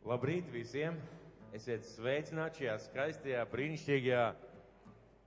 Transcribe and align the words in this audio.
Labrīt 0.00 0.46
visiem! 0.48 0.94
Esiet 1.52 1.84
sveicināti 1.84 2.62
šajā 2.62 2.74
skaistajā, 2.86 3.40
brīnišķīgajā, 3.52 4.22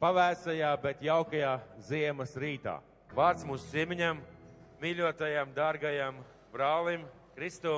pavēsajā, 0.02 0.72
bet 0.82 1.04
jaukajā 1.06 1.52
ziemas 1.86 2.34
rītā. 2.42 2.80
Vārds 3.14 3.46
mūsu 3.46 3.70
ciemiņam, 3.70 4.24
mīļotajam, 4.82 5.54
dārgajam 5.54 6.18
brālim 6.56 7.06
Kristu 7.36 7.76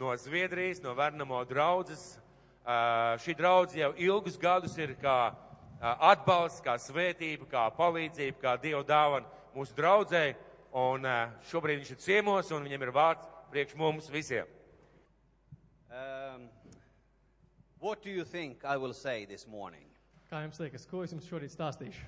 no 0.00 0.16
Zviedrijas, 0.18 0.82
no 0.82 0.96
Vernamo 0.98 1.44
draudzes. 1.46 2.02
Šī 3.22 3.38
draudze 3.38 3.78
jau 3.84 3.94
ilgus 3.94 4.42
gadus 4.42 4.74
ir 4.82 4.96
kā 4.98 5.30
atbalsts, 5.78 6.66
kā 6.66 6.80
svētība, 6.82 7.46
kā 7.46 7.68
palīdzība, 7.78 8.42
kā 8.42 8.58
Dieva 8.58 8.82
dāvana 8.82 9.54
mūsu 9.54 9.78
draudzē. 9.78 10.26
Un 10.74 11.06
šobrīd 11.46 11.84
viņš 11.84 11.94
ir 11.94 12.06
ciemos 12.10 12.50
un 12.50 12.66
viņam 12.66 12.88
ir 12.88 12.96
vārds 13.02 13.34
priekš 13.54 13.78
mums 13.78 14.10
visiem. 14.10 14.58
Um, 15.88 16.42
what 17.80 18.02
do 18.02 18.10
you 18.10 18.24
think 18.24 18.64
I 18.64 18.76
will 18.76 18.92
say 18.92 19.24
this 19.24 19.46
morning? 19.46 19.84
Kā 20.30 20.42
jums 20.44 20.58
liekas, 20.60 20.86
ko 20.86 21.02
es 21.02 21.12
jums 21.14 21.28
šorīt 21.28 21.54
stāstīšu? 21.54 22.06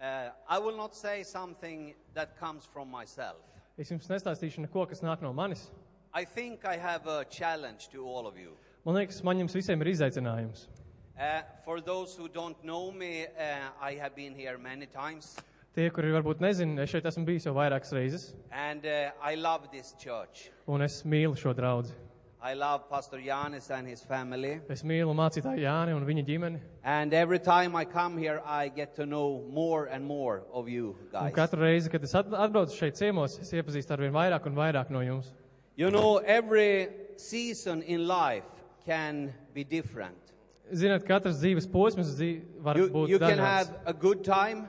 Uh, 0.00 0.30
I 0.48 0.58
will 0.58 0.76
not 0.76 0.94
say 0.94 1.22
something 1.22 1.94
that 2.14 2.36
comes 2.38 2.66
from 2.66 2.90
myself. 2.90 3.40
Es 3.78 3.90
jums 3.90 4.08
nestāstīšu 4.10 4.66
neko, 4.66 4.86
kas 4.90 5.00
nāk 5.00 5.22
no 5.22 5.32
manis. 5.32 5.70
I 6.12 6.24
think 6.24 6.66
I 6.66 6.76
have 6.76 7.06
a 7.06 7.24
challenge 7.24 7.88
to 7.90 8.04
all 8.04 8.26
of 8.26 8.36
you. 8.36 8.52
Man 8.84 8.98
liekas, 8.98 9.22
man 9.24 9.38
jums 9.38 9.54
visiem 9.56 9.80
ir 9.80 9.92
izaicinājums. 9.94 10.66
Uh, 11.16 11.40
for 11.64 11.80
those 11.80 12.16
who 12.16 12.28
don't 12.28 12.58
know 12.64 12.90
me, 12.90 13.26
uh, 13.26 13.70
I 13.80 13.94
have 13.94 14.14
been 14.16 14.34
here 14.34 14.58
many 14.58 14.86
times, 14.86 15.36
Tie, 15.72 15.86
kuri 15.88 16.10
varbūt 16.12 16.42
nezina, 16.44 16.82
es 16.84 16.90
šeit 16.92 17.06
esmu 17.08 17.22
bijis 17.24 17.46
jau 17.46 17.54
vairākas 17.56 17.94
reizes, 17.96 18.24
and 18.52 18.84
uh, 18.84 19.08
I 19.24 19.36
love 19.40 19.70
this 19.72 19.94
church. 19.96 20.50
un 20.68 20.82
es 20.84 20.98
mīlu 21.08 21.32
šo 21.32 21.54
draugu. 21.56 21.88
I 22.44 22.54
love 22.54 22.88
Pastor 22.90 23.20
Janis 23.20 23.70
and 23.70 23.86
his 23.86 24.02
family. 24.02 24.60
Es 24.68 24.82
mīlu 24.82 25.12
mācītāju 25.14 25.60
Jāni 25.62 25.94
un 25.94 26.04
viņa 26.04 26.24
ģimeni. 26.26 26.60
And 26.82 27.14
every 27.14 27.38
time 27.38 27.76
I 27.76 27.84
come 27.84 28.18
here, 28.18 28.42
I 28.44 28.68
get 28.68 28.96
to 28.96 29.06
know 29.06 29.44
more 29.48 29.86
and 29.86 30.04
more 30.04 30.42
of 30.52 30.68
you 30.68 30.96
Un 31.14 31.30
guys. 31.30 31.32
katru 31.34 31.60
reizi, 31.60 31.88
kad 31.90 32.02
es 32.02 32.14
at- 32.14 32.26
atbraucu 32.26 32.74
šeit 32.74 32.94
ciemos, 32.98 33.38
es 33.40 33.52
iepazīstu 33.52 33.92
ar 33.92 33.98
vien 33.98 34.12
vairāk 34.12 34.44
un 34.46 34.56
vairāk 34.56 34.90
no 34.90 34.98
jums. 35.00 35.30
You 35.76 35.90
know, 35.92 36.16
every 36.18 36.88
season 37.16 37.82
in 37.82 38.08
life 38.08 38.44
can 38.84 39.32
be 39.54 39.62
different. 39.62 40.18
Zināt, 40.72 41.04
katrs 41.06 41.38
dzīves 41.40 41.70
posms 41.70 42.10
dzīv, 42.18 42.42
var 42.60 42.76
You, 42.76 42.88
būt 42.88 43.08
you 43.08 43.18
can 43.20 43.38
dažāds. 43.38 43.38
have 43.68 43.74
a 43.86 43.92
good 43.92 44.24
time, 44.24 44.68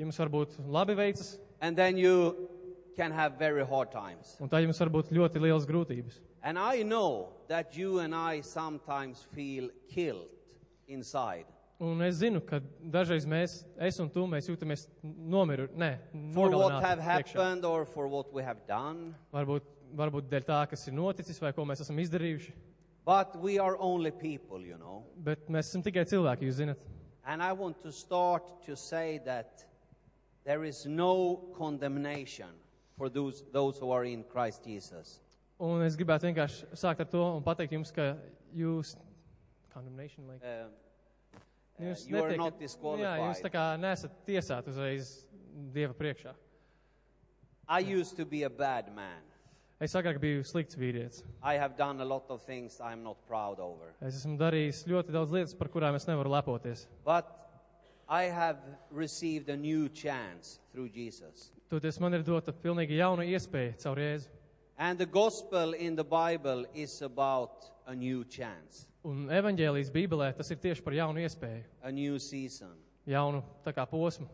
Jums 0.00 0.18
var 0.18 0.26
būt 0.28 0.58
labi 0.66 0.96
veicas, 0.96 1.38
and 1.60 1.76
then 1.76 1.96
you 1.96 2.48
can 2.96 3.12
have 3.12 3.38
very 3.38 3.64
hard 3.64 3.92
times. 3.92 4.36
un 4.40 4.48
tā 4.48 4.60
jums 4.66 4.80
var 4.80 4.88
būt 4.88 5.10
ļoti 5.12 5.36
lielas 5.38 5.64
grūtības. 5.66 6.18
And 6.42 6.58
I 6.58 6.82
know 6.82 7.28
that 7.48 7.76
you 7.76 8.00
and 8.00 8.14
I 8.14 8.40
sometimes 8.40 9.26
feel 9.34 9.70
killed 9.88 10.28
inside 10.88 11.46
Un 11.82 11.98
es 12.06 12.20
zinu, 12.20 12.38
ka 12.46 12.60
dažreiz 12.94 13.24
mēs, 13.26 13.56
es 13.82 13.96
un 13.98 14.06
tu, 14.14 14.22
mēs 14.30 14.46
jūtamies 14.46 14.84
nomiru, 15.02 15.64
nē, 15.74 15.88
for 16.30 16.52
what 16.54 16.76
have 16.78 17.00
nogalināti 17.00 17.00
iekšā. 17.00 17.32
happened 17.32 17.64
or 17.66 17.84
for 17.84 18.06
what 18.06 18.32
we 18.32 18.44
have 18.46 18.60
done. 18.68 19.10
Varbūt, 19.34 19.66
varbūt 19.98 20.28
dēļ 20.30 20.46
tā, 20.46 20.60
kas 20.70 20.86
ir 20.86 20.94
noticis 20.94 21.42
vai 21.42 21.50
ko 21.56 21.64
mēs 21.66 21.82
esam 21.82 21.98
izdarījuši. 21.98 22.54
But 23.04 23.34
we 23.42 23.58
are 23.58 23.74
only 23.80 24.12
people, 24.12 24.62
you 24.62 24.78
know. 24.78 25.02
Bet 25.26 25.50
mēs 25.50 25.72
esam 25.72 25.82
tikai 25.82 26.06
cilvēki, 26.06 26.46
jūs 26.46 26.60
zinat. 26.60 26.86
And 27.26 27.42
I 27.42 27.50
want 27.50 27.82
to 27.82 27.90
start 27.90 28.62
to 28.66 28.76
say 28.76 29.18
that 29.26 29.66
there 30.44 30.62
is 30.62 30.86
no 30.86 31.50
condemnation 31.58 32.54
for 32.96 33.08
those, 33.08 33.42
those 33.50 33.78
who 33.78 33.90
are 33.90 34.04
in 34.04 34.22
Christ 34.22 34.62
Jesus. 34.62 35.18
Un 35.60 35.82
es 35.86 35.96
gribētu 35.96 36.26
vienkārši 36.30 36.66
sākt 36.78 37.00
ar 37.00 37.06
to 37.12 37.22
un 37.36 37.42
pateikt 37.46 37.72
jums, 37.76 37.92
ka 37.94 38.16
jūs, 38.56 38.96
condemnation, 39.72 40.26
like, 40.28 40.42
Uh, 40.42 40.68
uh, 41.78 41.84
jūs 41.84 42.08
you 42.08 42.16
are 42.22 42.30
netiekat- 42.30 42.38
not 42.38 42.54
jā, 42.54 42.62
jūs 42.62 43.40
tā 43.40 43.48
disqualified. 43.48 43.52
kā 43.52 43.66
nesat 43.80 44.10
tiesāti 44.26 44.68
uzreiz 44.68 45.26
Dieva 45.72 45.94
priekšā. 45.94 46.34
I 47.68 47.80
used 47.80 48.16
to 48.16 48.24
be 48.24 48.42
a 48.42 48.50
bad 48.50 48.92
man. 48.94 49.22
Es 49.80 49.94
agrāk 49.94 50.18
biju 50.20 50.42
slikts 50.44 50.76
vīrietis. 50.76 51.22
I 51.42 51.54
have 51.56 51.76
done 51.76 52.00
a 52.00 52.04
lot 52.04 52.30
of 52.30 52.42
things 52.42 52.80
I'm 52.80 53.02
not 53.02 53.16
proud 53.26 53.58
over. 53.60 53.94
Es 54.00 54.14
esmu 54.24 54.38
darījis 54.38 54.84
ļoti 54.86 55.10
daudz 55.12 55.30
lietas, 55.30 55.54
par 55.58 55.68
kurām 55.68 55.94
es 55.94 56.06
nevaru 56.06 56.30
lepoties. 56.30 56.86
But 57.04 57.26
I 58.08 58.24
have 58.24 58.58
received 58.90 59.48
a 59.48 59.56
new 59.56 59.88
chance 59.88 60.60
through 60.72 60.88
Jesus. 60.90 61.50
Toties 61.70 61.98
man 62.00 62.14
ir 62.14 62.22
dota 62.22 62.52
pilnīgi 62.52 62.96
jauna 62.98 63.24
iespēja 63.26 63.76
caur 63.82 63.96
Jēzu. 63.96 64.28
And 64.78 64.98
the 64.98 65.06
gospel 65.06 65.74
in 65.74 65.94
the 65.96 66.04
Bible 66.04 66.64
is 66.74 67.02
about 67.02 67.70
a 67.86 67.94
new 67.94 68.24
chance, 68.24 68.86
Un 69.04 69.26
evaņģēlijas 69.28 69.90
Bībelē 69.90 70.28
tas 70.36 70.50
ir 70.54 70.56
tieši 70.62 70.82
par 70.84 70.94
jaunu 70.94 71.18
iespēju, 71.24 71.62
a 71.82 71.90
new 71.90 72.18
season. 72.18 72.70
jaunu 73.06 73.42
tā 73.64 73.72
kā 73.74 73.84
posmu. 73.90 74.28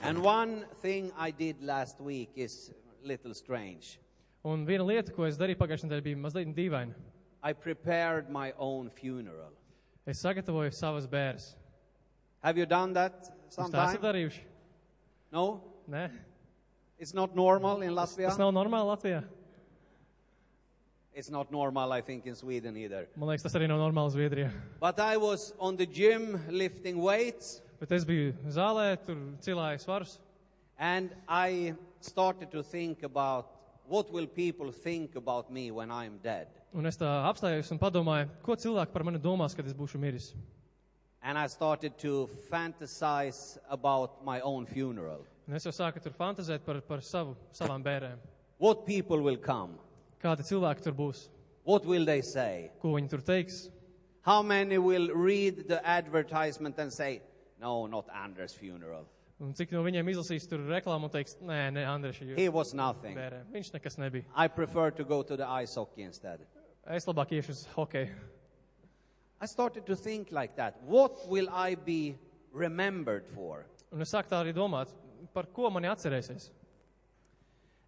And 0.00 0.22
one 0.22 0.64
thing 0.82 1.10
I 1.16 1.30
did 1.30 1.62
last 1.62 1.98
week 2.00 2.30
is 2.36 2.70
a 3.02 3.06
little 3.06 3.34
strange. 3.34 3.98
Un 4.44 4.66
viena 4.66 4.84
lieta, 4.86 5.12
ko 5.12 5.24
es 5.24 5.36
darīju 5.40 5.56
pagājušajā 5.58 5.88
nedēļā, 5.88 6.04
bija 6.04 6.16
mazliet 6.20 6.52
dīvaina. 6.54 6.94
I 7.42 7.52
prepared 7.52 8.28
my 8.30 8.52
own 8.58 8.90
funeral. 8.90 9.50
Es 10.06 10.20
sagatavoju 10.22 10.70
savas 10.72 11.06
bērnas. 11.06 11.54
Have 12.42 12.56
you 12.58 12.66
done 12.66 12.92
that 12.94 13.30
Jūs 13.48 13.56
tā 13.56 13.64
esat 13.64 13.72
sometime? 13.72 14.02
darījuši? 14.04 14.40
No? 15.32 15.60
Nē, 15.88 16.10
It's 16.98 17.14
not 17.14 17.34
normal 17.36 17.82
in 17.82 17.94
Latvia? 17.94 18.28
tas 18.28 18.38
nav 18.38 18.52
normāli 18.52 18.88
Latvijā. 18.90 19.24
It's 21.14 21.30
not 21.30 21.50
normal, 21.50 21.92
I 21.92 22.00
think, 22.00 22.26
in 22.26 22.34
Sweden 22.36 22.76
either. 22.76 23.08
Man 23.16 23.28
liekas, 23.28 23.42
tas 23.42 23.54
arī 23.58 23.66
nav 23.68 23.78
normāli 23.80 24.12
Zviedrijā. 24.14 24.50
But 24.80 25.00
I 25.00 25.16
was 25.16 25.52
on 25.58 25.76
the 25.76 25.86
gym 25.86 26.38
lifting 26.48 27.00
weights, 27.02 27.60
Bet 27.80 27.92
es 27.92 28.04
biju 28.04 28.32
zālē, 28.50 28.96
tur 29.06 29.16
cilāju 29.40 29.78
svarus. 29.82 30.18
and 30.78 31.10
I 31.28 31.74
started 32.00 32.50
to 32.52 32.62
think 32.62 33.02
about 33.04 33.46
what 33.88 34.12
will 34.12 34.26
people 34.26 34.70
think 34.70 35.16
about 35.16 35.50
me 35.50 35.70
when 35.70 35.90
I'm 35.90 36.18
dead. 36.22 36.46
Un 36.74 36.86
es 36.86 36.96
tā 36.96 37.06
apstājos 37.26 37.70
un 37.72 37.78
padomāju, 37.78 38.28
ko 38.42 38.54
cilvēki 38.54 38.92
par 38.92 39.02
mani 39.04 39.18
domās, 39.18 39.56
kad 39.56 39.66
es 39.66 39.72
būšu 39.74 39.98
miris. 39.98 40.34
And 41.22 41.38
I 41.38 41.46
started 41.48 41.98
to 41.98 42.28
fantasize 42.50 43.58
about 43.68 44.24
my 44.24 44.40
own 44.40 44.66
funeral. 44.66 45.24
Un 45.48 45.56
es 45.56 45.64
jau 45.64 45.72
sāku 45.72 46.00
tur 46.04 46.12
fantazēt 46.12 46.64
par, 46.66 46.80
par 46.84 47.00
savu, 47.04 47.34
savām 47.56 47.82
bērniem. 47.84 48.18
What 48.60 48.84
people 48.86 49.22
will 49.24 49.38
come? 49.40 49.78
Kādi 50.20 50.44
cilvēki 50.44 50.84
tur 50.84 50.96
būs, 50.98 51.28
What 51.64 51.84
will 51.86 52.04
they 52.04 52.22
say? 52.22 52.70
ko 52.82 52.94
viņi 52.96 53.08
tur 53.12 53.20
teiks. 53.24 53.68
How 54.22 54.42
many 54.42 54.76
will 54.78 55.08
read 55.14 55.68
the 55.68 55.78
advertisement 55.86 56.78
and 56.78 56.92
say, 56.92 57.22
no, 57.60 57.86
not 57.86 58.06
Anders' 58.12 58.52
funeral? 58.54 59.06
Un 59.40 59.52
cik 59.54 59.70
no 59.72 59.82
viņiem 59.86 60.08
izlasīs 60.10 60.48
tur 60.50 60.58
reklāmu 60.66 61.06
un 61.08 61.12
teiks, 61.14 61.36
nē, 61.40 61.68
nē, 61.76 61.84
Andreša, 61.86 62.26
He 62.36 62.48
jūs 62.48 62.52
was 62.52 62.74
nothing. 62.74 63.14
bērniem. 63.16 63.46
Viņš 63.54 63.70
nekas 63.76 63.96
nebija. 64.02 64.24
I 64.34 64.48
prefer 64.48 64.90
to 64.90 65.04
go 65.04 65.22
to 65.22 65.36
the 65.36 65.46
ice 65.48 65.76
hockey 65.78 66.02
instead. 66.02 66.40
Es 66.88 67.06
labāk 67.06 67.30
iešu 67.36 67.54
uz 67.54 67.66
hokeju. 67.76 68.10
I 69.40 69.46
started 69.46 69.86
to 69.86 69.94
think 69.94 70.32
like 70.32 70.56
that. 70.56 70.74
What 70.82 71.28
will 71.28 71.48
I 71.48 71.76
be 71.76 72.18
remembered 72.52 73.24
for? 73.34 73.64
Un 73.92 74.02
es 74.02 74.10
sāku 74.12 74.28
tā 74.32 74.42
arī 74.42 74.52
domāt, 74.52 74.88
par 75.34 75.46
ko 75.52 75.70
mani 75.70 75.88
atcerēsies. 75.88 76.50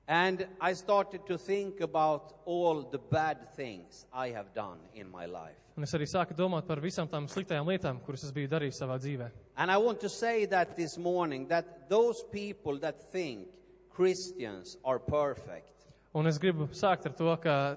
And 0.09 0.47
I 0.61 0.73
started 0.75 1.25
to 1.27 1.39
think 1.39 1.81
about 1.81 2.35
all 2.45 2.83
the 2.83 2.99
bad 2.99 3.55
things 3.55 4.07
I 4.13 4.31
have 4.31 4.53
done 4.55 4.79
in 4.95 5.09
my 5.09 5.27
life. 5.27 5.55
Un 5.77 5.85
es 5.87 5.95
arī 5.95 6.05
sāku 6.11 6.35
domāt 6.35 6.67
par 6.67 6.81
visām 6.83 7.07
tām 7.09 7.29
sliktajām 7.31 7.69
lietām, 7.71 8.01
kuras 8.05 8.25
es 8.27 8.33
biju 8.35 8.51
darījis 8.51 8.81
savā 8.83 8.99
dzīvē. 8.99 9.31
And 9.57 9.71
I 9.71 9.77
want 9.79 10.01
to 10.01 10.09
say 10.09 10.47
that 10.47 10.75
this 10.77 10.99
morning 10.99 11.47
that 11.49 11.89
those 11.89 12.25
people 12.33 12.81
that 12.81 13.01
think 13.13 13.47
Christians 13.95 14.77
are 14.85 14.99
perfect, 14.99 15.69
Un 16.13 16.27
es 16.27 16.41
gribu 16.43 16.67
sākt 16.75 17.07
ar 17.07 17.13
to, 17.15 17.31
ka 17.39 17.77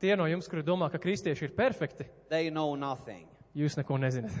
tie 0.00 0.14
no 0.16 0.24
jums, 0.24 0.48
kuri 0.48 0.62
domā, 0.64 0.88
ka 0.90 0.96
kristieši 0.96 1.50
ir 1.50 1.52
perfekti, 1.52 2.06
they 2.30 2.48
know 2.48 2.74
nothing. 2.74 3.26
jūs 3.54 3.76
neko 3.76 3.98
nezināt. 4.00 4.32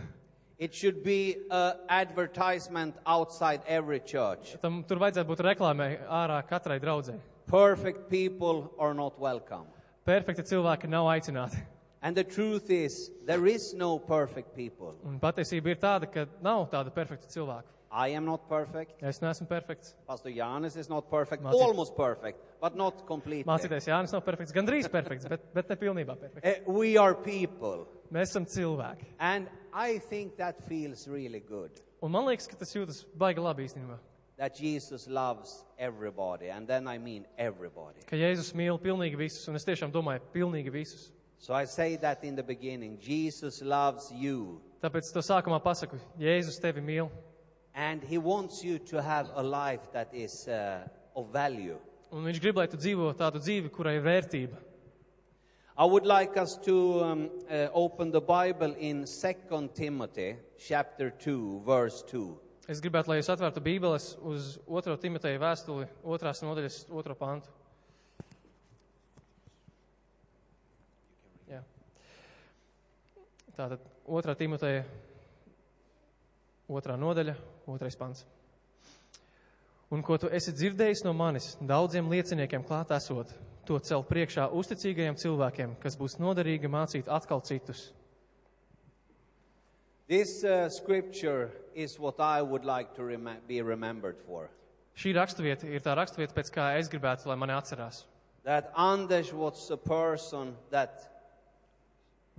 It 0.58 0.72
should 0.74 1.02
be 1.02 1.36
an 1.50 1.72
advertisement 1.88 2.94
outside 3.06 3.60
every 3.66 4.00
church. 4.00 4.54
Tam 4.62 4.84
tur 4.86 5.00
vajadzētu 5.02 5.26
būt 5.26 5.42
reklāmai 5.50 5.88
ārā 6.06 6.40
katrai 6.46 6.78
draudzē. 6.80 7.16
Perfect 7.50 8.08
people 8.08 8.70
are 8.78 8.94
not 8.94 9.18
welcome. 9.18 9.66
Perfekti 10.06 10.44
cilvēki 10.46 10.88
nav 10.88 11.06
aicināti. 11.10 11.58
And 12.02 12.14
the 12.14 12.22
truth 12.24 12.70
is, 12.70 13.10
there 13.26 13.46
is 13.46 13.72
no 13.74 13.98
perfect 13.98 14.54
people. 14.54 14.94
Un 15.04 15.18
patiesība 15.18 15.72
ir 15.72 15.78
tāda, 15.80 16.06
ka 16.12 16.26
nav 16.44 16.68
tāda 16.70 16.92
perfekta 16.94 17.26
cilvēka. 17.32 17.64
I 17.90 18.08
am 18.18 18.24
not 18.26 18.48
perfect. 18.48 19.02
Es 19.02 19.20
neesmu 19.22 19.46
perfekts. 19.48 19.94
Pastor 20.06 20.30
Janis 20.34 20.76
is 20.76 20.88
not 20.90 21.08
perfect. 21.10 21.42
Mācīt- 21.42 21.62
Almost 21.62 21.96
perfect, 21.96 22.38
but 22.60 22.76
not 22.76 23.06
completely. 23.06 23.44
Mācīties 23.50 23.86
Jānis 23.88 24.12
nav 24.12 24.22
perfekts, 24.26 24.52
gandrīz 24.52 24.90
perfekts, 24.90 25.26
bet, 25.30 25.46
bet 25.54 25.68
ne 25.70 25.76
pilnībā 25.76 26.16
perfekts. 26.18 26.42
Eh, 26.44 26.60
we 26.66 26.96
are 26.98 27.14
people. 27.14 27.86
Mēs 28.12 28.34
esam 28.34 28.46
cilvēki. 28.46 29.06
And 29.18 29.48
I 29.74 29.98
think 29.98 30.36
that 30.36 30.62
feels 30.68 31.08
really 31.08 31.40
good. 31.40 31.70
Un 32.00 32.12
man 32.14 32.28
liekas, 32.28 32.46
ka 32.46 32.56
tas 32.56 32.70
jūtas 32.74 33.02
baigi 33.18 33.42
labi 33.42 33.66
īstenībā. 33.66 33.98
That 34.36 34.54
Jesus 34.54 35.08
loves 35.08 35.64
everybody. 35.78 36.48
And 36.50 36.66
then 36.66 36.86
I 36.86 36.98
mean 36.98 37.26
everybody. 37.36 38.06
Ka 38.06 38.16
Jēzus 38.16 38.52
mīl 38.54 38.78
pilnīgi 38.78 39.18
visus, 39.18 39.48
un 39.50 39.58
es 39.58 39.66
tiešām 39.66 39.92
domāju 39.94 40.22
pilnīgi 40.34 40.70
visus. 40.70 41.10
So 41.38 41.54
I 41.54 41.64
say 41.66 41.96
that 41.96 42.22
in 42.24 42.36
the 42.36 42.42
beginning. 42.42 42.98
Jesus 42.98 43.62
loves 43.62 44.10
you 44.12 44.62
Tāpēc 44.84 45.08
to 45.14 45.22
sākumā 45.24 45.56
pasaku, 45.64 45.96
Jēzus 46.20 46.58
tevi 46.60 46.82
mīl, 46.84 47.06
and 47.74 48.02
he 48.04 48.18
wants 48.18 48.62
you 48.62 48.78
to 48.90 49.00
have 49.00 49.30
a 49.34 49.42
life 49.42 49.90
that 49.94 50.12
is 50.12 50.46
uh, 50.46 50.84
of 51.16 51.32
value. 51.32 51.78
un 52.12 52.22
viņš 52.28 52.40
grib, 52.42 52.58
lai 52.60 52.66
tu 52.68 52.76
dzīvo 52.76 53.08
tādu 53.16 53.40
dzīvi, 53.40 53.70
kurai 53.72 53.96
ir 53.96 54.04
vērtība. 54.04 54.60
I 55.76 55.84
would 55.84 56.06
like 56.06 56.36
us 56.36 56.56
to 56.58 57.02
um, 57.02 57.30
uh, 57.50 57.66
open 57.74 58.12
the 58.12 58.20
Bible 58.20 58.76
in 58.78 59.06
2 59.06 59.70
Timothy 59.74 60.36
chapter 60.56 61.10
2 61.10 61.62
verse 61.66 62.04
2. 62.12 62.38
Es 62.70 62.78
gribētu, 62.80 63.10
lai 63.10 63.16
jūs 63.18 63.28
atvērtu 63.34 63.60
Bībeles 63.60 64.12
uz 64.22 64.52
2. 64.70 64.94
Timoteja 65.02 65.40
vēstuli, 65.42 65.88
2. 66.06 66.30
nodaļas, 66.46 66.76
2. 66.88 67.16
pantu. 67.18 67.50
Jā. 71.50 71.58
Tātad 73.58 73.82
2. 74.06 74.36
Timoteja, 74.38 74.86
2. 76.70 76.96
nodaļa, 77.02 77.34
2. 77.66 77.90
pants. 77.98 78.22
Un 79.90 80.06
ko 80.06 80.22
tu 80.22 80.30
esi 80.30 80.54
dzirdējis 80.54 81.02
no 81.02 81.12
manis, 81.18 81.56
daudziem 81.58 82.06
lieciniekiem 82.14 82.62
klāt 82.64 82.94
esot, 82.94 83.34
to 83.66 83.78
cel 83.80 84.04
priekšā 84.06 84.48
uzticīgajiem 84.52 85.18
cilvēkiem, 85.20 85.76
kas 85.82 85.96
būs 86.00 86.18
noderīgi 86.22 86.70
mācīt 86.70 87.10
atkal 87.10 87.42
citus. 87.44 87.92
This 90.06 90.44
uh, 90.44 90.68
scripture 90.68 91.50
is 91.74 91.98
what 91.98 92.20
I 92.20 92.42
would 92.42 92.64
like 92.64 92.94
to 92.96 93.04
rem- 93.04 93.40
be 93.48 93.62
remembered 93.62 94.20
for. 94.26 94.50
Šī 94.94 95.14
raksturvieta 95.16 95.66
ir 95.66 95.82
tā 95.82 95.96
raksturvieta, 95.96 96.36
pēc 96.36 96.52
kā 96.54 96.68
es 96.78 96.90
gribētu, 96.92 97.26
lai 97.26 97.38
mani 97.40 97.56
atcerās. 97.56 98.04
That 98.44 98.70
Anders 98.76 99.32
was 99.32 99.70
a 99.72 99.76
person 99.76 100.54
that 100.70 101.10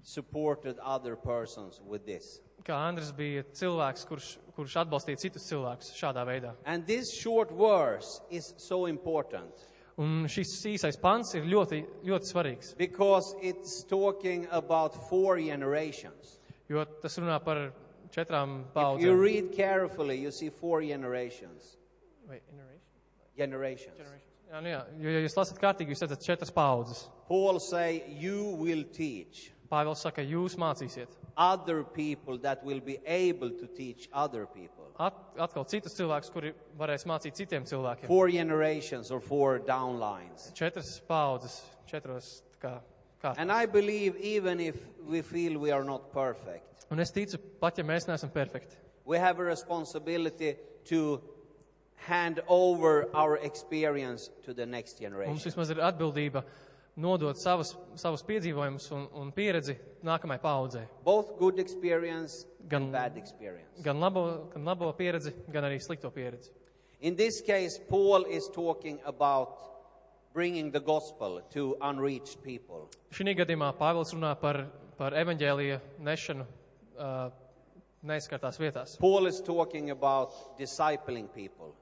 supported 0.04 0.78
other 0.80 1.16
persons 1.16 1.82
with 1.82 2.06
this. 2.06 2.40
Kā 2.66 2.78
Andris 2.88 3.12
bija 3.14 3.44
cilvēks, 3.54 4.06
kurš, 4.10 4.28
kurš 4.56 4.76
atbalstīja 4.86 5.22
citus 5.26 5.50
cilvēkus 5.50 5.92
šādā 5.98 6.24
veidā. 6.26 6.54
And 6.66 6.86
this 6.86 7.12
short 7.18 7.52
verse 7.52 8.22
is 8.30 8.54
so 8.58 8.86
important 8.86 9.66
Un 9.98 10.26
šis 10.28 10.50
īsais 10.74 10.98
pants 11.00 11.34
ir 11.36 11.46
ļoti, 11.48 11.78
ļoti 12.04 12.28
svarīgs, 12.28 12.74
because 12.78 13.34
it's 13.42 13.84
talking 13.88 14.46
about 14.52 14.94
four 15.10 15.38
generations. 15.40 16.40
jo 16.68 16.84
tas 17.02 17.16
runā 17.18 17.38
par 17.44 17.72
četrām 18.12 18.62
If 18.62 18.76
you 18.76 19.14
paudzēm. 19.14 19.22
read 19.22 19.54
carefully, 19.56 20.18
you 20.22 20.32
see 20.32 20.50
four 20.50 20.82
generations. 20.82 21.78
Vai 22.28 22.42
generation? 23.38 23.94
Generations. 23.98 24.22
Jā, 24.52 24.62
nu 24.62 24.70
jā, 24.70 24.82
jo, 25.00 25.10
ja 25.10 25.20
jūs 25.26 25.36
lasat 25.38 25.58
kārtīgi, 25.60 25.92
jūs 25.96 26.02
redzat 26.06 26.22
četras 26.24 26.52
paudzes. 26.52 27.08
Paul 27.28 27.60
say, 27.60 28.04
"You 28.08 28.56
will 28.60 28.84
teach 28.84 29.52
Pāvils 29.72 29.98
saka, 30.04 30.22
jūs 30.22 30.56
mācīsiet. 30.56 31.08
Other 31.38 31.84
people 31.84 32.38
that 32.40 32.64
will 32.64 32.80
be 32.80 33.00
able 33.06 33.50
to 33.52 33.68
teach 33.68 34.10
other 34.14 34.46
people." 34.46 34.86
At, 35.00 35.14
atkal 35.38 35.66
citus 35.68 35.94
cilvēkus, 35.98 36.32
kuri 36.32 36.54
varēs 36.78 37.06
mācīt 37.06 37.36
citiem 37.36 37.66
cilvēkiem. 37.68 38.08
Four 38.08 38.30
generations 38.30 39.12
or 39.12 39.20
four 39.20 39.60
downlines. 39.60 40.52
Četras 40.54 41.02
paudzes, 41.10 41.62
četros 41.88 42.42
kā, 42.62 42.80
kā. 43.22 43.36
And 43.38 43.52
I 43.52 43.66
believe 43.66 44.16
even 44.18 44.60
if 44.60 44.76
we 45.06 45.22
feel 45.22 45.60
we 45.60 45.72
are 45.72 45.84
not 45.84 46.12
perfect, 46.14 46.86
Un 46.92 47.00
es 47.00 47.12
ticu, 47.12 47.38
pat 47.60 47.78
ja 47.78 47.84
mēs 47.84 48.06
neesam 48.08 48.30
perfekti, 48.32 48.76
we 49.06 49.18
have 49.18 49.40
a 49.40 49.44
responsibility 49.44 50.56
to 50.86 51.22
hand 51.96 52.40
over 52.48 53.10
our 53.14 53.38
experience 53.38 54.30
to 54.46 54.54
the 54.54 54.66
next 54.66 55.02
mums 55.02 55.02
generation. 55.02 55.38
vismaz 55.38 55.70
ir 55.72 55.82
atbildība 55.82 56.44
nodot 56.96 57.38
savus, 57.40 57.76
savus 58.00 58.24
piedzīvojumus 58.28 58.90
un, 58.96 59.08
un 59.20 59.32
pieredzi 59.36 59.76
nākamajai 60.06 60.42
paudzei. 60.44 60.84
Both 61.04 61.36
good 61.40 61.60
experience 61.60 62.46
Gan- 62.68 62.88
and 62.88 62.92
bad 62.92 63.18
experience. 63.18 63.84
Gan 63.84 64.00
labo, 64.00 64.50
gan 64.54 64.66
labo 64.66 64.92
pieredzi, 64.98 65.34
gan 65.52 65.68
arī 65.68 65.80
slikto 65.84 66.12
pieredzi. 66.12 66.52
In 67.02 67.16
this 67.16 67.42
case, 67.42 67.78
Paul 67.90 68.26
is 68.30 68.50
talking 68.50 69.00
about 69.06 69.60
bringing 70.34 70.72
the 70.72 70.80
gospel 70.80 71.42
to 71.52 71.76
unreached 71.82 72.42
people. 72.44 72.88
Šī 73.12 73.36
gadījumā 73.38 73.74
Pāvils 73.78 74.14
runā 74.16 74.34
par, 74.40 74.66
par 74.98 75.16
evaņģēlīja 75.16 75.82
nešanu 76.04 76.46
uh, 76.98 77.30
neizskartās 78.06 78.60
vietās. 78.60 78.98
Paul 79.00 79.28
is 79.28 79.42
talking 79.42 79.92
about 79.92 80.34
discipling 80.60 81.28
people. 81.34 81.74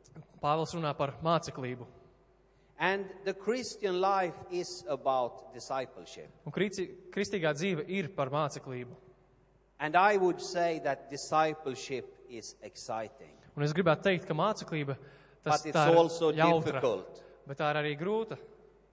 Pāvils 0.42 0.74
runā 0.76 0.92
par 0.98 1.16
māceklību. 1.24 1.88
And 2.80 3.06
the 3.24 3.34
Christian 3.34 4.02
life 4.02 4.34
is 4.52 4.84
about 4.90 5.54
discipleship. 5.54 6.30
Un 6.46 6.52
krici, 6.52 6.88
kristīgā 7.14 7.54
dzīve 7.54 7.86
ir 7.88 8.10
par 8.16 8.30
māceklību. 8.34 8.96
And 9.80 9.96
I 9.96 10.18
would 10.18 10.42
say 10.42 10.80
that 10.84 11.10
discipleship 11.12 12.10
is 12.30 12.56
exciting, 12.62 13.30
Un 13.56 13.62
es 13.64 13.74
gribētu 13.74 14.02
teikt, 14.08 14.26
ka 14.26 14.34
māceklība 14.34 14.96
tas 15.44 15.62
but 15.62 15.66
it's 15.70 15.76
tā 15.78 15.92
ir 15.92 15.98
also 16.00 16.32
jautra, 16.34 16.72
difficult. 16.72 17.22
bet 17.46 17.58
tā 17.60 17.70
ir 17.70 17.80
arī 17.84 17.92
grūta. 18.00 18.38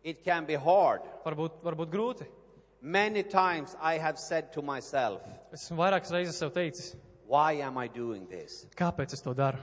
It 0.04 0.22
can 0.24 0.44
be 0.44 0.54
hard. 0.56 1.00
Varbūt, 1.24 1.62
varbūt 1.64 1.90
grūti. 1.92 2.26
Many 2.82 3.22
times 3.22 3.76
I 3.80 3.98
have 3.98 4.18
said 4.18 4.52
to 4.52 4.62
myself, 4.62 5.22
Es 5.52 5.64
esmu 5.66 5.76
vairākas 5.80 6.12
reizes 6.12 6.36
sev 6.40 6.52
teicis, 6.52 6.94
why 7.26 7.60
am 7.60 7.78
I 7.78 7.88
doing 7.88 8.26
this? 8.28 8.66
kāpēc 8.76 9.12
es 9.14 9.20
to 9.24 9.32
daru? 9.34 9.58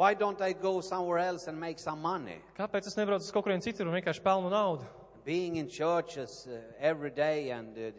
Why 0.00 0.14
don't 0.14 0.40
I 0.40 0.54
go 0.54 0.80
somewhere 0.80 1.18
else 1.18 1.46
and 1.46 1.60
make 1.60 1.78
some 1.78 2.00
money? 2.00 2.38
Kāpēc 2.56 2.86
es 2.88 2.94
nebraucu 2.96 3.26
uz 3.26 3.32
kaut 3.36 3.44
kurien 3.44 3.60
citur 3.60 3.84
un 3.84 3.92
vienkārši 3.92 4.22
pelnu 4.24 4.48
naudu? 4.48 4.86
Being 5.26 5.58
in 5.60 5.68
churches 5.68 6.46
uh, 6.48 6.56
every 6.80 7.10
day 7.10 7.50
and 7.50 7.76
uh, 7.76 7.90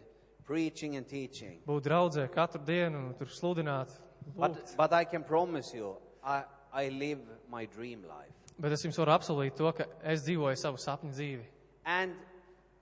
preaching 0.48 0.96
and 0.98 1.06
teaching. 1.06 1.60
Būt 1.68 1.86
draudzē 1.86 2.26
katru 2.34 2.64
dienu 2.66 3.04
un 3.04 3.14
tur 3.20 3.30
sludināt. 3.30 3.94
But, 4.34 4.74
but 4.80 4.98
I 4.98 5.04
can 5.06 5.22
promise 5.22 5.76
you, 5.78 5.94
I, 6.24 6.42
I 6.74 6.90
live 6.90 7.22
my 7.48 7.68
dream 7.68 8.02
life. 8.10 8.34
Bet 8.58 8.74
es 8.74 8.82
jums 8.82 8.98
varu 8.98 9.14
apsolīt 9.20 9.62
to, 9.62 9.70
ka 9.70 9.86
es 10.02 10.26
dzīvoju 10.26 10.58
savu 10.58 10.82
sapņu 10.82 11.14
dzīvi. 11.14 11.46
And 11.86 12.18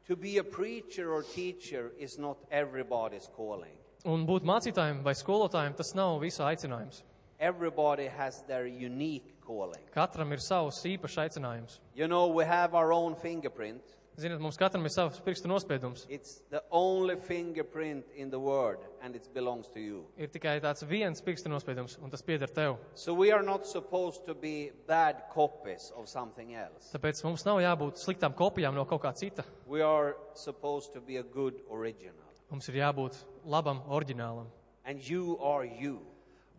to 0.07 0.16
be 0.16 0.38
a 0.38 0.48
preacher 0.48 1.12
or 1.12 1.27
teacher 1.27 1.92
is 2.00 2.16
not 2.18 2.48
everybody's 2.50 3.27
calling. 3.36 3.75
Un 4.07 4.24
būt 4.24 4.48
mācītājiem 4.48 5.04
vai 5.04 5.12
skolotājiem 5.12 5.75
tas 5.75 5.92
nav 5.92 6.21
visu 6.24 6.48
aicinājums. 6.48 7.04
Everybody 7.39 8.07
has 8.07 8.44
their 8.47 8.68
unique 8.68 9.39
calling. 9.39 9.80
Katram 9.95 10.33
ir 10.36 10.41
savs 10.44 10.81
īpašs 10.83 11.15
aicinājums. 11.24 11.80
You 11.95 12.07
know, 12.07 12.27
we 12.27 12.44
have 12.44 12.75
our 12.75 12.91
own 12.91 13.15
fingerprint. 13.15 13.81
Ziniet, 14.19 14.41
mums 14.44 14.57
katram 14.59 14.83
ir 14.83 14.91
savs 14.91 15.21
pirkstu 15.24 15.47
nospiedums. 15.47 16.03
It's 16.12 16.41
the 16.51 16.59
only 16.69 17.15
fingerprint 17.15 18.03
in 18.13 18.30
the 18.30 18.39
world, 18.39 18.83
and 19.02 19.16
it 19.16 19.30
belongs 19.33 19.69
to 19.71 19.80
you. 19.80 20.04
Ir 20.18 20.28
tikai 20.28 20.57
tāds 20.59 20.83
viens 20.83 21.23
pirkstu 21.23 21.47
nospiedums, 21.47 21.95
un 22.04 22.11
tas 22.11 22.21
pieder 22.28 22.52
tev. 22.52 22.75
So 22.94 23.13
we 23.13 23.31
are 23.31 23.44
not 23.44 23.66
supposed 23.66 24.25
to 24.25 24.35
be 24.35 24.73
bad 24.85 25.23
copies 25.31 25.94
of 25.95 26.09
something 26.11 26.54
else. 26.56 26.92
Tāpēc 26.92 27.23
mums 27.23 27.47
nav 27.47 27.63
jābūt 27.63 28.04
sliktām 28.04 28.35
kopijām 28.35 28.75
no 28.75 28.83
kaut 28.83 29.06
kā 29.07 29.16
cita. 29.16 29.47
We 29.66 29.80
are 29.80 30.18
supposed 30.35 30.92
to 30.92 30.99
be 30.99 31.16
a 31.16 31.23
good 31.23 31.63
original. 31.71 32.28
Mums 32.52 32.68
ir 32.68 32.83
jābūt 32.83 33.23
labam, 33.47 33.85
oriģinālam. 33.87 34.52
And 34.83 34.99
you 34.99 35.40
are 35.40 35.63
you. 35.63 36.02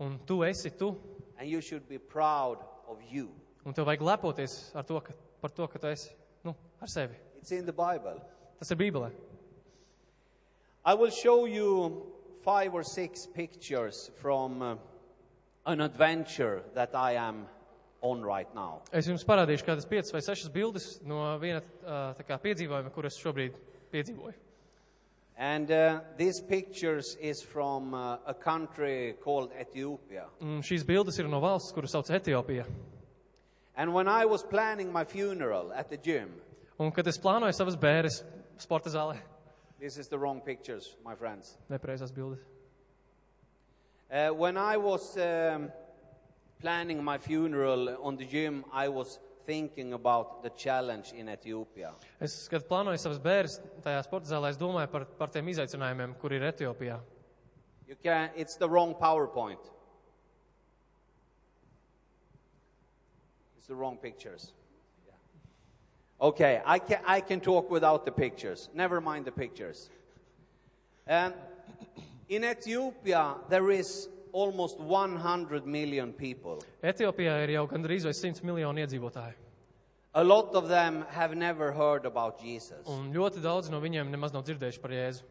Un 0.01 0.19
tu 0.27 0.41
esi 0.45 0.71
tu, 0.77 0.95
And 1.39 1.49
you 1.49 1.61
should 1.61 1.89
be 1.89 1.99
proud 1.99 2.59
of 2.89 2.99
you. 3.11 3.29
un 3.65 3.73
tev 3.73 3.87
vajag 3.87 4.03
lepoties 4.03 4.73
ar 4.75 4.85
to, 4.85 5.01
ka, 5.01 5.13
par 5.41 5.51
to, 5.51 5.67
ka 5.69 5.79
tu 5.79 5.87
esi 5.87 6.11
nu, 6.45 6.55
ar 6.81 6.89
sevi. 6.89 7.17
It's 7.39 7.53
in 7.53 7.65
the 7.67 7.73
Bible. 7.73 8.21
Tas 8.59 8.71
ir 8.71 8.77
Bībelē. 8.77 9.11
I 10.85 10.95
will 10.95 11.11
show 11.11 11.45
you 11.45 12.07
five 12.43 12.75
or 12.75 12.83
six 12.83 13.27
pictures 13.27 14.11
from 14.17 14.63
uh, 14.63 14.77
an 15.67 15.81
adventure 15.81 16.63
that 16.75 16.95
I 16.95 17.13
am 17.15 17.47
on 18.01 18.23
right 18.23 18.49
now. 18.55 18.81
Es 18.93 19.07
jums 19.07 19.25
parādīšu 19.29 19.67
kādas 19.67 19.89
piecas 19.89 20.13
vai 20.13 20.23
sešas 20.25 20.49
bildes 20.53 21.01
no 21.05 21.21
viena 21.41 21.61
ā, 21.85 22.15
tā 22.17 22.25
kā 22.25 22.39
piedzīvojuma, 22.41 22.93
kuras 22.95 23.19
šobrīd 23.21 23.57
piedzīvoju. 23.93 24.37
And 25.41 25.71
uh, 25.71 26.01
these 26.19 26.39
pictures 26.43 27.17
is 27.19 27.41
from 27.41 27.95
uh, 27.95 28.19
a 28.27 28.35
country 28.35 29.15
called 29.25 29.53
Ethiopia. 29.59 30.27
Un 30.43 30.61
šīs 30.61 30.85
bildes 30.85 31.17
ir 31.19 31.29
no 31.33 31.41
valsts, 31.41 31.73
kuru 31.73 31.89
sauc 31.89 32.11
Etiopija. 32.13 32.67
And 33.75 33.95
when 33.95 34.07
I 34.07 34.27
was 34.27 34.43
planning 34.43 34.93
my 34.93 35.05
funeral 35.05 35.73
at 35.73 35.89
the 35.89 35.97
gym, 35.97 36.29
Un, 36.79 36.93
kad 36.93 37.07
es 37.09 37.17
plānoju 37.21 37.57
savas 37.57 37.77
bērres 37.77 38.21
sporta 38.61 38.93
zālē, 38.93 39.17
this 39.81 39.97
is 39.97 40.09
the 40.09 40.19
wrong 40.19 40.43
pictures, 40.43 40.95
my 41.05 41.15
friends. 41.15 41.57
nepareizās 41.71 42.13
bildes. 42.13 42.45
Uh, 44.13 44.29
when 44.35 44.59
I 44.59 44.77
was 44.77 45.17
um, 45.17 45.71
planning 46.61 47.03
my 47.03 47.17
funeral 47.17 47.97
on 48.03 48.17
the 48.17 48.27
gym, 48.27 48.65
I 48.73 48.89
was 48.89 49.19
thinking 49.51 49.95
about 49.95 50.45
the 50.45 50.51
challenge 50.51 51.13
in 51.13 51.29
Ethiopia. 51.29 51.91
Es, 52.23 52.47
kad 52.51 52.63
plānoju 52.69 53.01
savas 53.03 53.19
bērres 53.25 53.57
tajā 53.83 54.05
sporta 54.07 54.31
zālē, 54.31 54.53
es 54.55 54.59
domāju 54.61 54.91
par, 54.93 55.07
par 55.19 55.33
tiem 55.35 55.51
izaicinājumiem, 55.51 56.13
kur 56.23 56.35
ir 56.37 56.47
Etiopijā. 56.53 57.01
You 57.91 57.97
can, 57.99 58.31
it's 58.37 58.55
the 58.55 58.69
wrong 58.69 58.95
PowerPoint. 58.95 59.65
It's 63.59 63.67
the 63.67 63.75
wrong 63.75 63.97
pictures. 63.97 64.53
Yeah. 65.09 66.29
Okay, 66.29 66.63
I 66.65 66.79
can, 66.79 67.03
I 67.05 67.21
can 67.21 67.41
talk 67.41 67.71
without 67.71 68.05
the 68.05 68.13
pictures. 68.13 68.69
Never 68.73 69.01
mind 69.01 69.25
the 69.25 69.33
pictures. 69.33 69.91
Um, 71.09 71.35
in 72.29 72.45
Ethiopia, 72.45 73.35
there 73.49 73.73
is 73.73 74.09
almost 74.33 74.79
100 74.81 75.67
million 75.67 76.13
people. 76.13 76.59
Etiopijā 76.83 77.39
ir 77.45 77.55
jau 77.57 77.67
gandrīz 77.71 78.05
vai 78.09 78.13
100 78.17 78.45
miljoni 78.45 78.85
iedzīvotāji. 78.85 79.35
A 80.15 80.23
lot 80.25 80.55
of 80.59 80.69
them 80.69 81.05
have 81.11 81.35
never 81.37 81.71
heard 81.73 82.05
about 82.07 82.41
Jesus. 82.43 82.87
Un 82.91 83.13
ļoti 83.15 83.43
daudz 83.45 83.71
no 83.71 83.79
viņiem 83.81 84.11
nemaz 84.11 84.33
nav 84.35 84.43
dzirdējuši 84.49 84.81
par 84.83 84.91
Jēzu. 84.91 85.23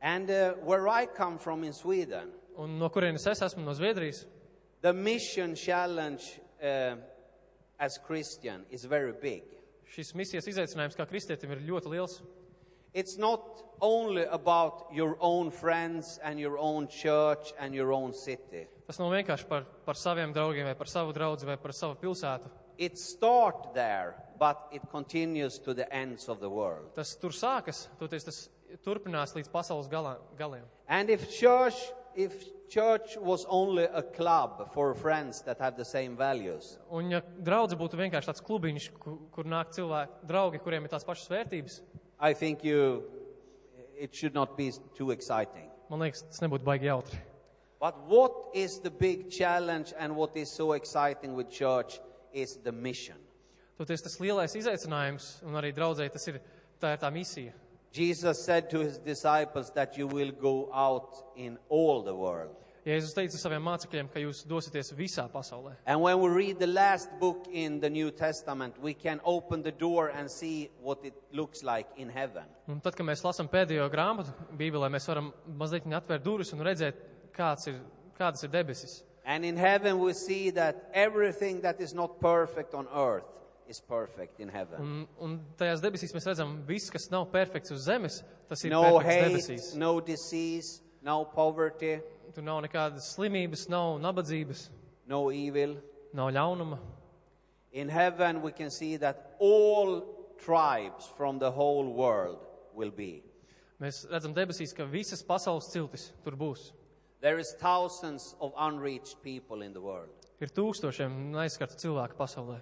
And 0.00 0.30
uh, 0.30 0.54
where 0.64 0.88
I 0.88 1.06
come 1.06 1.38
from 1.38 1.64
in 1.64 1.72
Sweden, 1.72 2.32
Un 2.56 2.78
no 2.78 2.88
kurienes 2.92 3.26
es 3.26 3.40
esmu, 3.40 3.62
no 3.64 3.72
Zviedrijas, 3.72 4.26
the 4.82 4.92
mission 4.92 5.54
challenge 5.54 6.40
uh, 6.62 6.96
as 7.78 7.98
Christian 7.98 8.64
is 8.70 8.84
very 8.84 9.12
big. 9.12 9.42
šis 9.92 10.14
misijas 10.16 10.46
izaicinājums 10.48 10.96
kā 10.96 11.04
kristietim 11.08 11.50
ir 11.52 11.60
ļoti 11.68 11.90
liels. 11.92 12.18
It's 12.94 13.16
not 13.16 13.64
only 13.80 14.24
about 14.24 14.88
your 14.92 15.16
own 15.20 15.50
friends 15.50 16.20
and 16.22 16.38
your 16.38 16.58
own 16.58 16.88
church 16.88 17.52
and 17.58 17.74
your 17.74 17.92
own 17.92 18.12
city. 18.12 18.66
Tas 18.86 18.98
nav 19.00 19.14
vienkārši 19.14 19.48
par, 19.48 19.64
par 19.86 19.96
saviem 19.96 20.34
draugiem 20.34 20.68
vai 20.68 20.74
par 20.76 20.90
savu 20.92 21.14
draugu 21.16 21.48
vai 21.48 21.56
par 21.56 21.72
savu 21.72 21.96
pilsētu. 21.96 22.50
It 22.76 22.98
starts 22.98 23.72
there, 23.74 24.14
but 24.38 24.68
it 24.72 24.82
continues 24.90 25.58
to 25.60 25.72
the 25.72 25.86
ends 25.92 26.28
of 26.28 26.40
the 26.40 26.50
world. 26.50 26.92
Tas 26.94 27.14
tur 27.16 27.32
sākas, 27.32 27.86
toties 28.00 28.28
tas 28.28 28.42
turpinās 28.84 29.32
līdz 29.36 29.48
pasaules 29.52 29.88
galā, 29.88 30.18
galiem. 30.36 30.64
And 30.88 31.08
if 31.08 31.30
church, 31.30 31.78
if 32.14 32.44
church 32.68 33.16
was 33.16 33.46
only 33.48 33.84
a 33.84 34.02
club 34.02 34.68
for 34.72 34.94
friends 34.94 35.42
that 35.42 35.60
have 35.60 35.76
the 35.76 35.84
same 35.84 36.16
values, 36.16 36.78
Un 36.90 37.10
ja 37.12 37.20
draudze 37.20 37.76
būtu 37.76 37.96
vienkārši 38.00 38.32
tāds 38.32 38.44
klubiņš, 38.44 38.90
kur, 39.00 39.18
kur 39.32 39.48
nāk 39.48 39.72
cilvēki, 39.76 40.24
draugi, 40.28 40.60
kuriem 40.60 40.84
ir 40.84 40.92
tās 40.92 41.08
pašas 41.08 41.28
vērtības, 41.32 41.80
I 42.22 42.34
think 42.34 42.62
you, 42.62 43.02
it 43.98 44.14
should 44.14 44.32
not 44.32 44.56
be 44.56 44.72
too 44.94 45.10
exciting. 45.10 45.68
man 45.90 46.06
liekas, 46.06 46.22
tas 46.30 46.40
nebūtu 46.40 46.64
baigi 46.64 46.88
jautri. 46.88 47.18
But 47.80 47.98
what 48.06 48.54
is 48.54 48.78
the 48.78 48.90
big 48.90 49.28
challenge 49.28 49.92
and 49.98 50.14
what 50.16 50.36
is 50.36 50.48
so 50.48 50.72
exciting 50.72 51.34
with 51.34 51.50
church 51.50 51.98
is 52.32 52.56
the 52.62 52.70
mission. 52.70 53.18
Toties 53.76 54.04
tas 54.06 54.20
lielais 54.22 54.54
izaicinājums, 54.56 55.42
un 55.42 55.58
arī 55.58 55.72
draudzēji 55.74 56.14
tas 56.14 56.28
ir, 56.30 56.38
tā 56.80 56.94
ir 56.94 57.02
tā 57.02 57.10
misija. 57.12 57.52
Jesus 57.92 58.44
said 58.44 58.70
to 58.70 58.78
his 58.78 58.98
disciples 58.98 59.72
that 59.72 59.98
you 59.98 60.06
will 60.06 60.30
go 60.30 60.70
out 60.72 61.18
in 61.36 61.58
all 61.68 62.02
the 62.02 62.14
world. 62.14 62.54
Jēzus 62.82 63.12
teica 63.14 63.38
saviem 63.38 63.62
mācekļiem, 63.62 64.08
ka 64.10 64.18
jūs 64.18 64.40
dosieties 64.50 64.88
visā 64.98 65.28
pasaulē. 65.30 65.76
And 65.86 66.00
when 66.02 66.18
we 66.18 66.28
read 66.28 66.58
the 66.58 66.66
last 66.66 67.08
book 67.20 67.46
in 67.52 67.78
the 67.78 67.88
New 67.88 68.10
Testament, 68.10 68.74
we 68.82 68.92
can 68.92 69.20
open 69.24 69.62
the 69.62 69.70
door 69.70 70.08
and 70.10 70.28
see 70.28 70.68
what 70.82 71.04
it 71.04 71.14
looks 71.32 71.62
like 71.62 71.86
in 71.96 72.08
heaven. 72.10 72.42
Un 72.66 72.80
tad, 72.82 72.96
kad 72.98 73.06
mēs 73.06 73.22
lasām 73.22 73.46
pēdējo 73.52 73.86
grāmatu 73.92 74.34
Bībelē, 74.58 74.90
mēs 74.90 75.06
varam 75.06 75.30
mazliet 75.46 75.86
atvērt 75.86 76.24
durvis 76.26 76.50
un 76.56 76.64
redzēt, 76.66 76.98
kāds 77.36 77.68
ir, 77.70 77.78
kādas 78.18 78.42
ir 78.42 78.50
debesis. 78.50 79.04
And 79.24 79.44
in 79.44 79.56
heaven, 79.56 80.00
we 80.00 80.12
see 80.12 80.50
that 80.50 80.90
everything 80.92 81.60
that 81.62 81.80
is 81.80 81.94
not 81.94 82.18
perfect 82.18 82.74
on 82.74 82.88
earth 82.92 83.28
is 83.68 83.78
perfect 83.78 84.40
in 84.40 84.48
heaven. 84.50 84.80
Un, 84.82 85.04
un 85.22 85.36
tajās 85.56 85.78
debesīs 85.84 86.10
mēs 86.16 86.26
redzam, 86.26 86.56
viss, 86.66 86.90
kas 86.90 87.06
nav 87.14 87.28
perfekts 87.30 87.70
uz 87.70 87.86
zemes, 87.86 88.24
tas 88.50 88.64
ir 88.66 88.74
No 88.74 88.82
perfekts 88.98 89.06
hate, 89.14 89.30
debesīs. 89.30 89.68
no 89.78 90.00
disease, 90.00 90.80
no 91.06 91.20
poverty, 91.30 92.00
Tur 92.32 92.44
nav 92.46 92.62
nekādas 92.64 93.10
slimības, 93.14 93.66
nav 93.68 93.98
nabadzības, 94.00 94.70
no 95.06 95.30
evil. 95.30 95.76
nav 96.12 96.30
ļaunuma. 96.32 96.78
In 97.72 97.88
heaven, 97.88 98.42
we 98.42 98.52
can 98.52 98.70
see 98.70 98.96
that 98.96 99.36
all 99.38 100.02
tribes 100.38 101.06
from 101.16 101.38
the 101.38 101.50
whole 101.50 101.92
world 101.92 102.38
will 102.74 102.90
be. 102.90 103.22
Mēs 103.80 104.06
redzam 104.10 104.34
debesīs, 104.34 104.74
ka 104.76 104.84
visas 104.84 105.22
pasaules 105.22 105.70
ciltis 105.72 106.10
tur 106.24 106.36
būs. 106.36 106.72
There 107.20 107.38
is 107.38 107.54
thousands 107.60 108.34
of 108.40 108.52
unreached 108.58 109.22
people 109.22 109.62
in 109.62 109.72
the 109.72 109.80
world. 109.80 110.10
Ir 110.40 110.50
tūkstošiem 110.50 111.34
aizskartu 111.38 111.78
cilvēku 111.78 112.16
pasaulē. 112.18 112.60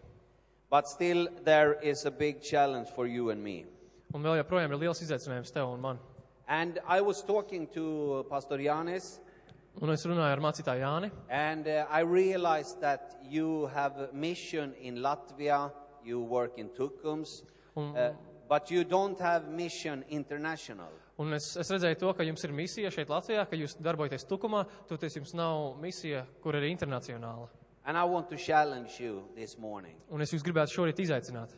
But 0.70 0.88
still, 0.88 1.28
there 1.44 1.74
is 1.82 2.06
a 2.06 2.10
big 2.10 2.42
challenge 2.42 2.88
for 2.94 3.06
you 3.06 3.30
and 3.30 3.42
me. 3.42 3.64
Un 4.14 4.22
vēl 4.22 4.38
joprojām 4.42 4.70
ir 4.74 4.82
liels 4.84 5.02
izaicinājums 5.02 5.52
tev 5.54 5.70
un 5.72 5.80
man. 5.80 5.98
And 6.46 6.78
I 6.86 7.00
was 7.00 7.22
talking 7.22 7.66
to 7.74 8.26
Pastor 8.28 8.58
Yanis, 8.58 9.18
Un 9.78 9.90
es 9.94 10.02
runāju 10.04 10.34
ar 10.34 10.40
mācītāju 10.42 10.82
Jāni, 10.82 11.10
and 11.30 11.68
uh, 11.68 11.86
I 11.88 12.00
realized 12.00 12.80
that 12.80 13.20
you 13.22 13.70
have 13.72 13.96
a 13.96 14.08
mission 14.12 14.74
in 14.82 14.96
Latvia, 14.96 15.70
you 16.04 16.20
work 16.20 16.58
in 16.58 16.68
Tukums, 16.70 17.42
un, 17.76 17.96
uh, 17.96 18.12
but 18.48 18.70
you 18.70 18.84
don't 18.84 19.18
have 19.20 19.48
mission 19.48 20.04
international. 20.10 20.90
un 21.20 21.34
es, 21.36 21.56
es 21.56 21.70
redzēju 21.70 21.98
to, 22.00 22.12
ka 22.16 22.24
jums 22.26 22.44
ir 22.44 22.52
misija 22.52 22.90
šeit 22.90 23.08
Latvijā, 23.12 23.46
ka 23.48 23.56
jūs 23.56 23.76
darbojaties 23.80 24.26
Tukumā, 24.28 24.64
toties 24.88 25.16
jums 25.20 25.34
nav 25.38 25.78
misija, 25.80 26.26
kur 26.42 26.58
ir 26.58 26.66
internacionāla. 26.68 27.48
And 27.84 27.96
I 27.96 28.04
want 28.04 28.28
to 28.30 28.36
challenge 28.36 29.00
you 29.00 29.24
this 29.34 29.56
morning. 29.58 29.96
Un 30.10 30.20
es 30.20 30.32
jūs 30.34 30.44
gribētu 30.44 30.74
šorīt 30.74 31.00
izaicināt. 31.00 31.54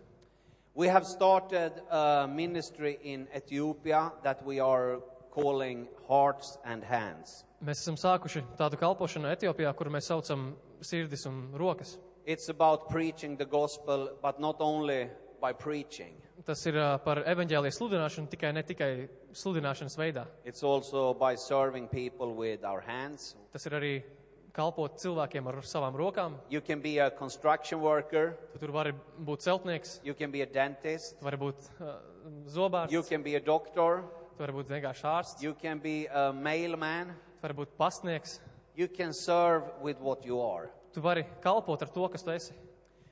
We 0.74 0.88
have 0.88 1.04
started 1.06 1.72
a 1.90 2.26
ministry 2.28 2.98
in 3.02 3.26
Ethiopia 3.36 4.12
that 4.22 4.44
we 4.44 4.60
are 4.60 5.00
calling 5.30 5.88
Hearts 6.08 6.58
and 6.64 6.84
Hands. 6.84 7.44
Mēs 7.62 7.84
esam 7.84 7.94
sākuši 7.94 8.40
tādu 8.58 8.78
kalpošanu 8.80 9.28
Etiopijā, 9.30 9.70
kur 9.78 9.86
mēs 9.94 10.08
saucam 10.10 10.48
sirdis 10.82 11.28
un 11.30 11.44
rokas. 11.54 11.94
It's 12.26 12.48
about 12.50 12.88
preaching 12.88 13.36
the 13.38 13.46
gospel, 13.46 14.08
but 14.22 14.40
not 14.40 14.60
only 14.60 15.08
by 15.40 15.52
preaching. 15.52 16.16
Tas 16.46 16.64
ir 16.66 16.74
ā, 16.78 16.96
par 17.04 17.20
evaņģēlijas 17.22 17.78
sludināšanu, 17.78 18.30
tikai 18.32 18.50
ne 18.56 18.64
tikai 18.66 18.90
sludināšanas 19.38 19.94
veidā. 19.98 20.26
It's 20.44 20.66
also 20.66 21.12
by 21.14 21.36
serving 21.38 21.86
people 21.86 22.34
with 22.34 22.66
our 22.66 22.82
hands. 22.82 23.36
Tas 23.54 23.66
ir 23.70 23.78
arī 23.78 23.94
kalpot 24.56 24.98
cilvēkiem 24.98 25.46
ar 25.46 25.62
savām 25.62 25.94
rokām. 25.98 26.38
You 26.50 26.60
can 26.66 26.82
be 26.82 26.98
a 26.98 27.10
construction 27.10 27.78
worker, 27.80 28.34
Tu 28.52 28.62
tur 28.66 28.74
vari 28.74 28.92
būt 29.22 29.46
celtnieks, 29.46 30.00
you 30.02 30.14
can 30.18 30.34
be 30.34 30.42
a 30.42 30.46
dentist, 30.50 31.20
tu 31.20 31.30
vari 31.30 31.38
būt 31.38 31.68
uh, 31.78 31.94
zobārsts, 32.50 32.90
you 32.90 33.02
can 33.06 33.22
be 33.22 33.36
a 33.38 33.40
doctor, 33.40 34.02
tu 34.36 34.42
vari 34.42 34.58
būt 34.58 34.74
vienkārši 34.74 35.06
ārsts, 35.14 35.42
you 35.46 35.54
can 35.62 35.78
be 35.78 36.08
a 36.10 36.32
mailman, 36.32 37.14
tu 37.42 37.48
vari 37.48 37.54
būt 37.58 37.72
pastnieks, 37.78 38.38
you 38.76 38.86
can 38.88 39.12
serve 39.12 39.64
with 39.82 39.98
what 40.00 40.24
you 40.24 40.40
are. 40.40 40.70
tu 40.94 41.00
vari 41.00 41.24
kalpot 41.42 41.82
ar 41.82 41.88
to, 41.88 42.08
kas 42.08 42.22
tu 42.22 42.30
esi. 42.30 42.52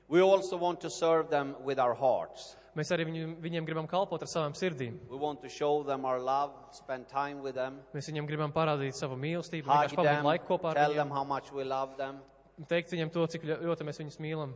We 0.09 0.21
also 0.23 0.57
want 0.57 0.81
to 0.81 0.91
serve 0.91 1.31
them 1.31 1.57
with 1.65 1.79
our 1.79 1.95
hearts. 1.95 2.57
Mēs 2.77 2.91
arī 2.95 3.05
viņu, 3.07 3.37
viņiem 3.43 3.67
gribam 3.67 3.87
kalpot 3.91 4.23
ar 4.23 4.29
savām 4.31 4.55
sirdīm. 4.55 4.99
We 5.11 5.17
want 5.19 5.41
to 5.43 5.49
show 5.49 5.83
them 5.83 6.05
our 6.05 6.21
love, 6.21 6.53
spend 6.73 7.09
time 7.09 7.43
with 7.43 7.55
them, 7.57 7.81
Mēs 7.95 8.07
viņiem 8.11 8.27
gribam 8.29 8.53
parādīt 8.53 8.95
savu 8.95 9.17
mīlestību, 9.17 9.67
hug 9.67 9.75
vienkārši 9.75 9.97
pavadīt 9.99 10.17
them, 10.21 10.25
laiku 10.31 10.47
kopā 10.53 10.71
ar 10.71 10.75
tell 10.75 10.95
them 10.95 11.09
viņiem, 11.09 11.15
how 11.17 11.25
much 11.25 11.53
we 11.53 11.65
love 11.65 11.97
them. 11.97 12.21
teikt 12.69 12.91
viņiem 12.93 13.11
to, 13.13 13.27
cik 13.27 13.43
ļo- 13.43 13.61
ļoti 13.67 13.87
mēs 13.89 13.99
viņus 13.99 14.19
mīlam. 14.21 14.53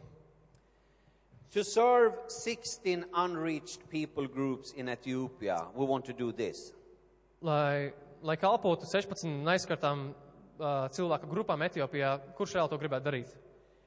To 1.54 1.62
serve 1.64 2.14
16 2.28 3.04
unreached 3.14 3.88
people 3.90 4.26
groups 4.26 4.72
in 4.72 4.88
Ethiopia, 4.88 5.66
we 5.74 5.84
want 5.86 6.04
to 6.04 6.12
do 6.12 6.32
this. 6.32 6.72
Lai, 7.40 7.92
lai 8.24 8.36
kalpotu 8.40 8.88
16 8.88 9.44
aizskartām 9.54 10.08
uh, 10.10 10.86
cilvēku 10.94 11.28
grupām 11.30 11.64
Etiopijā, 11.66 12.16
kurš 12.38 12.56
reāli 12.56 12.72
to 12.72 12.80
gribētu 12.80 13.10
darīt? 13.10 13.34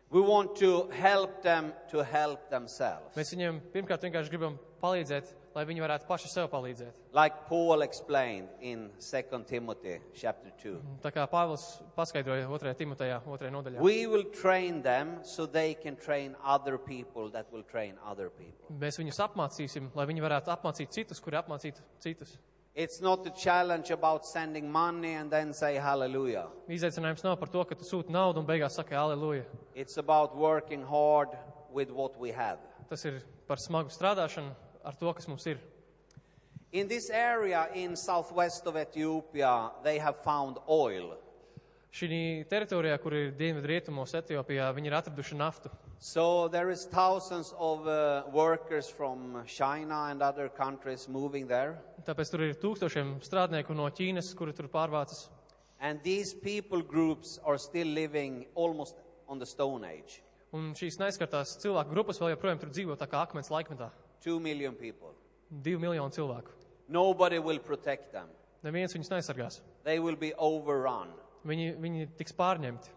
We 0.07 0.21
want 0.23 0.53
to 0.61 0.87
help 0.95 1.41
them 1.43 1.73
to 1.91 1.99
help 1.99 2.47
themselves. 2.47 3.11
Mēs 3.17 3.33
viņiem 3.33 3.57
pirmkārt 3.73 4.05
vienkārši 4.07 4.31
gribam 4.31 4.55
palīdzēt, 4.79 5.33
lai 5.51 5.65
viņi 5.67 5.83
varētu 5.83 6.07
paši 6.07 6.29
sev 6.31 6.47
palīdzēt. 6.53 7.01
Like 7.17 7.41
Paul 7.49 7.83
explained 7.83 8.47
in 8.61 8.85
2 9.03 9.41
Timothy 9.49 9.97
chapter 10.15 10.53
2. 10.63 10.79
Tā 11.03 11.11
kā 11.11 11.25
Pāvils 11.27 11.65
paskaidroja 11.97 12.47
2. 12.47 12.75
Timotejā, 12.79 13.19
2. 13.25 13.51
nodaļā. 13.51 13.83
We 13.83 14.05
will 14.07 14.23
train 14.31 14.79
them 14.85 15.17
so 15.27 15.43
they 15.45 15.73
can 15.75 15.97
train 15.99 16.37
other 16.39 16.77
people 16.77 17.27
that 17.35 17.51
will 17.51 17.65
train 17.67 17.97
other 18.05 18.29
people. 18.29 18.77
Mēs 18.79 19.01
viņus 19.01 19.19
apmācīsim, 19.27 19.91
lai 19.97 20.07
viņi 20.07 20.23
varētu 20.23 20.55
apmācīt 20.55 20.95
citus, 20.95 21.19
kuri 21.19 21.41
apmācītu 21.41 21.83
citus. 21.99 22.37
It's 22.77 23.01
not 23.01 23.25
a 23.25 23.31
challenge 23.31 23.89
about 23.89 24.23
sending 24.23 24.71
money 24.71 25.13
and 25.13 25.31
then 25.31 25.51
say 25.51 25.79
hallelujah. 25.81 26.45
Izaicinājums 26.69 27.23
nav 27.25 27.39
par 27.39 27.49
to, 27.49 27.63
ka 27.65 27.73
tu 27.73 27.81
sūti 27.81 28.13
naudu 28.13 28.37
un 28.37 28.45
beigās 28.45 28.77
saki 28.77 28.93
aleluja. 28.93 29.47
It's 29.73 29.97
about 29.97 30.35
working 30.37 30.83
hard 30.85 31.33
with 31.73 31.89
what 31.89 32.19
we 32.21 32.29
have. 32.29 32.59
Tas 32.87 33.01
ir 33.09 33.23
par 33.49 33.57
smagu 33.57 33.89
strādāšanu 33.89 34.53
ar 34.85 34.93
to, 34.93 35.09
kas 35.17 35.25
mums 35.25 35.47
ir. 35.49 35.57
In 36.71 36.87
this 36.87 37.09
area 37.09 37.65
in 37.73 37.95
southwest 37.95 38.67
of 38.67 38.77
Ethiopia, 38.77 39.71
they 39.83 39.97
have 39.97 40.21
found 40.21 40.61
oil. 40.69 41.15
Šī 41.89 42.45
teritorijā, 42.45 43.01
kur 43.01 43.17
ir 43.17 43.33
dienvidu 43.33 43.73
rietumos 43.73 44.13
Etiopijā, 44.21 44.69
viņi 44.77 44.93
ir 44.93 44.99
atraduši 45.01 45.41
naftu. 45.41 45.73
So 45.99 46.47
there 46.47 46.69
is 46.69 46.85
thousands 46.85 47.55
of 47.57 47.87
uh, 47.87 48.23
workers 48.31 48.87
from 48.87 49.43
China 49.47 50.07
and 50.09 50.21
other 50.21 50.47
countries 50.47 51.07
moving 51.09 51.47
there. 51.47 51.79
Tāpēc 52.05 52.29
tur 52.29 52.43
ir 52.45 52.53
tūkstošiem 52.61 53.15
strādnieku 53.25 53.73
no 53.73 53.87
Ķīnas, 53.89 54.29
kuri 54.37 54.53
tur 54.53 54.69
pārvācas. 54.69 55.27
And 55.81 56.01
these 56.03 56.33
people 56.33 56.81
groups 56.81 57.39
are 57.43 57.57
still 57.57 57.87
living 57.87 58.45
almost 58.53 58.95
on 59.27 59.39
the 59.39 59.45
Stone 59.45 59.85
Age. 59.85 60.21
Un 60.53 60.71
šīs 60.77 60.99
neizskartās 61.01 61.57
cilvēku 61.61 61.91
grupas 61.91 62.21
vēl 62.21 62.35
joprojām 62.35 62.61
tur 62.61 62.69
dzīvo 62.71 62.95
tā 62.97 63.09
kā 63.09 63.23
akmens 63.25 63.49
laikmetā. 63.51 63.89
Two 64.23 64.39
million 64.39 64.77
people. 64.77 65.15
Divi 65.49 65.81
miljoni 65.81 66.13
cilvēku. 66.13 66.53
Nobody 66.87 67.39
will 67.41 67.59
protect 67.59 68.13
them. 68.13 68.29
Neviens 68.63 68.93
viņus 68.93 69.09
neaizsargās. 69.11 69.61
They 69.83 69.97
will 69.99 70.15
be 70.15 70.31
overrun. 70.37 71.09
Viņi, 71.47 71.73
viņi 71.81 72.07
tiks 72.19 72.37
pārņemti. 72.37 72.93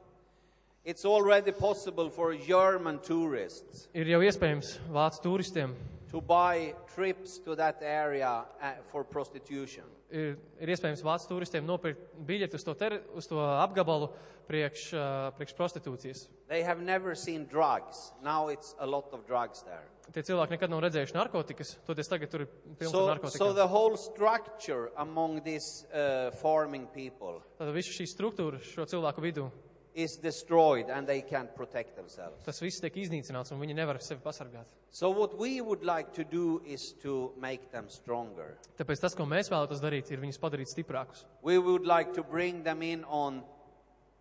It's 0.84 1.04
already 1.04 1.52
possible 1.52 2.08
for 2.08 2.34
German 2.34 2.98
tourists 3.04 3.88
Ir 3.92 4.08
jau 4.14 4.20
iespējams 4.24 4.78
vācu 4.88 5.20
turistiem, 5.26 5.74
to 6.10 6.22
buy 6.24 6.72
trips 6.94 7.38
to 7.44 7.54
that 7.54 7.82
area 7.82 8.30
uh, 8.62 8.72
for 8.90 9.04
prostitution. 9.04 9.84
ir, 10.10 10.38
ir 10.58 10.72
iespējams 10.72 11.04
vācu 11.04 11.28
turistiem 11.28 11.66
nopirkt 11.68 12.00
biļeti 12.26 12.56
uz 12.56 12.64
to, 12.64 12.74
teri, 12.74 12.98
uz 13.14 13.28
to 13.28 13.38
apgabalu 13.38 14.08
priekš, 14.48 14.88
ā, 14.96 15.04
priekš 15.36 15.54
prostitūcijas. 15.54 16.24
They 16.48 16.64
have 16.64 16.80
never 16.82 17.14
seen 17.14 17.44
drugs. 17.46 18.10
Now 18.24 18.48
it's 18.48 18.74
a 18.80 18.86
lot 18.86 19.12
of 19.12 19.26
drugs 19.28 19.62
there. 19.62 19.84
Tie 20.10 20.24
cilvēki 20.26 20.56
nekad 20.56 20.72
nav 20.72 20.80
redzējuši 20.88 21.14
narkotikas, 21.14 21.76
toties 21.86 22.08
tagad 22.10 22.32
tur 22.32 22.42
ir 22.42 22.48
pilns 22.80 22.90
ar 22.90 22.96
So, 22.96 23.04
so 23.04 23.10
narkotikām. 23.12 23.54
the 23.54 23.68
whole 23.68 23.96
structure 23.96 24.90
among 24.96 25.44
these 25.44 25.84
uh, 25.92 26.32
farming 26.42 26.88
people 26.96 27.38
Tātad 27.60 27.76
visa 27.76 27.92
šī 27.94 28.08
struktūra 28.10 28.58
šo 28.64 28.88
cilvēku 28.90 29.22
vidū, 29.22 29.46
is 29.94 30.16
destroyed 30.22 30.90
and 30.90 31.06
they 31.06 31.20
can't 31.22 31.54
protect 31.54 31.96
themselves. 31.96 32.42
tas 32.44 32.60
viss 32.62 32.80
tiek 32.80 32.94
iznīcināts 32.94 33.52
un 33.52 33.60
viņi 33.60 33.74
nevar 33.74 33.98
sevi 34.00 34.20
pasargāt. 34.22 34.66
So 34.90 35.10
what 35.10 35.36
we 35.38 35.60
would 35.60 35.84
like 35.84 36.12
to 36.14 36.24
do 36.24 36.62
is 36.66 36.92
to 37.02 37.32
make 37.38 37.70
them 37.72 37.88
stronger. 37.88 38.56
Tāpēc 38.78 39.00
tas, 39.00 39.14
ko 39.14 39.26
mēs 39.26 39.50
vēlamies 39.50 39.82
darīt, 39.82 40.10
ir 40.10 40.22
viņus 40.22 40.38
padarīt 40.38 40.70
stiprākus. 40.70 41.24
We 41.42 41.58
would 41.58 41.86
like 41.86 42.14
to 42.14 42.22
bring 42.22 42.62
them 42.62 42.82
in 42.82 43.04
on 43.04 43.42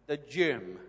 the 0.07 0.17
gym, 0.17 0.79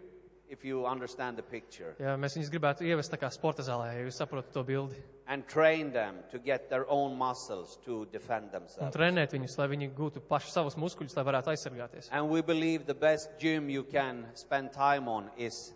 if 0.51 0.65
you 0.65 0.85
understand 0.87 1.37
the 1.39 1.43
picture, 1.43 1.95
Ja 1.99 2.17
mēs 2.19 2.35
viņus 2.37 2.51
gribētu 2.51 2.85
ievest 2.85 3.13
tā 3.13 3.17
kā 3.23 3.31
sporta 3.31 3.63
zālē, 3.63 3.93
ja 3.95 4.05
jūs 4.05 4.19
saprotat 4.21 4.53
to 4.53 4.65
bildi, 4.67 4.99
and 5.27 5.47
train 5.47 5.93
them 5.93 6.17
to 6.33 6.39
get 6.39 6.69
their 6.69 6.85
own 6.91 7.17
muscles 7.17 7.77
to 7.85 8.05
defend 8.13 8.51
un 8.51 8.61
themselves. 8.61 8.95
trenēt 8.97 9.31
viņus, 9.33 9.57
lai 9.59 9.69
viņi 9.69 9.91
gūtu 9.95 10.21
paši 10.29 10.51
savus 10.51 10.75
muskuļus, 10.77 11.15
lai 11.17 11.25
varētu 11.25 11.53
aizsargāties. 11.55 12.09
And 12.11 12.29
we 12.29 12.43
believe 12.43 12.85
the 12.87 12.95
best 12.95 13.31
gym 13.39 13.71
you 13.71 13.85
can 13.85 14.27
spend 14.35 14.73
time 14.73 15.09
on 15.09 15.31
is 15.39 15.73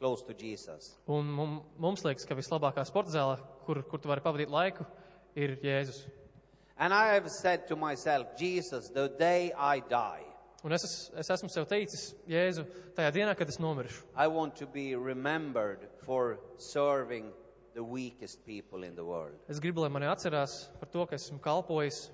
close 0.00 0.22
to 0.26 0.34
Jesus. 0.34 0.96
Un 1.06 1.26
mum- 1.30 1.62
mums 1.78 2.02
liekas, 2.02 2.26
ka 2.26 2.34
vislabākā 2.34 2.84
sporta 2.86 3.10
zāle, 3.10 3.38
kur, 3.66 3.82
kur 3.82 3.98
tu 3.98 4.08
vari 4.08 4.20
pavadīt 4.20 4.50
laiku, 4.50 4.84
ir 5.34 5.56
Jēzus. 5.62 6.04
And 6.80 6.94
I 6.94 7.14
have 7.14 7.28
said 7.30 7.66
to 7.68 7.74
myself, 7.76 8.36
Jesus, 8.38 8.88
the 8.90 9.08
day 9.18 9.52
I 9.56 9.80
die, 9.80 10.22
Un 10.64 10.72
es, 10.72 10.82
es, 10.82 10.94
es 11.22 11.28
esmu 11.30 11.48
sev 11.54 11.68
teicis, 11.70 12.08
Jēzu, 12.26 12.64
tajā 12.96 13.12
dienā, 13.14 13.34
kad 13.38 13.48
es 13.48 13.60
nomiršu, 13.62 14.02
I 14.16 14.26
want 14.26 14.56
to 14.58 14.66
be 14.66 14.96
remembered 14.96 15.86
for 16.02 16.40
serving 16.58 17.30
the 17.74 17.84
weakest 17.84 18.44
people 18.44 18.82
in 18.82 18.96
the 18.96 19.04
world. 19.04 19.38
es 19.48 19.60
gribu, 19.60 19.84
lai 19.84 19.88
mani 19.88 20.06
atcerās 20.10 20.68
par 20.80 20.90
to, 20.90 21.06
ka 21.06 21.14
esmu 21.14 21.38
kalpojis 21.38 22.08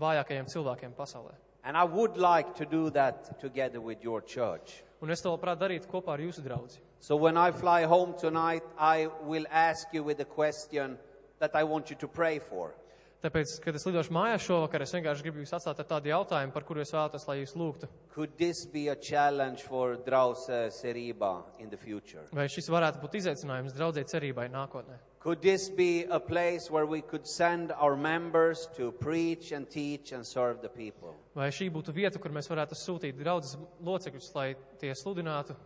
vājākajiem 0.00 0.48
cilvēkiem 0.48 0.96
pasaulē. 0.96 1.34
And 1.62 1.76
I 1.76 1.84
would 1.84 2.16
like 2.16 2.54
to 2.56 2.64
do 2.64 2.88
that 2.90 3.38
together 3.38 3.82
with 3.82 4.02
your 4.02 4.22
church. 4.22 4.82
Un 5.02 5.10
es 5.10 5.20
to 5.20 5.28
labprāt 5.28 5.60
darītu 5.60 5.90
kopā 5.92 6.14
ar 6.14 6.24
jūsu 6.24 6.40
draugu. 6.40 6.78
So 7.00 7.16
when 7.16 7.36
I 7.36 7.50
fly 7.50 7.84
home 7.84 8.14
tonight, 8.18 8.62
I 8.78 9.08
will 9.24 9.44
ask 9.50 9.88
you 9.92 10.02
with 10.02 10.20
a 10.20 10.24
question 10.24 10.96
that 11.38 11.54
I 11.54 11.64
want 11.64 11.90
you 11.90 11.96
to 11.96 12.08
pray 12.08 12.38
for. 12.38 12.74
Tāpēc, 13.20 13.58
kad 13.60 13.76
es 13.76 13.84
lidošu 13.84 14.14
mājās 14.16 14.46
šovakar, 14.46 14.80
es 14.80 14.94
vienkārši 14.96 15.24
gribu 15.26 15.42
jūs 15.42 15.50
atstāt 15.52 15.82
ar 15.82 15.88
tādu 15.90 16.08
jautājumu, 16.08 16.54
par 16.54 16.64
kuru 16.64 16.80
es 16.80 16.92
vēlos, 16.94 17.26
lai 17.28 17.34
jūs 17.42 17.52
lūgtu. 17.52 17.88
Could 18.14 18.38
this 18.38 18.64
be 18.64 18.86
a 18.88 18.96
challenge 18.96 19.60
for 19.68 19.98
Drause 20.06 20.72
Seriba 20.72 21.42
in 21.58 21.68
the 21.68 21.76
future? 21.76 22.24
Vai 22.32 22.48
šis 22.48 22.70
varētu 22.72 23.02
būt 23.02 23.18
izaicinājums 23.20 23.76
draudzē 23.76 24.06
cerībai 24.08 24.48
nākotnē? 24.48 24.96
Could 25.20 25.42
this 25.44 25.68
be 25.68 26.06
a 26.08 26.18
place 26.18 26.70
where 26.70 26.86
we 26.86 27.02
could 27.02 27.26
send 27.28 27.72
our 27.76 27.94
members 27.94 28.70
to 28.78 28.90
preach 28.90 29.52
and 29.52 29.68
teach 29.68 30.12
and 30.16 30.24
serve 30.24 30.62
the 30.62 30.72
people? 30.72 31.12
Vai 31.36 31.50
šī 31.52 31.68
būtu 31.68 31.92
vieta, 31.92 32.16
kur 32.16 32.32
mēs 32.32 32.48
varētu 32.48 32.72
sūtīt 32.72 33.20
draudzes 33.20 33.60
locekļus, 33.84 34.30
lai 34.32 34.54
tie 34.80 34.96
sludinātu? 34.96 35.58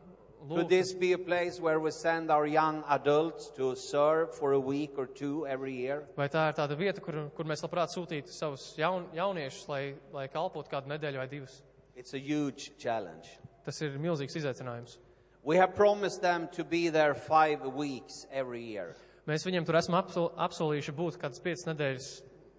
Could 0.49 0.67
lūgtu? 0.67 0.69
this 0.69 0.93
be 0.93 1.13
a 1.13 1.19
place 1.19 1.59
where 1.59 1.81
we 1.81 1.91
send 1.91 2.31
our 2.31 2.47
young 2.47 2.85
adults 2.91 3.51
to 3.57 3.75
serve 3.75 4.35
for 4.35 4.53
a 4.53 4.61
week 4.61 4.99
or 4.99 5.07
two 5.07 5.47
every 5.47 5.73
year? 5.73 6.05
Vai 6.17 6.29
tā 6.29 6.51
ir 6.51 6.59
tāda 6.59 6.77
vieta, 6.77 7.01
kur, 7.01 7.31
kur 7.35 7.49
mēs 7.49 7.65
labprāt 7.65 7.95
sūtītu 7.95 8.29
savus 8.29 8.75
jaun, 8.77 9.07
jauniešus, 9.17 9.65
lai, 9.69 9.95
lai 10.13 10.27
kalpotu 10.29 10.69
kādu 10.69 10.93
nedēļu 10.93 11.23
vai 11.23 11.27
divas? 11.31 11.63
It's 11.97 12.13
a 12.13 12.21
huge 12.21 12.73
challenge. 12.77 13.39
Tas 13.65 13.81
ir 13.81 13.97
milzīgs 13.97 14.37
izaicinājums. 14.37 14.99
We 15.45 15.57
have 15.57 15.75
promised 15.75 16.21
them 16.21 16.49
to 16.53 16.65
be 16.65 16.91
there 16.91 17.15
five 17.15 17.65
weeks 17.65 18.27
every 18.31 18.61
year. 18.61 18.97
Mēs 19.25 19.47
viņiem 19.49 19.65
tur 19.65 19.79
esam 19.81 19.97
apsol, 19.97 20.29
apsolījuši 20.37 20.93
būt 20.93 21.17
kādas 21.21 21.41
piecas 21.41 21.65
nedēļas 21.71 22.09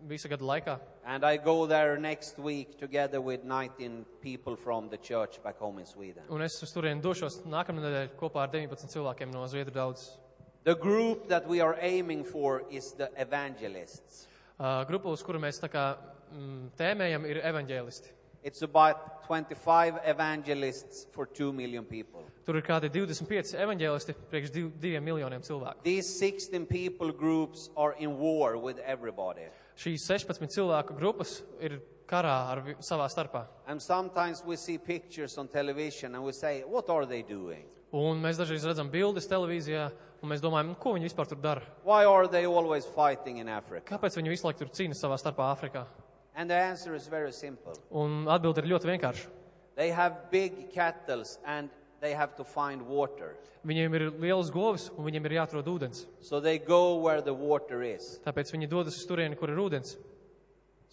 laikā. 0.05 0.79
And 1.05 1.23
I 1.23 1.37
go 1.37 1.65
there 1.67 1.97
next 1.97 2.37
week 2.39 2.77
together 2.79 3.21
with 3.21 3.43
19 3.43 4.05
people 4.21 4.55
from 4.55 4.89
the 4.89 4.97
church 4.97 5.41
back 5.43 5.57
home 5.57 5.79
in 5.79 5.85
Sweden. 5.85 6.23
Un 6.29 6.41
es 6.41 6.61
uz 6.63 6.71
turieni 6.73 7.01
došos 7.01 7.43
nākamā 7.45 7.81
nedēļa 7.81 8.15
kopā 8.19 8.43
ar 8.43 8.49
19 8.49 8.89
cilvēkiem 8.89 9.31
no 9.31 9.45
Zviedru. 9.47 9.93
The 10.63 10.75
group 10.75 11.27
that 11.29 11.47
we 11.47 11.61
are 11.61 11.77
aiming 11.79 12.23
for 12.23 12.63
is 12.71 12.93
the 12.93 13.11
evangelists. 13.17 14.27
Uh, 14.57 14.85
grupa, 14.87 15.11
uz 15.11 15.21
kuru 15.21 15.37
mēs 15.37 15.59
tā 15.61 15.69
kā 15.69 15.97
mm, 16.31 16.71
tēmējam, 16.79 17.25
ir 17.29 17.41
evaņģēlisti. 17.43 18.13
It's 18.45 18.61
about 18.61 19.27
25 19.27 19.99
evangelists 20.05 21.07
for 21.11 21.25
2 21.25 21.51
million 21.51 21.83
people. 21.83 22.21
Tur 22.45 22.59
ir 22.59 22.65
kādi 22.65 22.91
25 22.93 23.55
evaņģēlisti 23.57 24.13
priekš 24.29 24.51
div, 24.53 24.67
diviem 24.81 25.05
miljoniem 25.05 25.41
cilvēku. 25.45 25.81
These 25.83 26.11
16 26.19 26.67
people 26.69 27.11
groups 27.11 27.69
are 27.75 27.95
in 27.99 28.17
war 28.17 28.57
with 28.57 28.77
everybody. 28.85 29.49
Šīs 29.75 30.05
16 30.07 30.47
cilvēku 30.55 30.95
grupas 30.95 31.41
ir 31.59 31.81
karā 32.07 32.35
ar 32.51 32.61
vi- 32.61 32.75
savā 32.79 33.07
starpā. 33.11 33.45
And 33.67 33.81
sometimes 33.81 34.43
we 34.45 34.55
see 34.55 34.77
pictures 34.77 35.38
on 35.38 35.47
television 35.47 36.15
and 36.15 36.23
we 36.23 36.31
say, 36.31 36.63
what 36.63 36.89
are 36.89 37.05
they 37.05 37.21
doing? 37.23 37.65
Un 37.91 38.21
mēs 38.21 38.38
dažreiz 38.39 38.63
redzam 38.67 38.89
bildes 38.91 39.27
televīzijā, 39.27 39.89
un 40.23 40.29
mēs 40.29 40.41
domājam, 40.41 40.67
nu, 40.73 40.75
ko 40.75 40.93
viņi 40.95 41.09
vispār 41.09 41.27
tur 41.27 41.38
dara. 41.38 41.61
Why 41.83 42.03
are 42.05 42.27
they 42.27 42.45
always 42.45 42.85
fighting 42.85 43.38
in 43.39 43.47
Africa? 43.49 43.97
Kāpēc 43.97 44.15
viņi 44.19 44.29
visu 44.33 44.47
laiku 44.47 44.59
tur 44.63 44.67
cīnās 44.75 44.99
savā 45.03 45.17
starpā 45.19 45.47
Āfrikā? 45.55 45.85
And 46.35 46.49
the 46.49 46.55
answer 46.55 46.93
is 46.95 47.07
very 47.07 47.31
simple. 47.31 47.73
Un 47.91 48.25
atbilde 48.27 48.59
ir 48.63 48.67
ļoti 48.73 48.89
vienkārša. 48.97 49.27
They 49.75 49.89
have 49.91 50.29
big 50.31 50.71
cattle 50.73 51.23
and 51.45 51.69
they 52.05 52.13
have 52.13 52.35
to 52.37 52.43
find 52.45 52.85
water. 52.85 53.33
Viņiem 53.65 53.95
ir 53.97 54.03
liels 54.21 54.51
govis, 54.53 54.91
un 54.93 55.07
viņiem 55.07 55.25
ir 55.25 55.33
jāatrod 55.39 55.65
ūdens. 55.71 56.03
So 56.21 56.39
they 56.39 56.59
go 56.59 56.99
where 57.01 57.21
the 57.25 57.33
water 57.33 57.81
is. 57.81 58.19
Tāpēc 58.25 58.53
viņi 58.53 58.69
dodas 58.69 58.99
uz 58.99 59.07
turieni, 59.09 59.37
kur 59.39 59.49
ir 59.49 59.57
ūdens. 59.57 59.95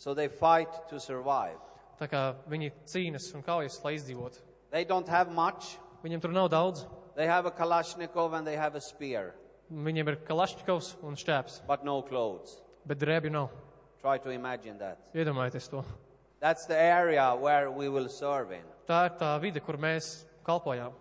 So 0.01 0.14
they 0.16 0.29
fight 0.33 0.72
to 0.88 0.98
survive. 0.98 1.61
Tā 2.01 2.09
kā 2.09 2.22
viņi 2.48 2.72
cīnās 2.88 3.29
un 3.37 3.44
kaujas, 3.44 3.77
lai 3.85 3.92
izdzīvotu. 3.98 4.40
They 4.72 4.88
don't 4.88 5.09
have 5.12 5.31
much. 5.37 5.77
Viņiem 6.03 6.25
tur 6.25 6.33
nav 6.33 6.48
daudz. 6.51 6.87
They 7.14 7.29
have 7.29 7.44
a 7.44 7.53
Kalashnikov 7.53 8.33
and 8.38 8.46
they 8.48 8.57
have 8.57 8.75
a 8.75 8.81
spear, 8.81 9.35
Viņiem 9.72 10.09
ir 10.11 10.16
kalašķikovs 10.27 10.88
un 11.07 11.14
šķēps, 11.16 11.62
but 11.68 11.85
no 11.85 12.01
clothes. 12.03 12.59
bet 12.85 12.98
drēbju 12.98 13.31
nav. 13.33 13.51
Try 14.03 14.18
to 14.18 14.33
imagine 14.33 14.77
that. 14.79 14.98
Iedomājieties 15.14 15.68
to. 15.70 15.85
That's 16.40 16.66
the 16.66 16.77
area 16.77 17.35
where 17.37 17.70
we 17.70 17.88
will 17.88 18.09
serve 18.09 18.53
in. 18.53 18.64
Tā 18.88 19.05
ir 19.07 19.14
tā 19.20 19.31
vide, 19.40 19.61
kur 19.62 19.77
mēs 19.79 20.25
kalpojām. 20.46 20.92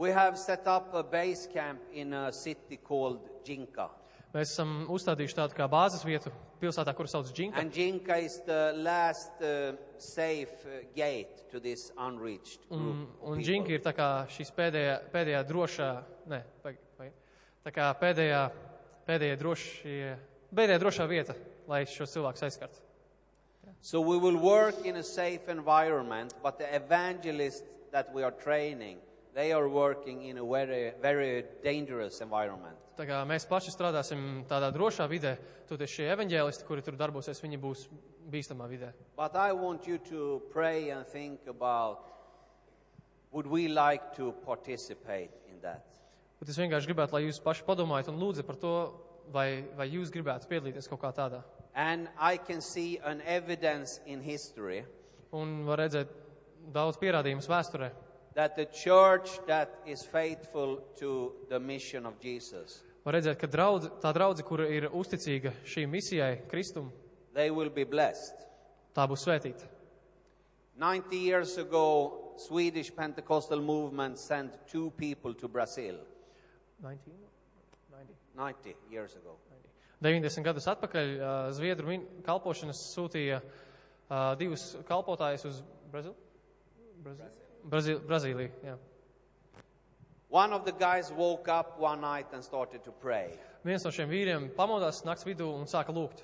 We 0.00 0.12
have 0.16 0.38
set 0.38 0.66
up 0.66 0.94
a 0.94 1.02
base 1.02 1.46
camp 1.52 1.80
in 1.92 2.14
a 2.14 2.32
city 2.32 2.78
called 2.78 3.28
Jinka. 3.44 3.90
Mēs 4.30 4.52
esam 4.54 4.86
uzstādījuši 4.94 5.36
tādu 5.36 5.56
kā 5.58 5.66
bāzes 5.68 6.04
vietu 6.06 6.30
pilsētā, 6.60 6.92
kur 6.94 7.08
sauc 7.10 7.32
Džinka. 7.34 7.58
And 7.58 7.74
Jinka 7.74 8.16
is 8.22 8.38
the 8.46 8.72
last 8.76 9.42
uh, 9.42 9.74
safe 9.98 10.62
uh, 10.66 10.84
gate 10.94 11.50
to 11.50 11.58
this 11.58 11.90
unreached 11.98 12.68
group. 12.68 12.80
Un, 12.80 13.08
of 13.20 13.32
un 13.32 13.40
people. 13.40 13.44
Džinka 13.44 13.74
ir 13.74 13.82
tā 13.84 13.92
kā 13.96 14.08
šīs 14.30 14.54
pēdējā, 14.54 14.94
pēdējā 15.12 15.40
drošā, 15.48 15.88
ne, 16.30 16.40
pag, 16.62 16.78
pag, 17.00 17.10
tā 17.66 17.74
kā 17.74 17.88
pēdējā, 18.04 18.44
pēdējā, 19.10 19.40
drošie, 19.42 20.14
pēdējā 20.54 20.84
drošā 20.84 21.08
vieta, 21.10 21.36
lai 21.68 21.82
šos 21.90 22.14
cilvēkus 22.14 22.46
aizskartu. 22.46 22.86
So 23.82 24.00
we 24.00 24.16
will 24.16 24.36
work 24.36 24.84
in 24.84 24.96
a 24.96 25.02
safe 25.02 25.48
environment, 25.48 26.34
but 26.42 26.58
the 26.58 26.68
evangelists 26.76 27.64
that 27.92 28.12
we 28.14 28.22
are 28.22 28.30
training, 28.30 28.98
they 29.34 29.52
are 29.52 29.68
working 29.68 30.24
in 30.24 30.38
a 30.38 30.44
very, 30.44 30.92
very 31.00 31.44
dangerous 31.62 32.20
environment. 32.20 32.76
Tā 32.98 33.06
kā 33.08 33.22
mēs 33.24 33.46
paši 33.48 33.72
strādāsim 33.72 34.44
tādā 34.48 34.68
drošā 34.74 35.06
vidē, 35.08 35.36
tad 35.68 35.82
šie 35.88 36.10
evaņģēlisti, 36.12 36.66
kuri 36.68 36.84
tur 36.84 36.98
darbosies, 37.00 37.40
viņi 37.40 37.60
būs 37.60 37.86
bīstamā 38.30 38.66
vidē. 38.68 38.92
But 39.16 39.36
I 39.36 39.52
want 39.52 39.86
you 39.88 39.98
to 40.10 40.42
pray 40.52 40.90
and 40.90 41.06
think 41.06 41.46
about 41.48 42.04
would 43.32 43.46
we 43.46 43.68
like 43.68 44.12
to 44.16 44.32
participate 44.44 45.30
in 45.48 45.60
that? 45.62 45.86
Bet 46.40 46.48
es 46.48 46.58
vienkārši 46.58 46.90
gribētu, 46.90 47.16
lai 47.16 47.24
jūs 47.26 47.40
paši 47.44 47.64
padomājat 47.66 48.10
un 48.12 48.20
lūdzat 48.20 48.48
par 48.48 48.56
to, 48.60 48.74
vai, 49.32 49.62
vai 49.76 49.88
jūs 49.92 50.12
gribētu 50.12 50.48
piedalīties 50.50 50.88
kaut 50.90 51.02
kā 51.02 51.12
tādā. 51.16 51.42
And 51.74 52.08
I 52.18 52.36
can 52.36 52.60
see 52.60 52.98
an 53.04 53.20
evidence 53.22 54.00
in 54.06 54.20
history 54.20 54.82
Un 55.30 55.60
var 55.62 55.78
redzēt 55.84 56.10
daudz 56.72 56.98
pierādījumus 57.00 57.48
vēsturē, 57.50 57.90
that 58.34 58.54
the 58.56 58.66
church 58.66 59.38
that 59.46 59.68
is 59.86 60.04
faithful 60.06 60.78
to 60.98 61.32
the 61.48 61.58
mission 61.58 62.06
of 62.06 62.14
Jesus, 62.20 62.82
var 63.04 63.14
redzēt, 63.16 63.38
ka 63.40 63.46
draudz, 63.48 63.88
tā 64.02 64.12
draudze, 64.14 64.44
kura 64.44 64.66
ir 64.68 64.88
uzticīga 64.92 65.52
šīm 65.64 65.88
misijai, 65.90 66.42
Kristum, 66.50 66.92
they 67.34 67.50
will 67.50 67.70
be 67.70 67.84
blessed. 67.84 68.34
tā 68.94 69.06
būs 69.08 69.24
svētīta. 69.26 69.64
90 70.78 71.16
years 71.16 71.58
ago, 71.58 72.16
Swedish 72.38 72.90
Pentecostal 72.96 73.60
movement 73.60 74.18
sent 74.18 74.54
two 74.66 74.90
people 74.96 75.34
to 75.34 75.48
Brazil. 75.48 75.98
19? 76.80 77.12
90. 77.90 78.14
90 78.34 78.74
years 78.90 79.16
ago. 79.16 79.36
90 80.00 80.42
gadus 80.46 80.64
atpakaļ 80.72 81.10
ā, 81.20 81.32
Zviedru 81.52 81.90
min- 81.90 82.06
kalpošanas 82.24 82.78
sūtīja 82.96 83.42
ā, 84.08 84.20
divus 84.40 84.70
kalpotājus 84.88 85.44
uz 85.50 85.58
Brazilu? 85.92 86.14
Brazil, 87.00 88.00
Brazīliju. 88.06 88.50
Jā. 88.64 88.76
One 90.30 90.52
of 90.52 90.64
the 90.64 90.72
guys 90.72 91.10
woke 91.10 91.48
up 91.48 91.78
one 91.80 92.00
night 92.00 92.26
and 92.32 92.44
started 92.44 92.84
to 92.84 92.92
pray. 92.92 93.34
Viens 93.64 93.84
no 93.84 93.90
šiem 93.90 94.08
vīriem 94.08 94.50
pamodās 94.54 95.02
nakts 95.04 95.26
vidū 95.26 95.48
un 95.58 95.66
sāka 95.66 95.90
lūgt. 95.92 96.22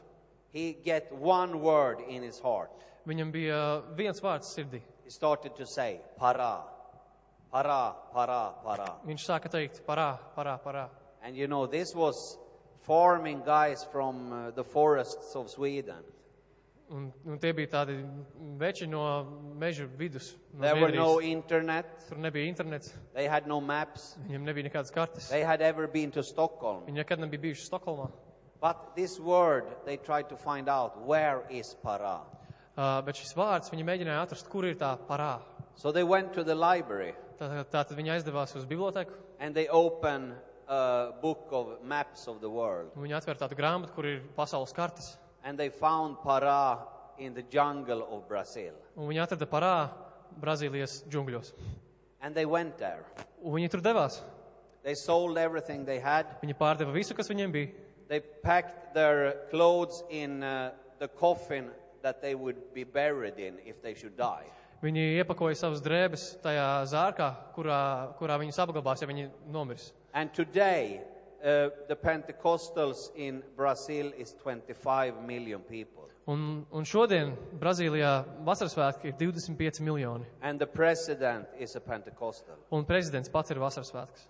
He 0.52 0.76
get 0.84 1.10
one 1.12 1.60
word 1.60 2.00
in 2.08 2.22
his 2.22 2.38
heart. 2.38 2.70
Viņam 3.06 3.32
bija 3.34 3.58
viens 3.98 4.22
vārds 4.22 4.52
sirdī. 4.54 4.80
He 5.04 5.10
started 5.10 5.56
to 5.56 5.66
say, 5.66 6.00
para, 6.18 6.62
para, 7.50 7.96
para, 8.12 8.40
para. 8.62 8.86
Viņš 9.06 9.26
sāka 9.26 9.50
teikt, 9.50 9.82
parā, 9.86 10.16
parā, 10.36 10.56
parā. 10.62 10.88
And 11.22 11.36
you 11.36 11.48
know, 11.48 11.66
this 11.66 11.94
was 11.94 12.38
farming 12.82 13.42
guys 13.44 13.84
from 13.90 14.32
uh, 14.32 14.50
the 14.52 14.64
forests 14.64 15.34
of 15.34 15.50
Sweden. 15.50 16.02
Un, 16.88 17.08
un 17.26 17.38
tie 17.42 17.50
bija 17.52 17.66
tādi 17.82 17.96
veči 18.60 18.86
no 18.86 19.00
meža 19.58 19.88
vidus. 19.98 20.36
No 20.54 20.60
There 20.62 20.80
were 20.80 20.92
no 20.94 21.16
Zviedrijas. 21.16 21.32
internet. 21.32 21.86
Tur 22.08 22.18
nebija 22.18 22.46
internets, 22.46 22.92
They 23.14 23.26
had 23.26 23.46
no 23.46 23.60
maps. 23.60 24.16
viņam 24.28 24.44
nebija 24.46 24.68
nekādas 24.68 24.92
kartes. 24.94 25.28
They 25.28 25.42
had 25.42 25.60
ever 25.60 25.88
been 25.88 26.12
to 26.12 26.22
Stockholm. 26.22 26.84
Viņi 26.86 27.02
nekad 27.02 27.18
nebija 27.18 27.40
bijuši 27.42 27.66
Stokholmā. 27.66 28.10
But 28.60 28.94
this 28.94 29.18
word, 29.18 29.64
they 29.84 29.96
tried 29.96 30.28
to 30.28 30.36
find 30.36 30.68
out 30.68 30.96
where 31.04 31.42
is 31.50 31.74
para. 31.82 32.20
Uh, 32.76 33.02
bet 33.02 33.16
šis 33.16 33.34
vārds 33.34 33.70
viņi 33.72 33.84
mēģināja 33.84 34.22
atrast, 34.22 34.48
kur 34.48 34.64
ir 34.64 34.76
tā 34.76 34.96
parā. 35.08 35.40
So 35.74 35.90
they 35.92 36.04
went 36.04 36.32
to 36.34 36.44
the 36.44 36.54
library 36.54 37.14
Tātad 37.38 37.66
tā, 37.68 37.82
tad 37.84 37.96
viņi 37.98 38.14
aizdevās 38.14 38.54
uz 38.56 38.64
biblioteku 38.64 39.12
and 39.40 39.54
they 39.54 39.66
opened 39.68 40.32
a 40.68 41.12
book 41.20 41.48
of 41.52 41.82
maps 41.82 42.28
of 42.28 42.40
the 42.40 42.48
world. 42.48 42.92
un 42.96 43.02
viņi 43.02 43.12
atvēra 43.18 43.42
tādu 43.42 43.56
grāmatu, 43.58 43.92
kur 43.94 44.06
ir 44.06 44.22
pasaules 44.36 44.72
kartes. 44.72 45.18
And 45.46 45.56
they 45.56 45.70
found 45.70 46.18
para 46.24 46.82
in 47.18 47.32
the 47.32 47.44
jungle 47.46 48.02
of 48.10 48.26
Brazil. 48.26 48.74
Un 48.98 49.06
viņi 49.06 49.22
atrada 49.22 49.46
parā 49.46 49.74
Brazīlijas 50.42 51.04
džungļos. 51.06 51.52
And 52.20 52.34
they 52.34 52.44
went 52.44 52.76
there. 52.82 53.06
Un 53.44 53.54
viņi 53.54 53.70
tur 53.70 53.84
devās. 53.84 54.18
They 54.82 54.94
sold 54.98 55.38
everything 55.38 55.86
they 55.86 56.00
had. 56.02 56.26
Viņi 56.42 56.56
pārdeva 56.58 56.90
visu, 56.94 57.14
kas 57.14 57.30
viņiem 57.30 57.54
bija. 57.54 57.70
They 58.10 58.20
packed 58.20 58.92
their 58.94 59.46
clothes 59.50 60.02
in 60.10 60.42
uh, 60.42 60.72
the 60.98 61.08
coffin 61.08 61.70
that 62.02 62.20
they 62.20 62.34
would 62.34 62.74
be 62.74 62.84
buried 62.84 63.38
in 63.38 63.58
if 63.64 63.82
they 63.82 63.94
should 63.94 64.16
die. 64.18 64.50
Viņi 64.82 65.22
iepakoja 65.22 65.56
savas 65.56 65.80
drēbes 65.82 66.26
tajā 66.42 66.66
zārkā, 66.90 67.30
kurā, 67.54 67.80
kurā 68.18 68.36
viņas 68.42 68.58
apglabās, 68.66 69.00
ja 69.02 69.08
viņi 69.08 69.30
nomirs. 69.50 69.92
And 70.12 70.34
today, 70.34 71.00
uh, 71.46 71.70
the 71.86 71.94
Pentecostals 71.94 73.10
in 73.14 73.42
Brazil 73.56 74.12
is 74.18 74.34
25 74.42 75.22
million 75.22 75.60
people. 75.60 76.08
Un, 76.26 76.66
un 76.74 76.82
šodien 76.82 77.36
Brazīlijā 77.60 78.24
vasaras 78.44 78.74
svētki 78.74 79.12
ir 79.12 79.18
25 79.20 79.78
miljoni. 79.86 80.26
And 80.42 80.58
the 80.58 80.66
president 80.66 81.46
is 81.58 81.76
a 81.76 81.80
Pentecostal. 81.80 82.56
Un 82.74 82.84
prezidents 82.84 83.30
pats 83.30 83.54
ir 83.54 83.60
vasaras 83.62 83.92
svētks. 83.94 84.26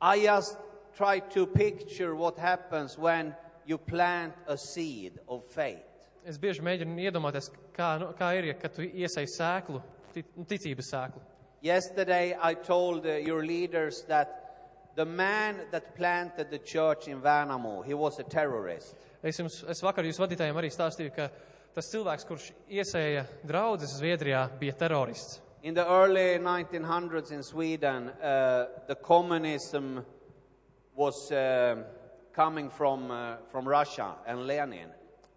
I 0.00 0.22
just 0.22 0.58
try 0.94 1.18
to 1.34 1.46
picture 1.46 2.14
what 2.14 2.38
happens 2.38 2.96
when 2.96 3.34
you 3.66 3.78
plant 3.78 4.34
a 4.46 4.56
seed 4.56 5.18
of 5.26 5.42
faith. 5.50 5.82
Es 6.24 6.38
bieži 6.38 6.62
mēģinu 6.62 6.94
iedomāties, 7.02 7.50
kā, 7.74 7.96
nu, 7.98 8.12
kā 8.14 8.30
ir, 8.38 8.52
ja 8.52 8.54
kad 8.54 8.76
tu 8.76 8.86
iesai 8.86 9.26
sēklu, 9.26 9.82
tic- 10.14 10.30
nu, 10.38 10.46
ticības 10.46 10.92
sēklu. 10.94 11.22
Yesterday, 11.62 12.36
I 12.38 12.54
told 12.54 13.06
uh, 13.06 13.18
your 13.18 13.42
leaders 13.42 14.04
that 14.06 14.41
the 14.94 15.04
man 15.04 15.56
that 15.70 15.94
planted 15.96 16.50
the 16.50 16.58
church 16.58 17.08
in 17.08 17.20
Värnamo, 17.20 17.84
he 17.84 17.94
was 17.94 18.18
a 18.18 18.24
terrorist. 18.24 18.94
Es, 19.22 19.38
jums, 19.38 19.62
es 19.70 19.80
vakar 19.82 20.04
jūs 20.04 20.18
vadītājiem 20.20 20.58
arī 20.58 20.70
stāstīju, 20.72 21.12
ka 21.14 21.28
tas 21.74 21.88
cilvēks, 21.92 22.26
kurš 22.28 22.48
iesēja 22.68 23.24
draudzes 23.46 23.96
Zviedrijā, 24.00 24.48
bija 24.60 24.74
terorists. 24.76 25.40
In 25.62 25.74
the 25.74 25.86
early 25.86 26.40
1900s 26.42 27.30
in 27.30 27.42
Sweden, 27.42 28.08
uh, 28.08 28.66
the 28.88 28.96
communism 28.96 30.04
was 30.96 31.30
uh, 31.30 31.76
coming 32.34 32.68
from, 32.68 33.10
uh, 33.10 33.36
from 33.50 33.68
Russia 33.68 34.16
and 34.26 34.46
Lenin. 34.46 34.90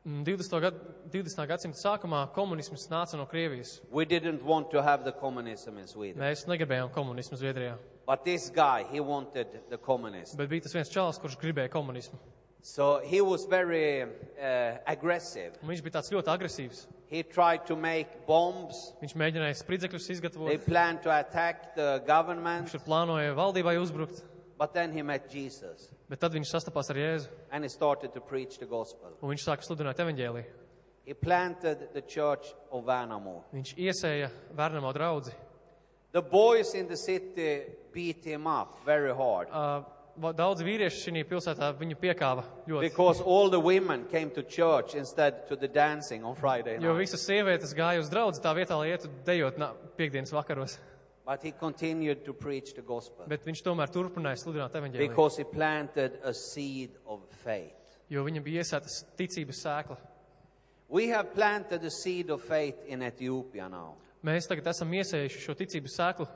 Un 0.06 0.24
20. 0.24 0.60
Gad, 0.62 0.76
20. 1.10 1.48
gadsimta 1.50 1.80
sākumā 1.82 2.20
komunisms 2.36 2.84
nāca 2.92 3.18
no 3.18 3.26
Krievijas. 3.26 3.80
We 3.90 4.06
didn't 4.06 4.44
want 4.46 4.70
to 4.70 4.84
have 4.86 5.04
the 5.04 5.12
communism 5.12 5.80
in 5.82 5.88
Sweden. 5.90 6.22
Mēs 6.22 6.44
negribējām 6.46 6.92
komunismu 6.94 7.40
Zviedrijā. 7.42 7.80
But 8.06 8.22
this 8.24 8.52
guy, 8.54 8.86
he 8.92 9.02
wanted 9.02 9.48
the 9.72 9.80
communism. 9.82 10.38
Bet 10.38 10.52
bija 10.52 10.68
tas 10.68 10.78
viens 10.78 10.94
čalis, 10.94 11.18
kurš 11.18 11.40
gribēja 11.42 11.74
komunismu. 11.74 12.20
So 12.62 13.00
he 13.02 13.22
was 13.22 13.48
very 13.50 14.04
uh, 14.04 14.78
aggressive. 14.86 15.58
Un 15.64 15.74
viņš 15.74 15.82
bija 15.88 15.98
tāds 15.98 16.14
ļoti 16.14 16.34
agresīvs. 16.36 16.86
He 17.10 17.24
tried 17.26 17.66
to 17.66 17.74
make 17.74 18.22
bombs. 18.30 18.92
Viņš 19.02 19.18
mēģināja 19.18 19.58
spridzekļus 19.58 20.06
They 20.06 20.20
izgatavot. 20.20 20.70
planned 20.70 21.02
to 21.02 21.10
attack 21.10 21.74
the 21.74 22.04
government. 22.06 22.70
Viņš 22.70 22.86
plānoja 22.86 23.34
valdībai 23.34 23.80
uzbrukt. 23.82 24.22
But 24.58 24.78
then 24.78 24.94
he 24.94 25.02
met 25.02 25.34
Jesus 25.34 25.95
Bet 26.10 26.20
tad 26.20 26.34
viņš 26.34 26.52
sastapās 26.54 26.90
ar 26.92 26.96
Jēzu. 26.96 27.28
and 27.52 27.64
he 27.64 27.70
started 27.70 28.14
to 28.14 28.22
preach 28.22 28.58
the 28.60 28.66
gospel. 28.66 29.10
Un 29.22 29.30
viņš 29.36 29.44
sāka 29.48 29.64
sludināt 29.66 29.98
evaņģēliju. 29.98 30.46
He 31.06 31.14
planted 31.14 31.90
the 31.94 32.02
church 32.02 32.54
of 32.72 32.84
Värnamo. 32.86 33.44
Viņš 33.54 33.76
iesēja 33.78 34.30
Vērnamo 34.56 34.94
draudzi. 34.94 35.34
The 36.12 36.22
boys 36.22 36.74
in 36.76 36.88
the 36.88 36.96
city 36.96 37.62
beat 37.94 38.24
him 38.24 38.48
up 38.48 38.78
very 38.86 39.14
hard 39.14 39.50
Uh, 39.50 39.84
va- 40.18 40.32
Daudz 40.34 40.62
vīrieši 40.64 41.12
šajā 41.12 41.26
pilsētā 41.28 41.74
viņu 41.78 41.96
piekāva 42.00 42.44
ļoti. 42.68 42.82
because 42.90 43.20
all 43.22 43.50
the 43.50 43.60
women 43.60 44.06
came 44.10 44.30
to 44.30 44.42
church 44.44 44.96
instead 44.96 45.48
to 45.48 45.56
the 45.58 45.68
dancing 45.68 46.24
on 46.24 46.36
Friday 46.36 46.76
Jo 46.80 46.94
night. 46.94 47.00
visas 47.10 47.26
sievietes 47.28 47.74
gāja 47.76 48.00
uz 48.00 48.10
draugu 48.10 48.40
tā 48.42 48.56
vietā, 48.56 48.78
lai 48.78 48.90
ietu 48.96 49.10
dejot 49.26 49.58
na, 49.58 49.74
piekdienas 49.98 50.32
vakaros. 50.32 50.78
But 51.26 51.42
he 51.44 51.52
continued 51.52 52.24
to 52.26 52.34
preach 52.34 52.76
the 52.76 52.84
gospel 52.86 53.26
Bet 53.28 53.44
viņš 53.48 53.64
tomēr 53.66 53.90
turpināja 53.90 54.38
sludināt 54.44 54.76
evaņģēliju. 54.78 55.08
because 55.10 55.38
he 55.38 55.44
planted 55.44 56.20
a 56.24 56.34
seed 56.34 56.92
of 57.06 57.24
faith. 57.44 57.74
Jo 58.10 58.24
viņam 58.24 58.44
bija 58.46 58.62
iesētas 58.62 59.00
ticības 59.18 59.64
sēkla. 59.66 59.98
We 60.88 61.08
have 61.10 61.34
planted 61.34 61.84
a 61.84 61.90
seed 61.90 62.30
of 62.30 62.44
faith 62.46 62.78
in 62.86 63.02
Ethiopia 63.02 63.68
now. 63.68 63.96
Mēs 64.24 64.46
tagad 64.48 64.68
esam 64.70 64.92
iesējuši 64.94 65.42
šo 65.42 65.56
ticības 65.58 65.98
sēklu 65.98 66.28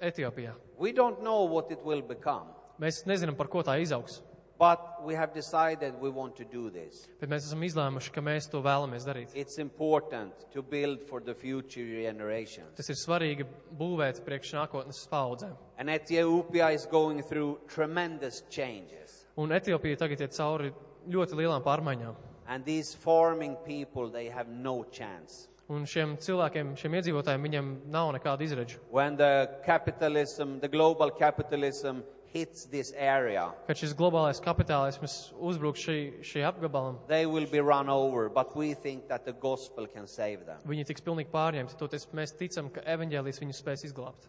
Etiopijā. 0.00 0.52
We 0.76 0.92
don't 0.92 1.22
know 1.22 1.44
what 1.48 1.70
it 1.72 1.80
will 1.84 2.02
become, 2.02 2.52
Mēs 2.78 3.04
nezinām, 3.06 3.36
par 3.38 3.46
ko 3.48 3.62
tā 3.62 3.78
izaugs. 3.80 4.20
But 4.58 5.04
we 5.04 5.14
have 5.14 5.32
decided 5.34 5.94
we 6.00 6.10
want 6.10 6.36
to 6.36 6.44
do 6.44 6.70
this. 6.70 7.08
Bet 7.20 7.30
mēs 7.30 7.48
esam 7.48 7.62
izlēmuši, 7.66 8.12
ka 8.14 8.22
mēs 8.24 8.48
to 8.52 8.62
vēlamies 8.64 9.06
darīt. 9.06 9.34
It's 9.34 9.58
important 9.58 10.46
to 10.52 10.62
build 10.62 11.02
for 11.08 11.20
the 11.20 11.34
future 11.34 11.84
generations. 11.84 12.74
Tas 12.76 12.90
ir 12.90 12.98
svarīgi 13.00 13.46
būvēt 13.78 14.22
priekš 14.26 14.54
nākotnes 14.58 15.02
paudzēm. 15.10 15.56
And 15.78 15.90
Ethiopia 15.90 16.70
is 16.70 16.86
going 16.86 17.22
through 17.22 17.58
tremendous 17.68 18.44
changes. 18.50 19.24
Un 19.36 19.50
Etiopija 19.50 19.98
tagad 20.04 20.22
iet 20.22 20.36
cauri 20.36 20.70
ļoti 21.10 21.40
lielām 21.40 21.64
pārmaiņām. 21.64 22.14
And 22.46 22.64
these 22.64 22.94
farming 22.94 23.56
people, 23.64 24.10
they 24.10 24.28
have 24.28 24.48
no 24.48 24.84
chance. 24.92 25.48
Un 25.72 25.86
šiem 25.88 26.18
cilvēkiem, 26.20 26.74
šiem 26.76 26.94
iedzīvotājiem, 26.98 27.44
viņiem 27.48 27.68
nav 27.88 28.10
nekāda 28.12 28.44
izredža. 28.44 28.82
When 28.92 29.16
the 29.16 29.48
capitalism, 29.64 30.58
the 30.60 30.68
global 30.68 31.10
capitalism 31.10 32.02
hits 32.34 32.66
this 32.66 32.92
area, 32.98 33.46
Kad 33.68 33.78
šis 33.78 33.94
globālais 33.94 34.40
kapitālisms 34.42 35.32
uzbruk 35.38 35.78
šī, 35.78 36.20
šī 36.26 36.42
apgabalam, 36.48 36.98
they 37.06 37.26
will 37.26 37.46
be 37.46 37.60
run 37.62 37.88
over, 37.88 38.28
but 38.28 38.56
we 38.56 38.74
think 38.74 39.06
that 39.08 39.24
the 39.24 39.32
gospel 39.32 39.86
can 39.86 40.06
save 40.06 40.44
them. 40.44 40.58
viņi 40.66 40.84
tiks 40.90 41.00
pilnīgi 41.06 41.30
pārņemti. 41.30 41.78
Toties 41.78 42.08
mēs 42.12 42.34
ticam, 42.34 42.72
ka 42.74 42.82
evaņģēlijas 42.82 43.38
viņus 43.44 43.62
spēs 43.62 43.86
izglābt. 43.86 44.26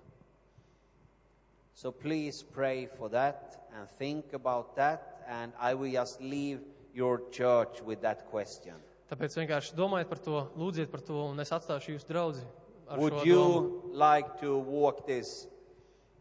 So 1.73 1.91
please 1.91 2.43
pray 2.43 2.85
for 2.85 3.09
that 3.09 3.67
and 3.75 3.89
think 3.97 4.33
about 4.33 4.75
that. 4.77 5.23
And 5.27 5.51
I 5.59 5.73
will 5.73 5.91
just 5.91 6.21
leave 6.21 6.61
your 6.93 7.23
church 7.31 7.81
with 7.81 8.01
that 8.01 8.29
question. 8.31 8.75
Tāpēc 9.09 9.35
vienkārši 9.37 9.75
domājiet 9.77 10.09
par 10.09 10.21
to, 10.23 10.45
lūdziet 10.57 10.89
par 10.93 11.01
to, 11.05 11.17
un 11.33 11.39
es 11.43 11.51
atstāšu 11.53 11.95
jūsu 11.97 12.07
draugu. 12.09 12.45
Ar, 12.87 12.99
Would 13.01 13.13
šo 13.13 13.25
domu, 13.25 13.25
you 13.25 13.91
like 13.97 14.39
to 14.39 14.57
walk 14.57 15.05
this 15.07 15.47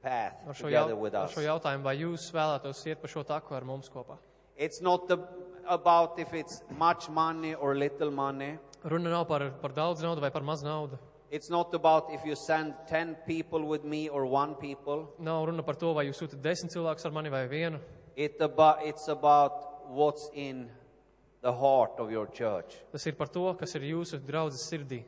path 0.05 0.45
šo 0.53 0.69
together 0.69 0.97
with 0.97 1.17
us? 1.17 1.33
šo 1.33 1.45
jautājumu, 1.47 1.87
vai 1.88 1.97
jūs 2.03 2.29
vēlētos 2.35 2.85
iet 2.90 3.01
pa 3.03 3.11
šo 3.11 3.25
taku 3.25 3.57
ar 3.57 3.64
mums 3.64 3.88
kopā? 3.93 4.19
It's 4.57 4.81
not 4.85 5.09
the, 5.09 5.19
about 5.67 6.19
if 6.19 6.33
it's 6.35 6.62
much 6.79 7.09
money 7.09 7.55
or 7.55 7.75
little 7.75 8.11
money. 8.11 8.59
Runa 8.85 9.11
nav 9.11 9.27
par, 9.27 9.49
par 9.62 9.73
daudz 9.73 10.05
naudu 10.05 10.21
vai 10.21 10.31
par 10.31 10.43
maz 10.43 10.62
naudu. 10.62 11.01
It's 11.31 11.51
not 11.51 11.75
about 11.75 12.12
if 12.12 12.25
you 12.25 12.37
send 12.37 12.75
10 12.87 13.17
people 13.27 13.64
with 13.67 13.83
me 13.83 14.09
or 14.09 14.27
one 14.27 14.55
people. 14.55 15.09
Nav 15.19 15.49
runa 15.49 15.62
par 15.62 15.75
to, 15.75 15.93
vai 15.97 16.05
jūs 16.07 16.21
sūtat 16.23 16.43
desmit 16.45 16.77
cilvēkus 16.77 17.09
ar 17.09 17.14
mani 17.17 17.33
vai 17.33 17.47
vienu. 17.51 17.81
It 18.14 18.38
about, 18.40 18.85
it's 18.87 19.09
about 19.09 19.88
what's 19.88 20.31
in 20.35 20.69
the 21.43 21.53
heart 21.53 21.99
of 21.99 22.12
your 22.12 22.29
church. 22.29 22.77
Tas 22.93 23.07
ir 23.07 23.17
par 23.19 23.33
to, 23.35 23.49
kas 23.59 23.75
ir 23.75 23.88
jūsu 23.88 24.21
draudzes 24.23 24.62
sirdī. 24.71 25.03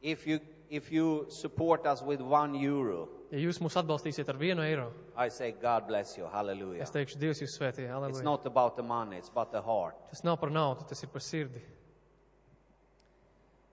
If 0.00 0.26
you, 0.26 0.38
if 0.70 0.92
you 0.92 1.26
support 1.28 1.86
us 1.86 2.02
with 2.02 2.20
one 2.20 2.54
euro, 2.54 3.08
Ja 3.32 3.40
jūs 3.40 3.56
mūs 3.64 3.72
atbalstīsiet 3.80 4.28
ar 4.28 4.36
vienu 4.36 4.60
eiro, 4.60 4.90
I 5.16 5.30
say, 5.32 5.54
God 5.56 5.86
bless 5.88 6.18
you. 6.18 6.26
Hallelujah. 6.28 6.82
es 6.84 6.92
teikšu, 6.92 7.16
Dievs 7.16 7.40
jūs 7.40 7.54
svētī. 7.56 7.86
It's 7.86 7.96
Aleluja. 7.96 8.24
not 8.26 8.44
about 8.46 8.76
the 8.76 8.82
money, 8.82 9.16
it's 9.16 9.32
about 9.32 9.52
the 9.52 9.62
heart. 9.62 9.96
Tas 10.10 10.20
nav 10.22 10.36
par 10.36 10.50
naudu, 10.52 10.84
tas 10.88 11.00
ir 11.02 11.08
par 11.08 11.24
sirdi. 11.24 11.62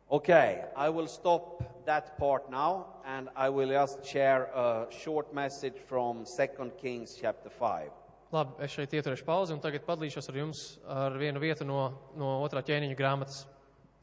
Okay, 0.10 0.64
I 0.78 0.90
will 0.90 1.08
stop 1.08 1.86
that 1.86 2.18
part 2.18 2.50
now 2.50 3.02
and 3.06 3.28
I 3.36 3.50
will 3.50 3.70
just 3.70 4.04
share 4.06 4.50
a 4.56 4.88
short 4.90 5.36
message 5.36 5.76
from 5.88 6.24
2 6.26 6.72
Kings 6.82 7.18
chapter 7.20 7.50
5. 7.50 7.92
Labi, 8.32 8.56
es 8.64 8.72
šeit 8.72 8.96
ieturēšu 8.96 9.26
pauzi 9.28 9.54
un 9.54 9.60
tagad 9.60 9.84
padalīšos 9.86 10.32
ar 10.32 10.40
jums 10.40 10.64
ar 10.88 11.20
vienu 11.20 11.44
vietu 11.44 11.68
no, 11.68 11.92
no 12.16 12.40
otrā 12.46 12.64
ķēniņa 12.64 12.96
grāmatas. 12.98 13.44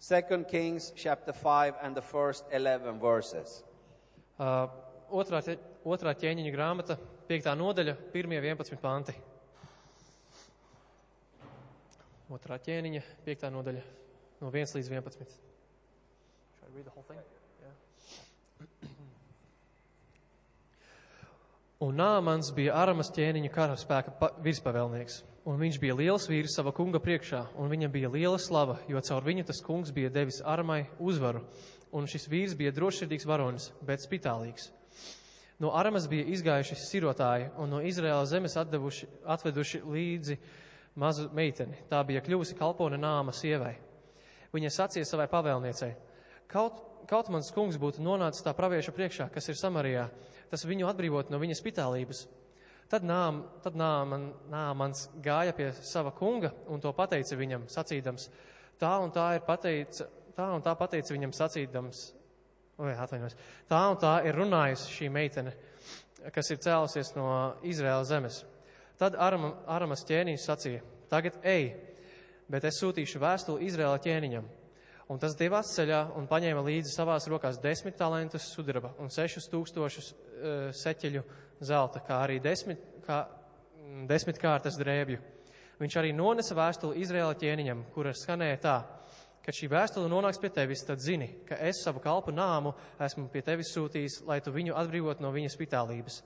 2 0.05 0.45
Kings 0.51 0.93
chapter 0.95 1.33
5 1.33 1.81
and 1.83 1.97
the 1.97 2.03
first 2.03 2.45
11 2.53 3.01
verses. 3.01 3.63
Uh, 4.39 4.67
otrā, 5.11 5.41
otrā 5.85 6.13
ķēniņa 6.19 6.53
grāmata, 6.55 6.97
5. 7.29 7.49
nodaļa, 7.59 7.97
1. 8.15 8.37
11 8.41 8.81
panti. 8.83 9.15
Otrā 12.33 12.59
ķēniņa, 12.59 13.03
5. 13.27 13.51
nodaļa, 13.55 13.83
no 14.43 14.51
1 14.51 14.75
līdz 14.79 14.91
11. 14.91 15.37
Shall 16.59 16.71
I 16.71 16.77
read 16.77 16.85
the 16.85 16.91
whole 16.91 17.05
thing? 17.07 17.21
Yeah. 17.63 18.91
Un 21.87 21.95
Nāmans 22.01 22.51
bija 22.57 22.75
Aramas 22.75 23.11
ķēniņa 23.15 23.51
karaspēka 23.55 24.17
pa- 24.19 24.33
virspavēlnieks. 24.43 25.23
Un 25.47 25.61
viņš 25.61 25.77
bija 25.79 25.95
liels 25.95 26.25
vīrs 26.27 26.57
sava 26.59 26.73
kunga 26.75 26.99
priekšā, 26.99 27.45
un 27.55 27.71
viņam 27.71 27.93
bija 27.93 28.09
liela 28.11 28.39
slava, 28.43 28.81
jo 28.89 28.99
caur 29.01 29.23
viņu 29.23 29.45
tas 29.47 29.61
kungs 29.63 29.93
bija 29.95 30.11
devis 30.11 30.41
Aramai 30.43 30.89
uzvaru. 30.99 31.45
Un 31.93 32.09
šis 32.11 32.27
vīrs 32.27 32.57
bija 32.59 32.73
drošsirdīgs 32.75 33.29
varonis, 33.29 33.71
bet 33.87 34.03
spitālīgs. 34.03 34.73
No 35.63 35.71
Aramas 35.73 36.05
bija 36.09 36.27
izgājuši 36.29 36.77
sirotāji, 36.77 37.49
un 37.57 37.71
no 37.73 37.81
Izraēlas 37.81 38.29
zemes 38.29 38.59
atdevuši, 38.61 39.07
atveduši 39.25 39.81
līdzi 39.89 40.37
mazu 41.01 41.31
meiteni. 41.37 41.79
Tā 41.89 42.03
bija 42.05 42.21
kļuvusi 42.25 42.59
kalpone 42.59 42.99
nāma 43.01 43.33
sievai. 43.33 43.73
Viņa 44.53 44.73
sacīja 44.75 45.09
savai 45.09 45.29
pavēlniecei: 45.33 45.95
Kaut, 46.53 46.83
kaut 47.09 47.31
mans 47.33 47.49
kungs 47.57 47.79
būtu 47.81 48.05
nonācis 48.05 48.45
tā 48.45 48.53
pravieša 48.57 48.93
priekšā, 48.97 49.31
kas 49.33 49.49
ir 49.49 49.57
Samarijā, 49.57 50.11
tas 50.53 50.67
viņu 50.69 50.91
atbrīvot 50.91 51.33
no 51.33 51.41
viņa 51.41 51.57
spitālības. 51.57 52.27
Tad, 52.87 53.03
nām, 53.03 53.41
tad 53.65 53.75
nāman, 53.75 54.29
nāmans 54.47 55.09
gāja 55.25 55.57
pie 55.57 55.73
sava 55.83 56.13
kunga 56.15 56.53
un 56.71 56.79
to 56.79 56.93
pateica 56.95 57.35
viņam, 57.35 57.65
sacīdams, 57.73 58.29
tā 58.79 58.93
un 59.03 59.11
tā 59.11 59.25
ir 59.35 59.43
pateica, 59.43 60.07
tā 60.37 60.47
un 60.55 60.63
tā 60.63 60.77
pateica 60.79 61.17
viņam 61.17 61.33
sacīdams, 61.35 62.05
vai 62.79 62.97
atvainojos, 63.01 63.37
tā 63.71 63.81
un 63.91 63.99
tā 64.01 64.19
ir 64.29 64.37
runājusi 64.37 64.93
šī 64.93 65.09
meitene, 65.13 65.55
kas 66.35 66.51
ir 66.53 66.61
cēlusies 66.65 67.15
no 67.17 67.31
Izraēlas 67.65 68.11
zemes. 68.11 68.43
Tad 69.01 69.17
Arama, 69.21 69.53
Aramas 69.69 70.05
ķēniņš 70.09 70.45
sacīja, 70.45 70.85
tagad 71.13 71.37
ej, 71.45 71.71
bet 72.53 72.65
es 72.69 72.81
sūtīšu 72.81 73.21
vēstuli 73.23 73.69
Izraēla 73.69 74.01
ķēniņam. 74.05 74.47
Un 75.13 75.21
tas 75.23 75.37
devās 75.39 75.71
ceļā 75.77 76.01
un 76.19 76.27
paņēma 76.27 76.65
līdzi 76.67 76.91
savās 76.97 77.29
rokās 77.31 77.61
desmit 77.63 77.95
talantus 77.99 78.49
sudraba 78.51 78.91
un 78.99 79.13
sešus 79.13 79.47
tūkstošus 79.53 80.09
uh, 80.11 80.19
seķeļu 80.75 81.23
zelta, 81.63 82.03
kā 82.03 82.19
arī 82.25 82.41
desmit, 82.43 82.83
kā, 83.07 83.23
desmit 84.11 84.41
kārtas 84.43 84.79
drēbju. 84.81 85.21
Viņš 85.79 85.99
arī 86.01 86.11
nonesa 86.17 86.57
vēstuli 86.57 87.05
Izraēla 87.05 87.37
ķēniņam, 87.39 87.85
kura 87.95 88.17
skanēja 88.17 88.59
tā, 88.65 88.77
kad 89.47 89.55
šī 89.55 89.69
vēstule 89.71 90.11
nonāks 90.11 90.41
pie 90.43 90.51
tevis, 90.51 90.83
tad 90.83 90.99
zini, 90.99 91.29
ka 91.47 91.55
es 91.63 91.79
savu 91.85 92.01
kalpu 92.03 92.33
nāmu 92.35 92.73
esmu 93.07 93.29
pie 93.31 93.45
tevis 93.47 93.71
sūtījis, 93.77 94.25
lai 94.27 94.41
tu 94.43 94.51
viņu 94.51 94.75
atbrīvot 94.75 95.23
no 95.23 95.31
viņa 95.31 95.53
spitālības. 95.55 96.19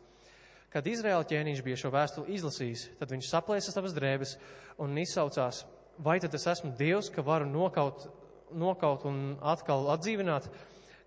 Kad 0.72 0.86
Izraēla 0.88 1.26
ķēniņš 1.28 1.60
bija 1.66 1.76
šo 1.82 1.90
vēstuli 1.92 2.38
izlasījis, 2.38 2.86
tad 2.96 3.12
viņš 3.12 3.28
saplēsa 3.28 3.74
savas 3.74 3.92
drēbes 3.92 4.36
un 4.80 4.96
izsaucās, 5.02 5.64
vai 6.00 6.16
tad 6.22 6.32
es 6.38 6.46
esmu 6.48 6.72
Dievs, 6.78 7.10
ka 7.12 7.24
varu 7.26 7.48
nokaut, 7.50 8.06
nokaut 8.56 9.04
un 9.10 9.34
atkal 9.52 9.90
atdzīvināt, 9.96 10.46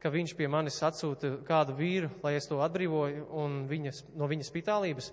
ka 0.03 0.11
viņš 0.13 0.35
pie 0.37 0.49
manis 0.51 0.81
atsūta 0.85 1.39
kādu 1.47 1.73
vīru, 1.79 2.11
lai 2.21 2.35
es 2.37 2.45
to 2.49 2.59
atbrīvoju 2.61 3.25
un 3.39 3.63
viņas, 3.71 4.03
no 4.19 4.27
viņas 4.29 4.51
spitālības. 4.51 5.09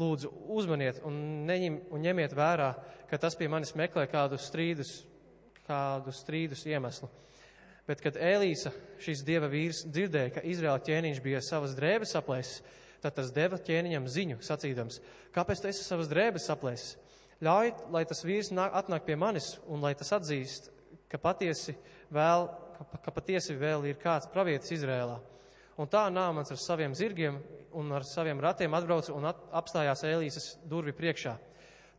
Lūdzu, 0.00 0.28
uzmaniet 0.52 1.02
un, 1.06 1.16
neņem, 1.46 1.78
un 1.92 2.02
ņemiet 2.02 2.32
vērā, 2.36 2.70
ka 3.08 3.20
tas 3.22 3.36
pie 3.38 3.48
manis 3.52 3.74
meklē 3.78 4.06
kādu 4.10 4.38
strīdus, 4.40 5.02
kādu 5.72 6.12
strīdus 6.14 6.66
iemeslu. 6.68 7.08
Bet, 7.88 8.02
kad 8.04 8.14
Elīsa, 8.20 8.70
šis 9.02 9.24
dieva 9.26 9.48
vīrs, 9.50 9.82
dzirdēja, 9.90 10.36
ka 10.36 10.44
Izraēla 10.46 10.82
ķēniņš 10.86 11.20
bija 11.24 11.40
savas 11.42 11.74
drēbes 11.78 12.12
saplēsis, 12.14 12.60
tad 13.02 13.16
tas 13.16 13.32
deva 13.34 13.58
ķēniņam 13.58 14.06
ziņu, 14.06 14.38
sacīdams, 14.46 15.00
kāpēc 15.34 15.62
tu 15.62 15.70
esi 15.72 15.82
savas 15.82 16.10
drēbes 16.12 16.46
saplēsis? 16.46 16.94
Ļauj, 17.42 17.72
lai 17.90 18.04
tas 18.06 18.22
vīrs 18.22 18.52
nāk, 18.54 18.70
atnāk 18.78 19.02
pie 19.08 19.16
manis 19.18 19.56
un 19.66 19.82
lai 19.82 19.96
tas 19.98 20.12
atzīst, 20.14 20.70
ka 21.10 21.18
patiesi 21.18 21.74
vēl, 22.14 22.46
ka, 22.76 22.86
ka 23.02 23.14
patiesi 23.16 23.56
vēl 23.58 23.88
ir 23.90 23.98
kāds 23.98 24.30
pravietis 24.30 24.76
Izrēlā. 24.78 25.18
Un 25.82 25.90
tā 25.90 26.04
Nāmans 26.12 26.52
ar 26.54 26.60
saviem 26.62 26.94
zirgiem 26.94 27.40
un 27.74 27.90
ar 27.96 28.06
saviem 28.06 28.38
ratiem 28.38 28.78
atbrauca 28.78 29.16
un 29.16 29.26
at, 29.32 29.40
apstājās 29.58 30.04
Elīzes 30.06 30.52
durvi 30.70 30.94
priekšā. 30.94 31.34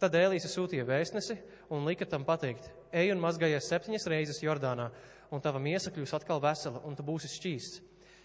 Tad 0.04 0.18
Elīze 0.20 0.50
sūtīja 0.52 0.84
vēstnesi 0.84 1.38
un 1.72 1.86
lika 1.88 2.04
tam 2.10 2.26
pateikt, 2.28 2.66
ej 2.92 3.14
un 3.14 3.22
mazgājies 3.24 3.70
septiņas 3.72 4.08
reizes 4.12 4.42
Jordānā, 4.44 4.90
un 5.32 5.40
tava 5.40 5.62
miesa 5.64 5.94
kļūs 5.96 6.12
atkal 6.18 6.42
vesela, 6.44 6.82
un 6.84 6.98
tu 6.98 7.06
būsi 7.08 7.30
šķīsts. 7.32 7.80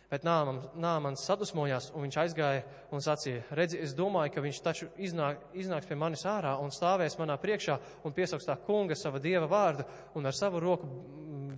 Bet 0.08 0.24
Nāmans, 0.24 0.64
Nāmans 0.80 1.22
sadusmojās, 1.28 1.90
un 1.92 2.06
viņš 2.06 2.16
aizgāja 2.22 2.64
un 2.96 3.04
sacīja, 3.04 3.44
redzi, 3.54 3.78
es 3.84 3.92
domāju, 3.94 4.32
ka 4.34 4.42
viņš 4.42 4.60
taču 4.64 4.88
iznāk, 4.96 5.44
iznāks 5.52 5.86
pie 5.86 5.98
manis 6.00 6.24
ārā 6.26 6.56
un 6.64 6.72
stāvēs 6.74 7.18
manā 7.20 7.36
priekšā 7.38 7.76
un 8.08 8.16
piesauks 8.16 8.48
tā 8.48 8.56
kunga 8.64 8.96
sava 8.98 9.20
dieva 9.22 9.46
vārdu 9.46 9.86
un 10.16 10.26
ar 10.26 10.34
savu 10.34 10.64
roku 10.64 10.88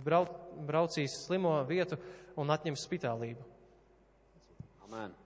brauc, 0.03 0.35
braucīs 0.67 1.15
slimo 1.23 1.55
vietu 1.65 1.97
un 2.37 2.51
atņems 2.53 2.85
spitālību. 2.85 3.47
Amen. 4.85 5.20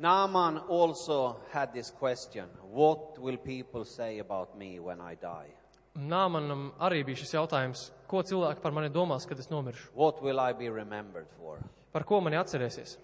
Naaman 0.00 0.58
also 0.68 1.36
had 1.50 1.72
this 1.72 1.90
question 1.90 2.46
What 2.70 3.18
will 3.18 3.36
people 3.36 3.84
say 3.84 4.18
about 4.20 4.56
me 4.56 4.78
when 4.78 5.00
I 5.00 5.14
die? 5.16 5.48
Nāmanam 5.98 6.70
arī 6.78 7.02
bija 7.04 7.18
šis 7.24 7.32
jautājums, 7.34 7.80
ko 8.06 8.22
cilvēki 8.22 8.62
par 8.62 8.70
mani 8.72 8.88
domās, 8.94 9.26
kad 9.26 9.38
es 9.42 9.48
nomiršu? 9.50 9.88
What 9.94 10.22
will 10.22 10.38
I 10.38 10.52
be 10.52 10.68
remembered 10.70 11.26
for? 11.36 11.58
Par 11.92 12.04
ko 12.06 12.20
mani 12.20 12.36
atcerēsies? 12.38 12.96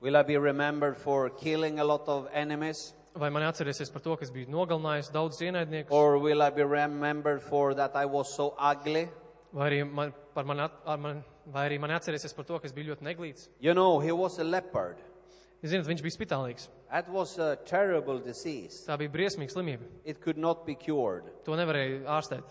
Will 0.00 0.16
I 0.16 0.22
be 0.22 0.38
remembered 0.38 0.96
for 0.96 1.28
killing 1.28 1.78
a 1.80 1.84
lot 1.84 2.08
of 2.08 2.28
enemies? 2.32 2.94
Vai 3.14 3.28
mani 3.30 3.44
atcerēsies 3.46 3.92
par 3.92 4.00
to, 4.02 4.16
ka 4.16 4.24
es 4.24 4.32
biju 4.32 4.48
nogalinājis 4.48 5.12
daudzus 5.12 5.44
ienaidniekus, 5.44 5.92
Or 5.92 6.16
will 6.18 6.40
I 6.42 6.48
be 6.50 6.64
remembered 6.64 7.42
for 7.42 7.74
that 7.74 7.94
I 7.94 8.06
was 8.06 8.32
so 8.34 8.54
ugly? 8.58 9.08
vai 9.52 9.68
arī, 9.70 9.84
man, 9.92 10.14
par 10.34 10.44
mani, 10.44 10.60
at- 10.62 10.80
ar 10.86 10.96
man, 10.96 11.22
vai 11.46 11.68
arī 11.68 11.78
mani 11.80 11.92
atcerēsies 11.94 12.34
par 12.34 12.44
to, 12.44 12.58
ka 12.58 12.64
es 12.66 12.72
biju 12.72 12.94
ļoti 12.96 13.02
neglīts? 13.04 13.48
You 13.60 13.74
know, 13.74 13.98
he 14.00 14.12
was 14.12 14.38
a 14.38 14.44
leopard. 14.44 14.96
Jūs 15.64 15.72
zināt, 15.72 15.86
viņš 15.88 16.02
bija 16.04 16.12
spitālīgs. 16.18 16.66
That 16.92 17.08
was 17.08 17.38
a 17.40 17.54
terrible 17.64 18.18
disease. 18.20 18.82
Tā 18.84 18.98
bija 19.00 19.08
briesmīga 19.14 19.54
slimība. 19.56 19.86
It 20.04 20.20
could 20.20 20.36
not 20.36 20.66
be 20.66 20.74
cured. 20.76 21.30
To 21.48 21.56
nevarēja 21.56 22.02
ārstēt. 22.04 22.44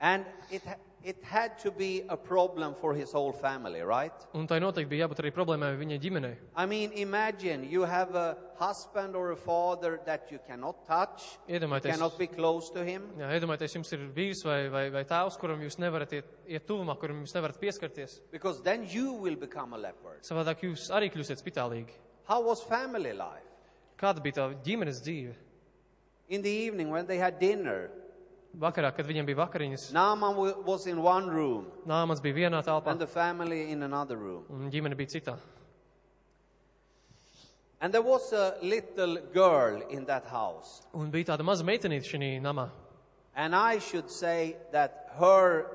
And 0.00 0.24
it, 0.52 0.62
ha- 0.64 0.78
it 1.02 1.18
had 1.24 1.58
to 1.64 1.72
be 1.72 2.04
a 2.08 2.16
problem 2.16 2.74
for 2.80 2.94
his 2.94 3.10
whole 3.12 3.32
family, 3.32 3.80
right? 3.82 4.12
Un 4.34 4.46
tai 4.46 4.60
noteikti 4.62 4.88
bija 4.92 5.08
jābūt 5.08 5.22
arī 5.24 5.32
problēmai 5.34 5.72
viņai 5.80 5.98
ģimenei. 6.04 6.36
I 6.54 6.66
mean, 6.66 6.92
imagine 6.94 7.66
you 7.68 7.82
have 7.82 8.14
a 8.14 8.36
husband 8.60 9.16
or 9.16 9.32
a 9.32 9.36
father 9.36 9.98
that 10.06 10.30
you 10.30 10.38
cannot 10.46 10.86
touch, 10.86 11.26
you 11.48 11.58
Iedomājieties, 11.58 11.96
cannot 11.96 12.16
be 12.18 12.28
close 12.28 12.70
to 12.70 12.84
him. 12.84 13.10
jā, 13.18 13.32
iedomājieties, 13.40 13.74
jums 13.80 13.92
ir 13.98 14.06
vīrs 14.14 14.44
vai, 14.46 14.68
vai, 14.70 14.84
vai 14.94 15.04
tēvs, 15.10 15.40
kuram 15.42 15.58
jūs 15.66 15.80
nevarat 15.82 16.14
iet, 16.20 16.30
iet 16.46 16.68
tuvumā, 16.70 16.94
kuram 17.02 17.24
jūs 17.26 17.34
nevarat 17.34 17.58
pieskarties. 17.58 18.20
Because 18.30 18.62
then 18.62 18.86
you 18.88 19.12
will 19.14 19.36
become 19.36 19.74
a 19.74 19.78
leopard. 19.88 20.22
Savādāk 20.22 20.62
jūs 20.68 20.86
arī 20.94 21.10
kļūsiet 21.10 21.42
spitālīgi. 21.42 22.03
How 22.26 22.40
was 22.42 22.62
family 22.62 23.12
life? 23.12 23.42
Kāda 23.98 24.20
bija 24.24 24.34
tā 24.38 24.46
ģimenes 24.64 25.00
dzīve? 25.04 25.34
In 26.28 26.42
the 26.42 26.50
evening 26.50 26.90
when 26.90 27.06
they 27.06 27.18
had 27.18 27.38
dinner, 27.38 27.90
Vakarā, 28.58 28.94
kad 28.94 29.04
viņiem 29.06 29.26
bija 29.26 29.36
vakariņas, 29.42 29.92
Naaman 29.92 30.36
wa- 30.36 30.54
was 30.64 30.86
in 30.86 31.02
one 31.02 31.28
room 31.28 31.66
nāmans 31.86 32.20
bija 32.22 32.34
vienā 32.48 32.62
telpā 32.64 32.86
and 32.92 33.00
the 33.00 33.06
family 33.06 33.70
in 33.72 33.82
another 33.82 34.16
room. 34.16 34.44
un 34.48 34.70
ģimene 34.70 34.94
bija 34.96 35.10
citā. 35.20 35.36
And 37.80 37.92
there 37.92 38.00
was 38.02 38.32
a 38.32 38.56
little 38.62 39.16
girl 39.32 39.82
in 39.90 40.04
that 40.06 40.24
house. 40.26 40.82
Un 40.94 41.10
bija 41.12 41.26
tāda 41.36 41.44
maza 41.44 41.64
meitenīte 41.64 42.06
šajā 42.08 42.40
namā. 42.40 42.70
And 43.34 43.54
I 43.54 43.78
should 43.78 44.08
say 44.10 44.56
that 44.72 45.10
her 45.18 45.66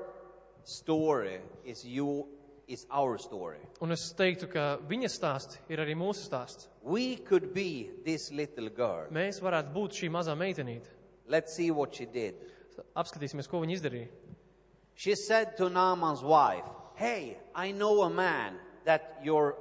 story 0.64 1.40
is 1.64 1.84
you 1.84 2.26
is 2.70 2.86
our 2.90 3.18
story. 3.18 3.58
Un 3.82 3.90
es 3.92 4.04
teiktu, 4.16 4.46
ka 4.52 4.78
viņas 4.88 5.16
stāsts 5.18 5.58
ir 5.68 5.82
arī 5.82 5.96
mūsu 5.98 6.22
stāsts. 6.28 6.68
We 6.82 7.16
could 7.16 7.52
be 7.52 7.90
this 8.04 8.30
little 8.30 8.70
girl. 8.70 9.08
Mēs 9.10 9.40
varētu 9.42 9.72
būt 9.74 9.98
šī 10.00 10.10
mazā 10.14 10.36
meitenīte. 10.38 10.86
Let's 11.28 11.54
see 11.54 11.70
what 11.70 11.94
she 11.94 12.06
did. 12.06 12.34
Apskatīsimies, 12.96 13.48
ko 13.50 13.60
viņa 13.64 13.76
izdarīja. 13.76 14.08
She 14.94 15.14
said 15.16 15.56
to 15.56 15.68
Naaman's 15.68 16.22
wife, 16.22 16.64
Hey, 16.96 17.38
I 17.54 17.72
know 17.72 18.02
a 18.02 18.10
man 18.10 18.58
that 18.84 19.20
your 19.24 19.56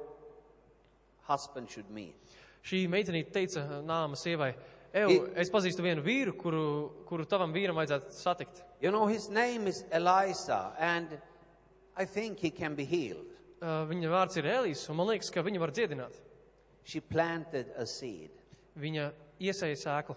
husband 1.23 1.69
should 1.69 1.89
meet. 1.89 2.15
Šī 2.63 2.83
meitenīte 2.91 3.31
teica 3.31 3.63
nāma 3.85 4.17
sievai, 4.19 4.53
Ev, 4.93 5.09
I- 5.09 5.39
es 5.41 5.49
pazīstu 5.53 5.83
vienu 5.85 6.01
vīru, 6.01 6.33
kuru, 6.37 6.63
kuru 7.05 7.25
tavam 7.25 7.53
vīram 7.53 7.77
vajadzētu 7.77 8.11
satikt. 8.11 8.63
You 8.81 8.91
know, 8.91 9.05
his 9.07 9.29
name 9.29 9.67
is 9.67 9.83
Eliza, 9.91 10.73
and 10.79 11.19
I 11.99 12.05
think 12.05 12.39
he 12.39 12.49
can 12.49 12.75
be 12.75 12.85
healed. 12.85 13.27
Uh, 13.61 13.83
Viņa 13.89 14.07
vārds 14.09 14.37
ir 14.39 14.45
Elīs, 14.47 14.85
un 14.89 14.95
man 14.95 15.09
liekas, 15.11 15.29
ka 15.35 15.43
viņa 15.43 15.59
var 15.59 15.71
dziedināt. 15.75 16.15
She 16.87 17.01
planted 17.01 17.73
a 17.77 17.85
seed. 17.85 18.31
Viņa 18.79 19.09
iesēja 19.43 19.75
sēklu. 19.81 20.15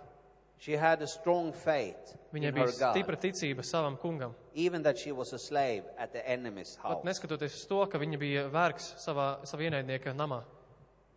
She 0.63 0.77
had 0.79 1.03
a 1.03 1.09
strong 1.11 1.51
faith 1.53 2.13
Viņai 2.33 2.53
in 2.53 2.55
bija 2.55 2.67
her 2.69 2.75
God, 2.79 2.95
stipra 2.95 3.17
ticība 3.19 3.65
savam 3.67 3.97
kungam. 3.99 4.33
even 4.55 4.81
that 4.85 4.97
she 4.97 5.11
was 5.11 5.33
a 5.33 5.39
slave 5.39 5.83
at 5.99 6.13
the 6.13 6.23
enemy's 6.29 6.77
Pat 6.81 7.03
house. 7.03 7.05
neskatoties 7.05 7.57
uz 7.59 7.67
to, 7.67 7.85
ka 7.91 7.99
viņa 7.99 8.19
bija 8.21 8.45
vergs 8.49 8.93
savā, 9.03 9.43
savā 9.43 9.67
ienaidnieka 9.67 10.15
namā. 10.15 10.45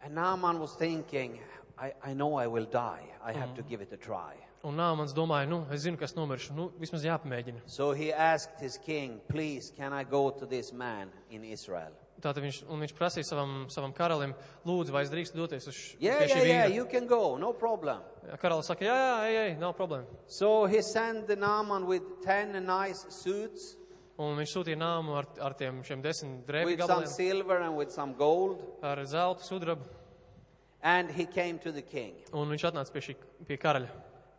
And 0.02 0.16
Naaman 0.16 0.60
was 0.60 0.74
thinking, 0.74 1.40
I, 1.78 1.94
I 2.04 2.14
know 2.16 2.36
I 2.42 2.48
will 2.48 2.66
die. 2.66 3.06
I 3.24 3.34
have 3.34 3.54
to 3.56 3.62
give 3.62 3.82
it 3.82 3.94
a 3.94 3.98
try. 3.98 4.34
Un 4.66 4.74
Nāmans 4.80 5.14
domāja, 5.14 5.46
nu, 5.48 5.60
es 5.72 5.84
zinu, 5.86 5.98
kas 6.02 6.16
nomiršu, 6.18 6.56
nu, 6.58 6.72
vismaz 6.82 7.04
jāpamēģina. 7.06 7.62
So 7.70 7.92
he 7.94 8.12
asked 8.12 8.60
his 8.60 8.80
king, 8.82 9.20
Please, 9.30 9.72
can 9.78 9.94
I 9.94 10.04
go 10.04 10.32
to 10.32 10.46
this 10.48 10.72
man 10.74 11.12
in 11.30 11.44
Israel? 11.46 11.92
Tātad 12.24 12.42
viņš, 12.42 12.62
un 12.72 12.80
viņš 12.82 12.94
prasīja 12.98 13.28
savam, 13.28 13.68
savam 13.70 13.92
karalim, 13.94 14.32
lūdzu, 14.66 14.90
vai 14.96 15.04
es 15.06 15.12
drīkstu 15.12 15.36
doties 15.38 15.68
uz 15.68 15.76
š- 15.76 15.98
Yeah, 16.02 16.18
pie 16.18 16.28
yeah, 16.28 16.36
šī 16.40 16.48
yeah, 16.48 16.66
vīra. 16.66 16.76
you 16.76 16.86
can 16.90 17.06
go, 17.06 17.38
no 17.38 17.52
problem. 17.54 18.00
Karalis 18.42 18.66
saka, 18.72 18.86
jā, 18.88 18.96
jā, 18.96 19.18
ej, 19.28 19.36
ej, 19.44 19.58
nav 19.62 19.76
problēma. 19.78 20.08
So 20.26 20.66
he 20.66 20.82
sent 20.82 21.28
the 21.28 21.36
Naaman 21.36 21.86
with 21.86 22.02
10 22.26 22.58
nice 22.66 23.06
suits, 23.10 23.76
Un 24.18 24.38
viņš 24.40 24.48
sūtīja 24.56 24.78
nāmu 24.80 25.12
ar, 25.20 25.26
ar 25.44 25.54
tiem 25.60 25.82
šiem 25.84 26.02
desmit 26.02 26.46
drēbju 26.48 26.66
with 26.72 26.80
some 26.80 27.04
gabaliem, 27.04 27.08
silver 27.12 27.58
and 27.62 27.76
with 27.76 27.92
some 27.92 28.14
gold, 28.16 28.62
ar 28.82 28.96
zeltu 29.04 29.44
sudrabu, 29.44 29.84
and 30.82 31.12
he 31.12 31.26
came 31.26 31.60
to 31.60 31.70
the 31.72 31.82
king. 31.82 32.14
un 32.34 32.48
viņš 32.50 32.64
atnāca 32.72 32.94
pie 32.94 33.02
šī, 33.02 33.16
pie 33.46 33.58
karaļa. 33.58 33.90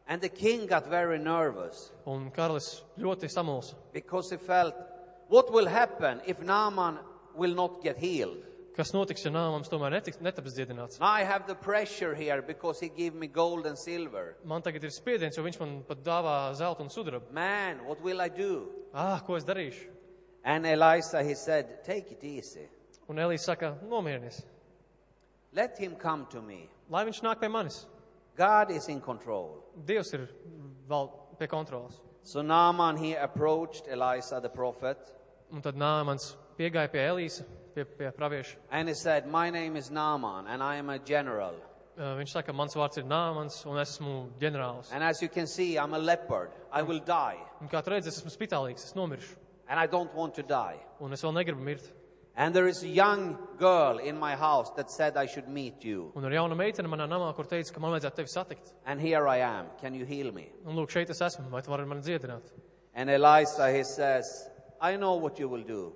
And 0.09 0.21
the 0.23 0.29
king 0.29 0.67
got 0.67 0.87
very 0.87 1.19
nervous 1.19 1.91
Un 2.07 2.31
karalis 2.31 2.83
ļoti 2.99 3.29
samulsa, 3.29 3.75
because 3.93 4.31
he 4.31 4.37
felt, 4.37 4.75
What 5.29 5.53
will 5.53 5.67
happen 5.67 6.21
if 6.27 6.41
Naaman 6.41 6.99
will 7.35 7.55
not 7.55 7.83
get 7.83 7.97
healed? 7.99 8.45
kas 8.77 8.93
notiks, 8.93 9.25
ja 9.25 9.31
nāmams 9.33 9.71
tomēr 9.73 9.91
netiks, 9.97 10.19
netaps 10.21 10.53
dziedināts. 10.55 11.01
Now 11.01 11.07
I 11.09 11.25
have 11.25 11.47
the 11.47 11.55
pressure 11.55 12.15
here 12.15 12.43
because 12.43 12.79
he 12.79 12.89
gave 12.91 13.15
me 13.15 13.27
gold 13.27 13.65
and 13.67 13.77
silver. 13.79 14.37
Man 14.45 14.61
tagad 14.63 14.85
ir 14.85 14.91
spiediens, 14.93 15.35
jo 15.35 15.43
viņš 15.43 15.59
man 15.61 15.83
pat 15.89 16.03
dāvā 16.05 16.53
zeltu 16.55 16.85
un 16.85 16.91
sudrabu. 16.93 17.33
Man, 17.33 17.81
what 17.87 18.03
will 18.03 18.21
I 18.21 18.29
do? 18.29 18.69
Ah, 18.95 19.19
ko 19.27 19.35
es 19.35 19.45
darīšu? 19.45 19.89
And 20.45 20.67
Elisha, 20.67 21.25
he 21.25 21.35
said, 21.35 21.83
Take 21.85 22.13
it 22.13 22.23
easy. 22.23 22.69
Un 23.09 23.17
Elīs 23.17 23.41
saka, 23.49 23.75
nomierinies, 23.89 24.43
Let 25.53 25.79
him 25.79 25.97
come 25.97 26.27
to 26.31 26.43
me. 26.43 26.69
lai 26.91 27.05
viņš 27.07 27.23
nāk 27.25 27.41
pie 27.41 27.49
manis. 27.49 27.87
God 28.37 28.71
is 28.71 28.89
in 28.89 29.01
control. 29.01 29.63
Dievs 29.87 30.13
ir 30.15 30.27
vēl 30.89 31.11
pie 31.39 31.47
kontrolas. 31.49 32.01
So 32.23 32.43
Naaman, 32.43 32.97
he 32.97 33.15
approached 33.15 33.87
Elisha 33.89 34.41
the 34.41 34.49
prophet 34.49 34.99
Un 35.53 35.63
tad 35.63 35.77
nāmans 35.79 36.35
piegāja 36.59 36.91
pie 36.91 37.05
Elīsa, 37.07 37.45
pie, 37.75 37.85
pie 37.85 38.11
pravieša. 38.11 38.57
and 38.71 38.89
he 38.89 38.95
said, 38.95 39.27
My 39.29 39.49
name 39.51 39.77
is 39.77 39.91
Naaman 39.91 40.47
and 40.49 40.63
I 40.63 40.77
am 40.77 40.91
a 40.91 40.99
general. 40.99 41.55
Uh, 41.97 42.17
Viņš 42.19 42.29
saka, 42.29 42.53
mans 42.53 42.75
vārds 42.77 42.99
ir 42.99 43.05
Nāmans 43.05 43.65
un 43.65 43.79
esmu 43.81 44.29
ģenerālis. 44.39 44.91
And 44.93 45.03
as 45.03 45.23
you 45.23 45.29
can 45.31 45.47
see, 45.47 45.79
I'm 45.79 45.95
a 45.95 45.99
leopard. 45.99 46.51
I 46.71 46.83
will 46.83 46.99
die. 47.01 47.39
Un 47.63 47.69
kā 47.69 47.83
tu 47.83 47.91
redzi, 47.91 48.09
es 48.09 48.21
esmu 48.21 48.29
spitālīgs, 48.35 48.85
es 48.85 48.93
nomiršu. 48.93 49.37
And 49.69 49.81
I 49.81 49.87
don't 49.87 50.13
want 50.15 50.35
to 50.35 50.43
die. 50.43 50.77
Un 51.01 51.13
es 51.15 51.23
vēl 51.25 51.33
negribu 51.33 51.63
mirt. 51.65 51.89
And 52.39 52.55
there 52.55 52.69
is 52.69 52.83
a 52.83 52.89
young 52.89 53.39
girl 53.59 53.97
in 53.97 54.19
my 54.19 54.37
house 54.37 54.71
that 54.77 54.91
said 54.91 55.17
I 55.17 55.25
should 55.25 55.49
meet 55.49 55.83
you. 55.83 56.13
Un 56.15 56.25
ir 56.25 56.37
jauna 56.37 56.55
meitene 56.55 56.87
manā 56.87 57.07
namā, 57.09 57.35
kur 57.35 57.45
teica, 57.49 57.73
ka 57.73 57.81
man 57.81 57.95
vajadzētu 57.95 58.21
tevi 58.21 58.29
satikt. 58.29 58.75
And 58.85 59.01
here 59.01 59.27
I 59.27 59.39
am. 59.39 59.71
Can 59.81 59.95
you 59.95 60.05
heal 60.05 60.33
me? 60.33 60.51
Un 60.67 60.77
lūk, 60.77 60.93
šeit 60.93 61.09
es 61.09 61.23
esmu, 61.25 61.49
vai 61.49 61.63
tu 61.63 61.73
vari 61.73 61.87
mani 61.89 62.05
dziedināt? 62.05 62.53
And 62.95 63.09
Elisha, 63.09 63.71
he 63.73 63.83
says, 63.85 64.51
I 64.81 64.97
know 64.97 65.15
what 65.15 65.39
you 65.39 65.49
will 65.49 65.65
do. 65.65 65.95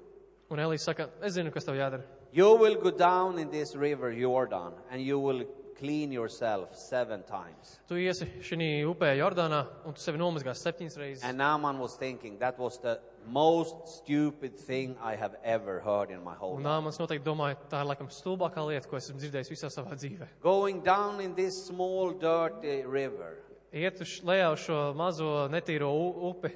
Un 0.51 0.59
Elīze 0.59 0.81
saka, 0.81 1.11
es 1.23 1.37
zinu, 1.37 1.53
kas 1.53 1.65
tev 1.69 1.77
jādara. 1.77 2.03
You 2.33 2.55
will 2.55 2.77
go 2.77 2.91
down 2.91 3.39
in 3.39 3.51
this 3.51 3.77
river 3.77 4.13
Jordan 4.15 4.73
and 4.91 5.03
you 5.03 5.19
will 5.19 5.45
clean 5.79 6.13
yourself 6.13 6.77
seven 6.77 7.23
times. 7.25 7.81
Tu 7.89 8.01
iesi 8.07 8.27
šī 8.41 8.85
upē 8.89 9.13
Jordānā, 9.19 9.65
un 9.85 9.93
tu 9.93 10.01
sevi 10.01 10.21
nomazgās 10.21 10.65
septiņas 10.65 10.97
reizes. 11.01 11.25
And 11.25 11.39
Naaman 11.39 11.79
was 11.79 11.97
thinking 11.97 12.39
that 12.39 12.59
was 12.59 12.79
the 12.79 12.99
most 13.29 13.89
stupid 13.89 14.57
thing 14.57 14.97
I 15.03 15.15
have 15.17 15.37
ever 15.45 15.81
heard 15.81 16.11
in 16.11 16.23
my 16.25 16.35
whole 16.35 16.57
Un 16.57 16.63
life. 16.63 16.71
Nāmans 16.73 16.99
noteikti 16.99 17.25
domāja, 17.25 17.57
tā 17.71 17.81
ir 17.83 17.89
laikam 17.91 18.09
stulbākā 18.11 18.65
lieta, 18.67 18.89
ko 18.89 18.97
esmu 18.97 19.19
dzirdējis 19.21 19.51
visā 19.53 19.71
savā 19.71 19.95
dzīvē. 19.99 20.29
Going 20.43 20.81
down 20.83 21.21
in 21.21 21.35
this 21.35 21.67
small 21.67 22.13
dirty 22.13 22.83
river. 22.87 23.37
Iet 23.73 24.01
uz 24.03 24.17
lejā 24.27 24.53
uz 24.53 24.65
šo 24.67 24.81
mazo 24.99 25.49
netīro 25.49 25.91
u- 25.93 26.31
upi. 26.33 26.51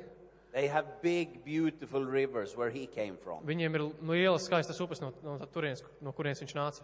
They 0.53 0.69
have 0.69 0.87
big, 1.03 1.45
beautiful 1.45 2.05
rivers 2.05 2.57
where 2.57 2.71
he 2.71 2.87
came 2.87 3.17
from. 3.17 3.43
Viņiem 3.45 3.75
ir 3.75 3.83
lielas 4.07 4.47
skaistas 4.49 4.79
upes 4.81 5.01
no, 5.01 5.13
no 5.23 5.39
turienes, 5.51 5.83
no 6.01 6.13
kurienes 6.13 6.43
viņš 6.43 6.55
nāca. 6.55 6.83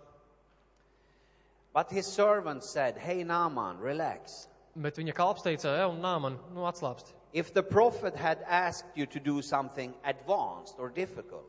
But 1.73 1.91
his 1.93 2.07
servant 2.07 2.65
said, 2.65 2.99
Hey, 2.99 3.23
Naaman, 3.23 3.79
relax. 3.79 4.49
Bet 4.75 4.97
viņa 4.99 5.15
kalps 5.15 5.43
teica, 5.43 5.71
ej, 5.79 5.87
un 5.91 6.01
Nāman, 6.03 6.37
nu 6.55 6.63
atslābsti. 6.67 7.15
If 7.33 7.53
the 7.55 7.63
prophet 7.63 8.17
had 8.17 8.39
asked 8.49 8.89
you 8.97 9.07
to 9.07 9.21
do 9.21 9.41
something 9.43 9.95
advanced 10.05 10.79
or 10.79 10.89
difficult, 10.91 11.47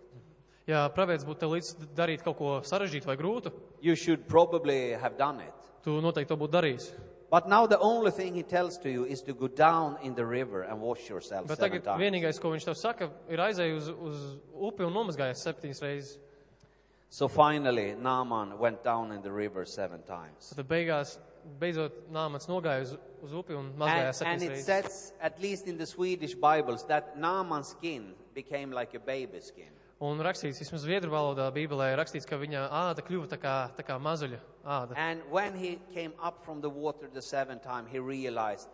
Ja 0.67 0.85
pravietis 0.93 1.25
būtu 1.25 1.39
tev 1.41 1.49
līdz 1.55 1.69
darīt 1.97 2.21
kaut 2.23 2.37
ko 2.37 2.49
sarežģītu 2.61 3.07
vai 3.09 3.15
grūtu, 3.17 3.51
you 3.81 3.95
should 3.95 4.27
probably 4.27 4.93
have 4.93 5.17
done 5.17 5.41
it. 5.41 5.53
tu 5.83 5.97
noteikti 6.01 6.29
to 6.29 6.37
būtu 6.37 6.53
darījis. 6.53 6.91
But 7.31 7.47
now 7.49 7.65
the 7.65 7.79
only 7.79 8.11
thing 8.11 8.35
he 8.35 8.43
tells 8.43 8.77
to 8.79 8.89
you 8.89 9.05
is 9.05 9.21
to 9.23 9.33
go 9.33 9.47
down 9.47 9.97
in 10.03 10.13
the 10.13 10.25
river 10.25 10.61
and 10.63 10.79
wash 10.79 11.09
yourself 11.09 11.47
Bet 11.47 11.57
seven 11.57 11.81
tagad 11.81 11.83
times. 11.83 11.99
vienīgais, 12.03 12.39
ko 12.39 12.51
viņš 12.51 12.65
tev 12.69 12.75
saka, 12.77 13.09
ir 13.29 13.39
aizēju 13.39 13.77
uz, 13.77 13.87
uz 13.89 14.17
upi 14.53 14.83
un 14.85 14.93
nomazgājies 14.93 15.41
septiņas 15.47 15.81
reizes. 15.81 16.19
So 17.09 17.27
finally, 17.27 17.95
Naaman 17.95 18.57
went 18.59 18.83
down 18.83 19.11
in 19.11 19.21
the 19.21 19.31
river 19.31 19.65
seven 19.65 20.01
times. 20.03 20.53
Tad 20.55 20.67
beigās, 20.67 21.17
beidzot, 21.61 21.97
Nāmans 22.13 22.47
nogāja 22.49 22.85
uz, 22.85 22.95
uz 23.23 23.35
upi 23.37 23.55
un 23.57 23.69
And, 23.69 23.77
mazgājās 23.81 24.23
and 24.25 24.41
septiņas 24.41 24.59
it 24.59 24.65
says, 24.65 25.13
at 25.21 25.39
least 25.41 25.67
in 25.67 25.77
the 25.77 25.85
Swedish 25.85 26.35
Bibles, 26.35 26.85
that 26.87 27.17
Naaman's 27.17 27.75
skin 27.75 28.13
became 28.33 28.71
like 28.71 28.95
a 28.95 28.99
baby 28.99 29.41
skin. 29.41 29.71
Un 30.01 30.17
rakstīts, 30.25 30.57
vismaz 30.63 30.81
zviedru 30.81 31.11
valodā, 31.13 31.45
Bībelē, 31.53 31.91
ir 31.93 31.99
rakstīts, 32.01 32.25
ka 32.25 32.39
viņa 32.41 32.63
āda 32.73 33.03
kļuva 33.05 33.27
tā 33.29 33.37
kā, 33.37 33.55
tā 33.77 33.85
kā 33.85 33.99
mazuļa 34.01 34.39
āda. 34.65 34.97
And 34.97 35.21
when 35.29 35.53
he 35.53 35.77
came 35.93 36.13
up 36.19 36.43
from 36.43 36.61
the 36.61 36.69
water 36.69 37.07
the 37.13 37.21
seventh 37.21 37.61
time, 37.61 37.85
he 37.85 37.99
realized 37.99 38.69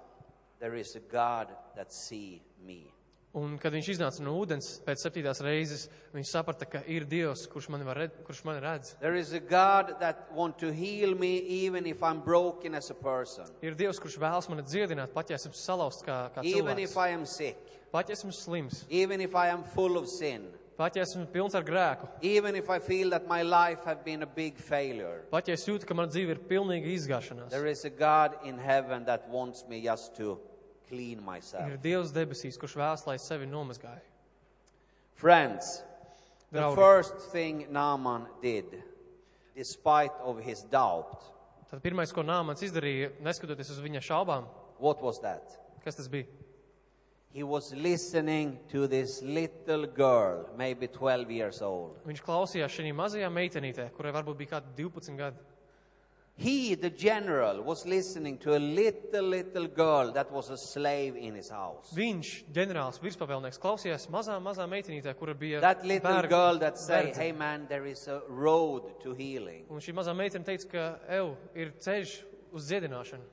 there 0.60 0.76
is 0.76 0.96
a 0.96 1.02
God 1.12 1.52
that 1.76 1.92
see 1.92 2.42
me. 2.64 2.94
Un, 3.38 3.58
kad 3.62 3.74
viņš 3.76 3.88
iznāca 3.94 4.24
no 4.26 4.32
ūdens 4.40 4.80
pēc 4.86 5.04
septītās 5.04 5.42
reizes, 5.46 5.84
viņš 6.16 6.30
saprata, 6.32 6.66
ka 6.66 6.80
ir 6.90 7.04
Dievs, 7.06 7.44
kurš 7.52 7.68
mani, 7.70 7.86
var 7.86 8.00
red, 8.02 8.16
kurš 8.26 8.40
mani 8.48 8.64
redz. 8.64 8.96
There 9.04 9.14
is 9.20 9.34
a 9.38 9.40
God 9.40 9.92
that 10.00 10.32
want 10.34 10.58
to 10.64 10.72
heal 10.74 11.14
me 11.14 11.36
even 11.66 11.86
if 11.86 12.02
I'm 12.02 12.22
broken 12.26 12.74
as 12.74 12.90
a 12.90 12.96
person. 12.98 13.46
Ir 13.62 13.76
Dievs, 13.78 14.00
kurš 14.02 14.18
vēlas 14.18 14.50
mani 14.50 14.66
dziedināt, 14.66 15.14
pat 15.14 15.30
ja 15.30 15.38
esmu 15.38 15.54
salauzts 15.54 16.02
kā, 16.08 16.32
kā 16.34 16.42
Even 16.50 16.80
if 16.82 16.96
cilvēks. 16.96 16.98
I 16.98 17.14
am 17.20 17.26
sick. 17.26 17.58
Pat 17.92 18.10
ja 18.10 18.16
esmu 18.18 18.34
slims, 18.34 18.86
Even 18.90 19.22
if 19.22 19.36
I 19.36 19.50
am 19.54 19.64
full 19.76 19.98
of 20.02 20.08
sin. 20.10 20.48
pat 20.78 20.96
ja 20.98 21.04
esmu 21.06 21.28
pilns 21.34 21.54
ar 21.56 21.64
grēku, 21.66 22.10
Even 22.22 22.56
if 22.56 22.70
I 22.70 22.80
feel 22.80 23.10
that 23.12 23.28
my 23.28 23.42
life 23.44 23.86
have 23.86 24.04
been 24.04 24.24
a 24.24 24.28
big 24.28 24.58
failure. 24.58 25.24
pat 25.32 25.48
ja 25.48 25.54
es 25.54 25.66
jūtu, 25.68 25.86
ka 25.86 25.94
mana 25.94 26.10
dzīve 26.10 26.30
ir 26.36 26.42
pilnīga 26.50 26.90
izgāšanās. 26.98 27.50
There 27.50 27.68
is 27.68 27.86
a 27.86 27.90
God 27.90 28.34
in 28.44 28.58
heaven 28.58 29.06
that 29.06 29.30
wants 29.30 29.64
me 29.70 29.82
just 29.82 30.16
to 30.18 30.40
clean 30.90 31.24
myself. 31.24 31.68
Ir 31.72 31.78
Dievs 31.84 32.12
debesīs, 32.16 32.58
kurš 32.60 32.76
vēlas, 32.80 33.06
lai 33.08 33.16
es 33.20 33.28
sevi 33.28 33.48
nomazgāju. 33.50 34.04
Friends, 35.16 35.84
the 36.52 36.60
Draugi. 36.60 36.76
first 36.76 37.32
thing 37.32 37.66
Naaman 37.72 38.28
did, 38.42 38.66
despite 39.56 40.14
of 40.24 40.40
his 40.40 40.64
doubt, 40.72 41.34
Tad 41.68 41.82
pirmais, 41.84 42.14
ko 42.16 42.24
Nāmans 42.24 42.62
izdarīja, 42.64 43.10
neskatoties 43.20 43.74
uz 43.74 43.80
viņa 43.84 44.00
šaubām, 44.00 44.46
what 44.80 45.02
was 45.04 45.20
that? 45.20 45.44
kas 45.84 45.96
tas 45.98 46.08
bija? 46.08 46.24
He 47.34 47.44
was 47.44 47.74
listening 47.74 48.58
to 48.72 48.88
this 48.88 49.22
little 49.22 49.86
girl, 49.86 50.46
maybe 50.58 50.88
12 50.88 51.30
years 51.30 51.62
old. 51.62 51.98
Viņš 52.08 52.22
klausījās 52.24 52.72
šī 52.72 52.94
mazajā 52.96 53.28
meitenītē, 53.30 53.90
kurai 53.98 54.14
varbūt 54.16 54.38
bija 54.40 54.54
kādi 54.56 54.72
12 54.80 55.18
gadi. 55.20 55.44
He, 56.40 56.76
the 56.76 56.92
general, 56.92 57.64
was 57.64 57.84
listening 57.88 58.38
to 58.40 58.56
a 58.56 58.60
little, 58.60 59.24
little 59.24 59.68
girl 59.68 60.12
that 60.14 60.32
was 60.32 60.52
a 60.52 60.58
slave 60.58 61.16
in 61.18 61.34
his 61.34 61.50
house. 61.50 61.90
Viņš, 61.98 62.44
ģenerālis, 62.54 63.00
virspavēlnieks, 63.02 63.58
klausījās 63.58 64.06
mazā, 64.14 64.36
mazā 64.40 64.68
meitenītē, 64.70 65.16
kura 65.18 65.34
bija 65.34 65.60
That 65.62 65.84
little 65.84 66.12
verga- 66.12 66.30
girl 66.30 66.60
that 66.60 66.78
say, 66.78 67.06
verdze. 67.08 67.18
hey 67.18 67.32
man, 67.32 67.66
there 67.68 67.88
is 67.88 68.08
a 68.08 68.22
road 68.30 69.00
to 69.02 69.14
healing. 69.14 69.66
Un 69.70 69.80
šī 69.80 69.96
mazā 69.98 70.14
meitene 70.16 70.46
teica, 70.46 70.70
ka 70.70 71.00
ev 71.10 71.32
ir 71.56 71.72
ceļš 71.80 72.14
uz 72.54 72.70
dziedināšanu. 72.70 73.24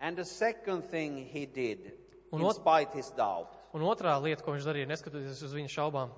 And 0.00 0.16
the 0.16 0.24
second 0.24 0.84
thing 0.90 1.16
he 1.26 1.46
did, 1.46 1.92
Un 2.32 2.40
in 2.40 2.46
ot- 2.46 2.54
spite 2.54 2.92
his 2.94 3.10
doubt, 3.16 3.48
Un 3.74 3.80
otrā 3.82 4.14
lieta, 4.22 4.44
ko 4.44 4.52
viņš 4.52 4.62
darīja, 4.64 4.86
neskatoties 4.86 5.42
uz 5.42 5.52
viņa 5.52 5.68
šaubām, 5.74 6.10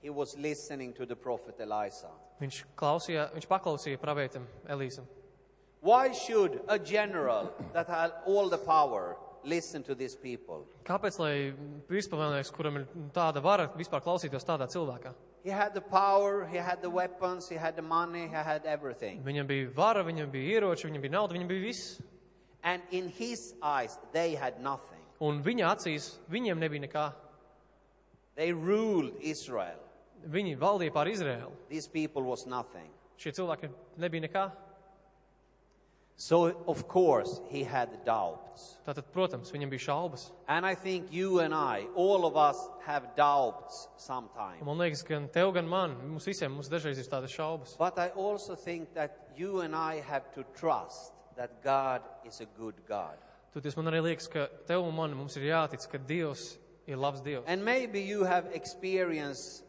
he 0.00 0.08
was 0.08 0.34
listening 0.38 0.94
to 0.94 1.04
the 1.04 1.14
prophet 1.16 1.60
Elisha. 1.60 2.08
Viņš, 2.40 2.64
klausīja, 2.74 3.28
viņš 3.34 3.46
paklausīja 3.46 3.98
pravietim 4.00 4.46
Elīzam. 4.66 5.04
Why 5.80 6.12
should 6.12 6.60
a 6.68 6.78
general 6.78 7.52
that 7.72 7.86
had 7.86 8.12
all 8.26 8.48
the 8.48 8.58
power 8.58 9.16
listen 9.44 9.82
to 9.84 9.94
these 9.94 10.16
people? 10.16 10.66
Kāpēc, 10.84 11.18
lai 11.22 11.32
virspavēlnieks, 11.88 12.50
kuram 12.54 12.80
ir 12.80 12.86
tāda 13.14 13.42
vara, 13.42 13.68
vispār 13.78 14.02
klausītos 14.02 14.46
tādā 14.46 14.66
cilvēkā? 14.66 15.14
He 15.44 15.50
had 15.50 15.72
the 15.74 15.80
power, 15.80 16.46
he 16.50 16.58
had 16.58 16.82
the 16.82 16.90
weapons, 16.90 17.48
he 17.48 17.54
had 17.54 17.76
the 17.76 17.82
money, 17.82 18.26
he 18.26 18.34
had 18.34 18.66
everything. 18.66 19.22
Viņam 19.24 19.46
bija 19.46 19.70
vara, 19.74 20.02
viņam 20.04 20.32
bija 20.32 20.58
ieroči, 20.58 20.90
viņam 20.90 21.04
bija 21.06 21.14
nauda, 21.14 21.38
viņam 21.38 21.48
bija 21.48 21.62
viss. 21.62 22.02
And 22.62 22.82
in 22.90 23.08
his 23.08 23.54
eyes, 23.62 23.98
they 24.12 24.34
had 24.34 24.60
nothing. 24.60 24.98
Un 25.22 25.42
viņa 25.42 25.70
acīs 25.76 26.16
viņiem 26.30 26.58
nebija 26.58 26.88
nekā. 26.88 27.06
They 28.34 28.52
ruled 28.52 29.14
Israel. 29.22 29.78
Viņi 30.26 30.58
valdīja 30.58 30.92
pār 30.94 31.10
Izrēlu. 31.10 31.54
These 31.70 31.88
people 31.88 32.22
was 32.26 32.46
nothing. 32.46 32.90
Šie 33.18 33.32
cilvēki 33.34 33.70
nebija 33.98 34.26
nekā. 34.26 34.44
So, 36.20 36.64
of 36.66 36.88
course, 36.88 37.40
he 37.48 37.62
had 37.62 38.04
doubts. 38.04 38.80
Tātad, 38.82 39.06
protams, 39.14 39.52
viņam 39.54 39.70
bija 39.70 39.84
šaubas. 39.84 40.24
And 40.48 40.66
I 40.66 40.74
think 40.74 41.12
you 41.12 41.38
and 41.38 41.54
I, 41.54 41.86
all 41.94 42.26
of 42.26 42.36
us, 42.36 42.58
have 42.84 43.14
doubts 43.14 43.86
Un 43.86 44.00
sometimes. 44.02 44.64
Man 44.66 44.78
liekas, 44.78 45.04
gan 45.06 45.28
tev, 45.28 45.52
gan 45.54 45.68
man, 45.68 45.94
mums 46.10 46.26
visiem 46.26 46.50
mums 46.50 46.68
dažreiz 46.68 46.98
ir 46.98 47.06
tādas 47.06 47.30
šaubas. 47.30 47.76
But 47.78 48.00
I 48.00 48.08
also 48.08 48.56
think 48.56 48.94
that 48.94 49.30
you 49.36 49.60
and 49.60 49.76
I 49.76 50.00
have 50.00 50.34
to 50.34 50.42
trust 50.58 51.12
that 51.36 51.62
God 51.62 52.02
is 52.26 52.40
a 52.40 52.46
good 52.58 52.74
God. 52.88 53.14
Toties 53.54 53.76
man 53.76 53.86
arī 53.92 54.02
liekas, 54.10 54.26
ka 54.26 54.48
tev 54.66 54.82
un 54.82 54.96
man 54.96 55.14
mums 55.14 55.36
ir 55.38 55.46
jātic, 55.52 55.86
ka 55.86 56.02
Dievs 56.02 56.58
ir 56.88 56.96
labs 56.96 57.22
Dievs. 57.22 57.44
And 57.46 57.64
maybe 57.64 58.02
you 58.02 58.24
have 58.24 58.50
experienced 58.52 59.62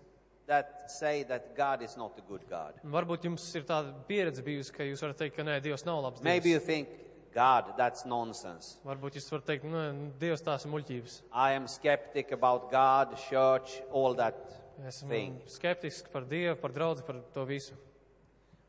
that 0.48 0.79
say 0.90 1.24
that 1.24 1.56
God 1.56 1.82
is 1.82 1.96
not 1.98 2.18
a 2.18 2.22
good 2.28 2.42
God. 2.50 2.74
Varbūt 2.84 3.26
jums 3.30 3.44
ir 3.56 3.64
tāda 3.68 3.94
pieredze 4.08 4.44
bijusi, 4.46 4.74
ka 4.76 4.84
jūs 4.88 5.02
varat 5.06 5.18
teikt, 5.22 5.36
ka 5.38 5.44
nē, 5.48 5.60
Dievs 5.64 5.86
nav 5.86 6.02
labs 6.04 6.22
Maybe 6.26 6.50
you 6.50 6.60
Dievs. 6.60 6.66
think, 6.66 6.90
God, 7.34 7.74
that's 7.78 8.06
nonsense. 8.06 8.78
Varbūt 8.86 9.20
jūs 9.20 9.30
varat 9.32 9.46
teikt, 9.52 9.68
nē, 9.70 9.84
Dievs 10.20 10.42
tās 10.46 10.66
ir 10.66 10.72
muļķības. 10.74 11.20
I 11.32 11.52
am 11.54 11.68
skeptic 11.68 12.32
about 12.32 12.72
God, 12.72 13.16
church, 13.30 13.82
all 13.92 14.16
that 14.16 14.36
Esmu 14.88 15.10
thing. 15.10 15.42
skeptisks 15.46 16.10
par 16.12 16.24
Dievu, 16.26 16.56
par 16.62 16.72
draudzi, 16.72 17.06
par 17.06 17.20
to 17.34 17.46
visu. 17.46 17.74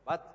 But 0.07 0.27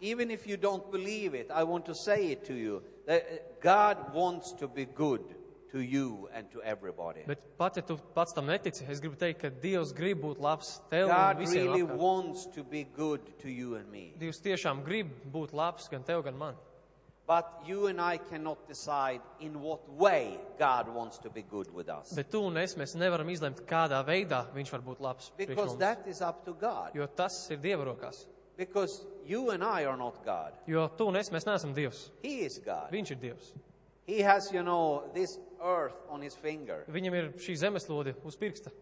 even 0.00 0.30
if 0.30 0.46
you 0.46 0.56
don't 0.56 0.90
believe 0.90 1.34
it, 1.34 1.50
I 1.50 1.64
want 1.64 1.84
to 1.86 1.94
say 1.94 2.28
it 2.32 2.44
to 2.46 2.54
you 2.54 2.82
that 3.06 3.60
God 3.60 4.14
wants 4.14 4.52
to 4.52 4.68
be 4.68 4.84
good 4.86 5.24
to 5.72 5.80
you 5.80 6.28
and 6.34 6.50
to 6.50 6.62
everybody. 6.62 7.22
Bet 7.26 7.38
pat, 7.58 7.76
ja 7.76 7.82
tu 7.82 7.96
pats 8.14 8.32
tam 8.34 8.46
netici, 8.46 8.84
es 8.88 9.00
gribu 9.00 9.16
teikt, 9.16 9.40
ka 9.40 9.50
Dievs 9.62 9.92
grib 9.94 10.20
būt 10.22 10.40
labs 10.42 10.80
tev 10.90 11.08
un 11.08 11.14
God 11.14 11.38
visiem. 11.38 11.66
really 11.66 11.82
apkārt. 11.82 11.98
wants 11.98 12.46
to 12.46 12.64
be 12.64 12.84
good 12.96 13.20
to 13.38 13.48
you 13.48 13.76
and 13.76 13.90
me. 13.90 14.12
Dievs 14.18 14.40
tiešām 14.42 14.82
grib 14.84 15.12
būt 15.32 15.52
labs 15.52 15.88
gan 15.88 16.02
tev, 16.02 16.24
gan 16.24 16.36
man. 16.38 16.56
But 17.26 17.46
you 17.64 17.86
and 17.86 18.00
I 18.00 18.16
cannot 18.18 18.66
decide 18.66 19.20
in 19.38 19.60
what 19.62 19.88
way 19.88 20.36
God 20.58 20.88
wants 20.88 21.16
to 21.18 21.30
be 21.30 21.42
good 21.42 21.72
with 21.72 21.88
us. 21.88 22.12
Bet 22.12 22.30
tu 22.32 22.40
un 22.42 22.56
es 22.58 22.74
mēs 22.74 22.96
nevaram 22.98 23.28
izlemt, 23.30 23.60
kādā 23.70 24.00
veidā 24.04 24.48
viņš 24.52 24.72
var 24.72 24.80
būt 24.82 25.00
labs. 25.00 25.30
priekš 25.36 25.48
Because 25.54 25.70
mums. 25.76 25.78
that 25.78 26.08
is 26.08 26.20
up 26.20 26.44
to 26.44 26.52
God. 26.54 26.90
Jo 26.94 27.06
tas 27.06 27.48
ir 27.50 27.58
Dieva 27.58 27.84
rokās. 27.86 28.26
Because 28.56 29.06
you 29.24 29.50
and 29.50 29.62
I 29.62 29.84
are 29.86 29.96
not 29.96 30.24
God. 30.24 30.52
Jo 30.66 30.88
tu 30.88 31.06
un 31.06 31.16
es 31.16 31.30
mēs 31.30 31.46
neesam 31.46 31.72
Dievs. 31.72 32.10
He 32.22 32.40
is 32.44 32.58
God. 32.58 32.90
Viņš 32.90 33.10
ir 33.12 33.16
Dievs. 33.16 33.52
He 34.08 34.22
has, 34.22 34.50
you 34.52 34.64
know, 34.64 35.04
this 35.14 35.38
earth 35.62 35.96
on 36.08 36.22
his 36.22 36.34
finger. 36.34 36.84
Viņam 36.88 37.16
ir 37.16 37.32
šī 37.38 37.56
zemeslode 37.60 38.14
uz 38.24 38.36
pirksta. 38.36 38.72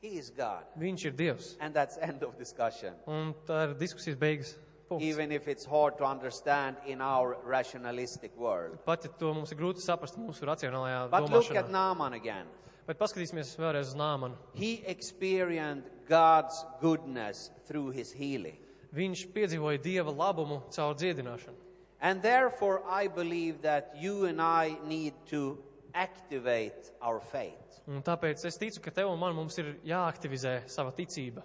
He 0.00 0.18
is 0.18 0.30
God. 0.30 0.66
Viņš 0.78 1.04
ir 1.08 1.16
Dievs. 1.18 1.56
And 1.60 1.74
that's 1.74 1.98
end 2.08 2.22
of 2.22 2.38
discussion. 2.38 2.94
Un 3.06 3.34
tā 3.46 3.68
ir 3.68 3.76
diskusijas 3.80 4.18
beigas. 4.18 4.54
Punkts. 4.88 5.04
Even 5.04 5.32
if 5.32 5.48
it's 5.48 5.66
hard 5.66 5.98
to 5.98 6.04
understand 6.04 6.76
in 6.86 7.02
our 7.02 7.36
rationalistic 7.44 8.32
world. 8.36 8.78
Pat 8.86 9.04
ja 9.04 9.10
to 9.20 9.34
mums 9.34 9.52
ir 9.52 9.58
grūti 9.58 9.84
saprast 9.84 10.16
mūsu 10.16 10.46
racionālajā 10.48 11.10
But 11.10 11.28
look 11.28 11.50
at 11.50 11.66
domāšanā. 11.66 11.72
Naaman 11.72 12.14
again. 12.16 12.46
Bet 12.88 12.96
paskatīsimies 12.96 13.50
vēlreiz 13.60 13.90
uz 13.90 13.98
Nāmanu. 14.00 14.38
He 14.54 14.80
experienced 14.86 15.90
God's 16.08 16.64
goodness 16.80 17.50
through 17.66 17.90
his 17.92 18.14
healing. 18.16 18.56
Viņš 18.96 19.26
piedzīvoja 19.34 19.82
Dieva 19.84 20.14
labumu 20.14 20.62
caur 20.72 20.94
dziedināšanu. 20.96 21.66
And 22.00 22.22
therefore, 22.22 22.80
I 22.88 23.08
believe 23.08 23.60
that 23.62 23.92
you 24.00 24.24
and 24.24 24.40
I 24.40 24.78
need 24.86 25.12
to 25.26 25.58
activate 25.94 26.90
our 27.02 27.20
faith. 27.20 27.80
Un 27.88 28.02
tāpēc 28.04 28.44
es 28.44 28.58
ticu, 28.60 28.80
ka 28.84 28.90
tev 28.90 29.08
un 29.10 29.18
man 29.18 29.34
mums 29.36 29.56
ir 29.58 29.76
jāaktivizē 29.86 30.62
sava 30.68 30.92
ticība. 30.92 31.42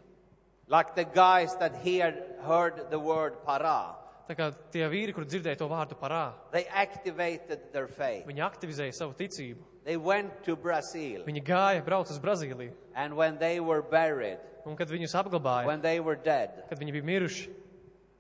Like 0.68 0.96
the 0.96 1.04
guys 1.06 1.56
that 1.60 1.76
here 1.84 2.14
heard 2.48 2.90
the 2.90 3.00
word 3.00 3.44
para, 3.46 3.96
Tā 4.24 4.38
kā 4.40 4.46
tie 4.72 4.86
vīri, 4.88 5.12
kur 5.14 5.26
dzirdēja 5.28 5.58
to 5.60 5.68
vārdu 5.68 5.98
parā, 6.00 6.32
they 6.52 6.64
activated 6.72 7.60
their 7.74 7.88
faith. 7.88 8.26
viņi 8.26 8.40
aktivizēja 8.40 8.94
savu 8.96 9.14
ticību. 9.20 9.60
They 9.84 9.98
went 9.98 10.44
to 10.46 10.56
Brazil, 10.56 11.26
Viņi 11.28 11.44
gāja, 11.44 11.84
brauca 11.84 12.12
uz 12.12 12.20
Brazīliju. 12.20 12.72
and 12.96 13.16
when 13.18 13.38
they 13.38 13.60
were 13.60 13.82
buried, 13.82 14.40
Un 14.66 14.78
kad 14.78 14.88
viņus 14.88 15.12
apglabāja, 15.20 15.66
when 15.66 15.82
they 15.82 16.00
were 16.00 16.16
dead, 16.16 16.64
kad 16.70 16.80
viņi 16.80 16.94
bija 16.94 17.04
miruši, 17.04 17.50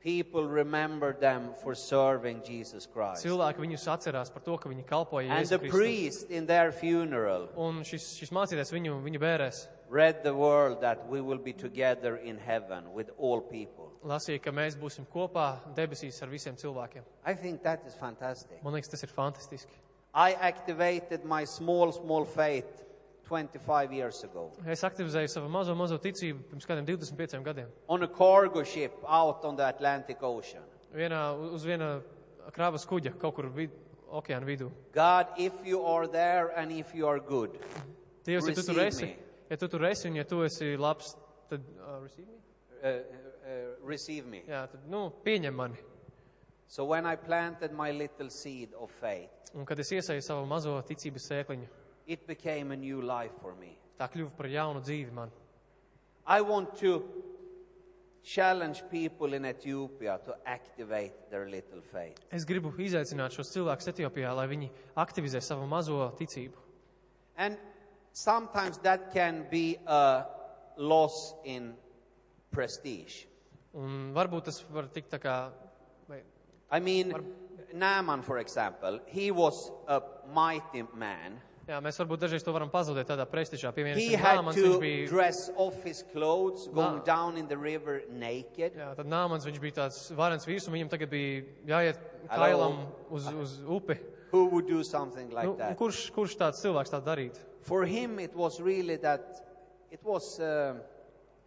people 0.03 0.43
remembered 0.45 1.19
them 1.21 1.53
for 1.63 1.73
serving 1.75 2.41
Jesus 2.43 2.85
Christ. 2.85 3.23
cilvēki 3.25 3.61
viņus 3.63 3.85
atcerās 3.87 4.31
par 4.33 4.43
to, 4.43 4.57
ka 4.57 4.69
viņi 4.69 4.83
kalpoja 4.85 5.29
And 5.31 5.47
the 5.47 5.57
Jēzu 5.57 5.61
Kristu. 5.61 5.77
priest 5.77 6.31
in 6.31 6.45
their 6.45 6.71
funeral 6.71 7.47
Un 7.55 7.83
šis, 7.83 8.09
šis 8.19 8.29
mācītājs 8.35 8.73
viņu, 8.75 8.97
viņu 9.03 9.19
bērēs 9.23 9.67
read 9.89 10.23
the 10.23 10.33
word 10.33 10.81
that 10.81 11.07
we 11.07 11.21
will 11.21 11.37
be 11.37 11.53
together 11.53 12.15
in 12.17 12.37
heaven 12.37 12.91
with 12.93 13.11
all 13.17 13.39
people. 13.41 13.91
lasīja, 14.03 14.41
ka 14.41 14.51
mēs 14.51 14.75
būsim 14.75 15.05
kopā 15.07 15.59
debesīs 15.75 16.21
ar 16.21 16.27
visiem 16.27 16.55
cilvēkiem. 16.59 17.03
I 17.25 17.33
think 17.33 17.63
that 17.63 17.85
is 17.87 17.93
fantastic. 17.95 18.61
Man 18.63 18.73
liekas, 18.73 18.89
tas 18.89 19.03
ir 19.03 19.09
fantastiski. 19.09 19.71
I 20.13 20.33
activated 20.33 21.23
my 21.25 21.45
small, 21.45 21.91
small 21.91 22.25
faith 22.25 22.83
25 23.33 23.93
years 23.97 24.23
ago 24.23 24.45
Es 24.69 24.83
aktivizēju 24.85 25.27
savu 25.33 25.49
mazo, 25.49 25.73
mazo 25.75 25.97
ticību 25.97 26.43
pirms 26.51 26.67
kādiem 26.69 26.85
25 26.85 27.43
gadiem. 27.43 27.69
on 27.87 28.03
a 28.03 28.07
cargo 28.07 28.63
ship 28.63 28.93
out 29.07 29.43
on 29.45 29.55
the 29.57 29.65
Atlantic 29.67 30.21
Ocean. 30.23 30.63
Vienā, 30.93 31.23
uz 31.53 31.63
viena 31.65 31.95
krāvas 32.53 32.85
kuģa 32.85 33.15
kaut 33.17 33.35
kur 33.35 33.47
vid, 33.49 33.71
okeāna 34.13 34.45
vidū. 34.45 34.67
God, 34.93 35.27
if 35.37 35.53
you 35.65 35.81
are 35.85 36.07
there 36.07 36.51
and 36.55 36.71
if 36.71 36.93
you 36.93 37.07
are 37.07 37.19
good, 37.19 37.57
Dievs, 38.23 38.45
ja 38.47 38.53
tu 38.55 38.61
tur 38.63 38.75
Receive 38.75 38.87
esi, 38.87 39.05
me. 39.05 39.15
ja 39.49 39.57
tu 39.57 39.67
tur 39.67 39.85
esi 39.89 40.07
un 40.07 40.15
ja 40.15 40.23
tu 40.23 40.43
esi 40.45 40.77
labs, 40.77 41.15
tad, 41.49 41.61
uh, 41.81 41.97
receive 42.03 42.27
me? 42.27 42.37
uh, 42.83 42.87
uh, 42.93 43.87
receive 43.89 44.25
me. 44.29 44.43
Jā, 44.47 44.67
tad, 44.71 44.85
nu, 44.87 45.09
pieņem 45.25 45.53
mani. 45.57 45.75
So 46.67 46.85
when 46.85 47.05
I 47.05 47.15
planted 47.17 47.73
my 47.73 47.91
little 47.91 48.29
seed 48.29 48.73
of 48.79 48.91
faith, 49.01 49.29
Un 49.53 49.65
kad 49.69 49.77
es 49.79 49.91
iesēju 49.93 50.21
savu 50.25 50.45
mazo 50.49 50.77
ticības 50.87 51.27
sēkliņu, 51.29 51.67
it 52.07 52.27
became 52.27 52.71
a 52.71 52.75
new 52.75 53.01
life 53.01 53.33
for 53.41 53.55
me. 53.55 53.77
tā 53.99 54.09
kļuva 54.09 54.35
par 54.35 54.47
jaunu 54.49 54.81
dzīvi 54.81 55.13
man. 55.13 55.31
I 56.25 56.41
want 56.41 56.75
to 56.79 57.03
challenge 58.23 58.83
people 58.89 59.33
in 59.33 59.45
Ethiopia 59.45 60.17
to 60.25 60.35
activate 60.45 61.29
their 61.29 61.45
little 61.49 61.81
faith. 61.91 62.17
Es 62.31 62.45
gribu 62.45 62.71
izaicināt 62.79 63.35
šos 63.35 63.51
cilvēkus 63.51 63.91
Etiopijā, 63.91 64.31
lai 64.35 64.47
viņi 64.47 64.69
aktivizē 64.95 65.41
savu 65.43 65.67
mazo 65.67 66.07
ticību. 66.19 66.55
And 67.37 67.57
sometimes 68.13 68.77
that 68.79 69.11
can 69.13 69.45
be 69.51 69.77
a 69.85 70.25
loss 70.77 71.33
in 71.43 71.73
prestige. 72.51 73.27
Un 73.73 74.13
varbūt 74.15 74.49
tas 74.49 74.61
var 74.71 74.87
tikt 74.93 75.11
tā 75.11 75.19
kā, 75.19 75.37
vai, 76.07 76.21
I 76.71 76.79
mean, 76.79 77.13
Naaman, 77.73 78.21
for 78.21 78.37
example, 78.37 78.99
he 79.07 79.31
was 79.31 79.71
a 79.87 79.99
mighty 80.31 80.83
man. 80.93 81.41
Jā, 81.67 81.79
mēs 81.83 81.97
varbūt 82.01 82.19
dažreiz 82.25 82.43
to 82.43 82.53
varam 82.55 82.69
pazaudēt 82.71 83.07
tādā 83.07 83.25
prestižā. 83.29 83.71
He 83.71 83.77
Piemēram, 83.83 84.19
had 84.19 84.37
Nāmans, 84.39 84.55
to 84.59 84.67
viņš 84.67 84.79
bija, 84.81 85.07
dress 85.09 85.49
off 85.55 85.83
his 85.83 86.03
clothes, 86.11 86.67
going 86.67 86.99
Nā- 87.01 87.05
down 87.05 87.37
in 87.37 87.47
the 87.47 87.57
river 87.57 88.01
naked. 88.09 88.75
jā, 88.75 88.89
tad 88.95 89.05
Nāmans, 89.07 89.45
viņš 89.47 89.59
bija 89.63 89.77
tāds 89.83 89.99
varens 90.17 90.45
vīrs, 90.45 90.67
un 90.67 90.73
viņam 90.77 90.89
tagad 90.89 91.09
bija 91.09 91.43
jāiet 91.65 91.99
kailam 92.29 92.87
uz, 93.09 93.27
uz 93.27 93.59
upi. 93.67 93.97
Who 94.33 94.47
would 94.49 94.67
do 94.67 94.83
something 94.83 95.29
like 95.29 95.45
Nu, 95.45 95.51
un 95.53 95.57
that? 95.59 95.77
kurš, 95.77 96.09
kurš 96.11 96.35
tāds 96.39 96.59
cilvēks 96.63 96.89
tā 96.89 96.99
darītu? 97.05 97.37
For 97.61 97.85
him, 97.85 98.19
it 98.19 98.35
was 98.35 98.59
really 98.59 98.97
that 98.97 99.21
it 99.91 100.01
was 100.03 100.39
uh, 100.39 100.73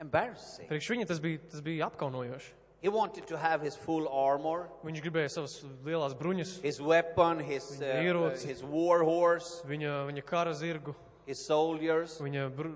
embarrassing. 0.01 0.69
Priekš 0.71 0.91
viņa 0.95 1.07
tas 1.11 1.21
bija, 1.21 1.41
tas 1.51 1.61
bija 1.67 1.89
apkaunojoši. 1.91 2.53
He 2.83 2.89
wanted 2.89 3.27
to 3.27 3.37
have 3.39 3.63
his 3.65 3.75
full 3.75 4.07
armor, 4.09 4.69
Viņš 4.85 5.01
gribēja 5.03 5.31
savas 5.33 5.55
lielās 5.85 6.15
bruņas, 6.15 6.61
his 6.63 6.79
weapon, 6.81 7.41
his, 7.41 7.71
uh, 7.81 7.85
Viņa 7.87 7.99
uh, 7.99 8.05
ieroci. 8.05 8.47
his 8.47 8.63
war 8.63 9.03
horse, 9.03 9.63
viņa, 9.67 10.07
viņa 10.11 10.23
kara 10.29 10.53
zirgu, 10.55 10.95
his 11.27 11.41
soldiers. 11.45 12.19
viņa 12.21 12.51
br 12.55 12.69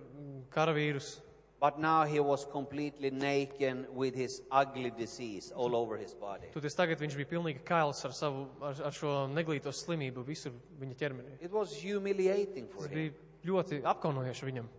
karavīrus. 0.50 1.20
But 1.60 1.78
now 1.78 2.04
he 2.06 2.18
was 2.20 2.46
completely 2.46 3.10
naked 3.10 3.86
with 3.92 4.14
his 4.14 4.40
ugly 4.50 4.90
disease 4.90 5.52
all 5.54 5.76
over 5.76 5.98
his 5.98 6.14
body. 6.14 6.48
Toties 6.54 6.74
tagad 6.74 6.98
viņš 6.98 7.16
bija 7.20 7.28
pilnīgi 7.36 7.60
kails 7.68 8.00
ar, 8.08 8.12
savu, 8.16 8.46
ar, 8.64 8.74
ar 8.88 8.92
šo 8.96 9.26
neglīto 9.28 9.68
slimību 9.68 10.24
visur 10.24 10.54
viņa 10.80 10.96
ķermenī. 10.96 11.36
It 11.42 11.52
was 11.52 11.74
humiliating 11.76 12.66
for 12.72 12.86
Tas 12.86 12.90
him. 12.90 12.96
bija 12.96 13.52
ļoti 13.52 13.82
apkaunojoši 13.84 14.48
viņam. 14.48 14.70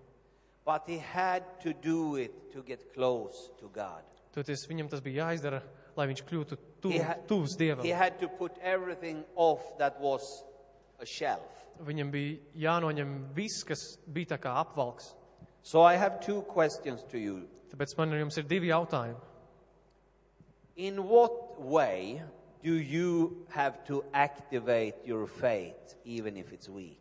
But 0.65 0.81
he 0.87 0.97
had 0.97 1.43
to 1.61 1.73
do 1.73 2.15
it 2.15 2.51
to 2.53 2.63
get 2.63 2.91
close 2.95 3.51
to 3.59 3.69
God. 3.69 4.01
Toties 4.31 4.63
viņam 4.69 4.89
tas 4.89 5.01
bija 5.03 5.25
jāizdara, 5.27 5.61
lai 5.97 6.05
viņš 6.07 6.21
kļūtu 6.29 6.57
tuv, 6.81 6.91
He, 6.93 6.99
ha- 7.03 7.17
tuvs 7.27 7.57
Dievam. 7.59 7.83
he 7.83 7.91
had 7.91 8.17
to 8.19 8.27
put 8.29 8.51
everything 8.61 9.23
off 9.35 9.61
that 9.77 9.99
was 9.99 10.21
a 10.99 11.05
shelf. 11.05 11.65
Viņam 11.83 12.11
bija 12.11 12.37
jānoņem 12.55 13.11
viss, 13.35 13.63
kas 13.67 13.81
bija 14.07 14.35
tā 14.35 14.37
kā 14.39 14.53
apvalks. 14.61 15.15
So 15.63 15.81
I 15.83 15.95
have 15.95 16.19
two 16.21 16.41
questions 16.43 17.03
to 17.11 17.17
you. 17.17 17.47
Tāpēc 17.73 17.97
man 17.97 18.11
jums 18.17 18.37
ir 18.37 18.43
divi 18.49 18.67
jautājumi. 18.71 19.19
In 20.77 21.03
what 21.07 21.59
way 21.59 22.21
do 22.63 22.73
you 22.73 23.45
have 23.49 23.83
to 23.85 24.03
activate 24.13 24.95
your 25.05 25.27
faith, 25.27 25.95
even 26.05 26.37
if 26.37 26.53
it's 26.53 26.69
weak? 26.69 26.97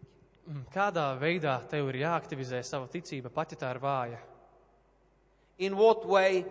Mm, 0.48 0.64
Kādā 0.74 1.06
veidā 1.20 1.60
tev 1.70 1.88
ir 1.92 2.00
jāaktivizē 2.02 2.62
sava 2.64 2.88
ticība, 2.90 3.30
pat 3.30 3.52
ja 3.54 3.58
tā 3.60 3.70
ir 3.74 3.80
vāja? 3.80 4.18
In 5.58 5.76
what 5.76 6.04
way 6.08 6.44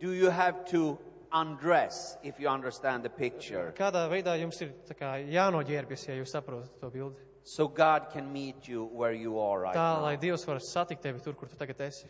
do 0.00 0.12
you 0.12 0.30
have 0.30 0.64
to 0.66 0.98
undress, 1.32 2.16
if 2.22 2.40
you 2.40 2.48
understand 2.48 3.02
the 3.04 3.10
picture, 3.10 3.72
Kādā 3.76 4.06
veidā 4.10 4.36
jums 4.40 4.60
ir 4.62 4.72
tā 4.88 4.94
kā 4.96 5.16
jānoģērbjas, 5.28 6.08
ja 6.08 6.14
jūs 6.20 6.32
saprotat 6.32 6.78
to 6.80 6.90
bildi? 6.90 7.24
so 7.44 7.66
God 7.66 8.10
can 8.12 8.30
meet 8.32 8.68
you 8.68 8.84
where 8.92 9.12
you 9.12 9.38
are 9.40 9.60
right 9.60 9.74
Tā, 9.74 9.94
now? 9.96 10.02
lai 10.04 10.16
Dievs 10.16 10.44
var 10.46 10.58
satikt 10.60 11.02
tevi 11.02 11.20
tur, 11.24 11.32
kur 11.34 11.48
tu 11.48 11.56
tagad 11.56 11.78
esi. 11.80 12.06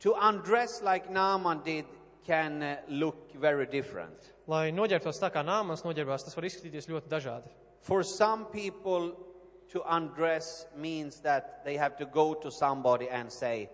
To 0.00 0.14
undress 0.14 0.80
like 0.82 1.10
Naaman 1.10 1.60
did 1.64 1.84
can 2.24 2.62
uh, 2.62 2.76
look 2.88 3.32
very 3.34 3.66
different. 3.66 4.32
Lai 4.46 4.70
noģērbtos 4.72 5.20
tā 5.20 5.30
kā 5.32 5.42
nāmans 5.44 5.82
noģērbās, 5.84 6.24
tas 6.24 6.36
var 6.36 6.44
izskatīties 6.48 6.88
ļoti 6.88 7.08
dažādi. 7.08 7.50
For 7.82 8.02
some 8.02 8.46
people, 8.46 9.12
to 9.72 9.82
undress 9.84 10.66
means 10.76 11.20
that 11.20 11.62
they 11.64 11.76
have 11.76 11.96
to 11.98 12.06
go 12.06 12.32
to 12.34 12.50
somebody 12.50 13.08
and 13.08 13.30
say, 13.30 13.68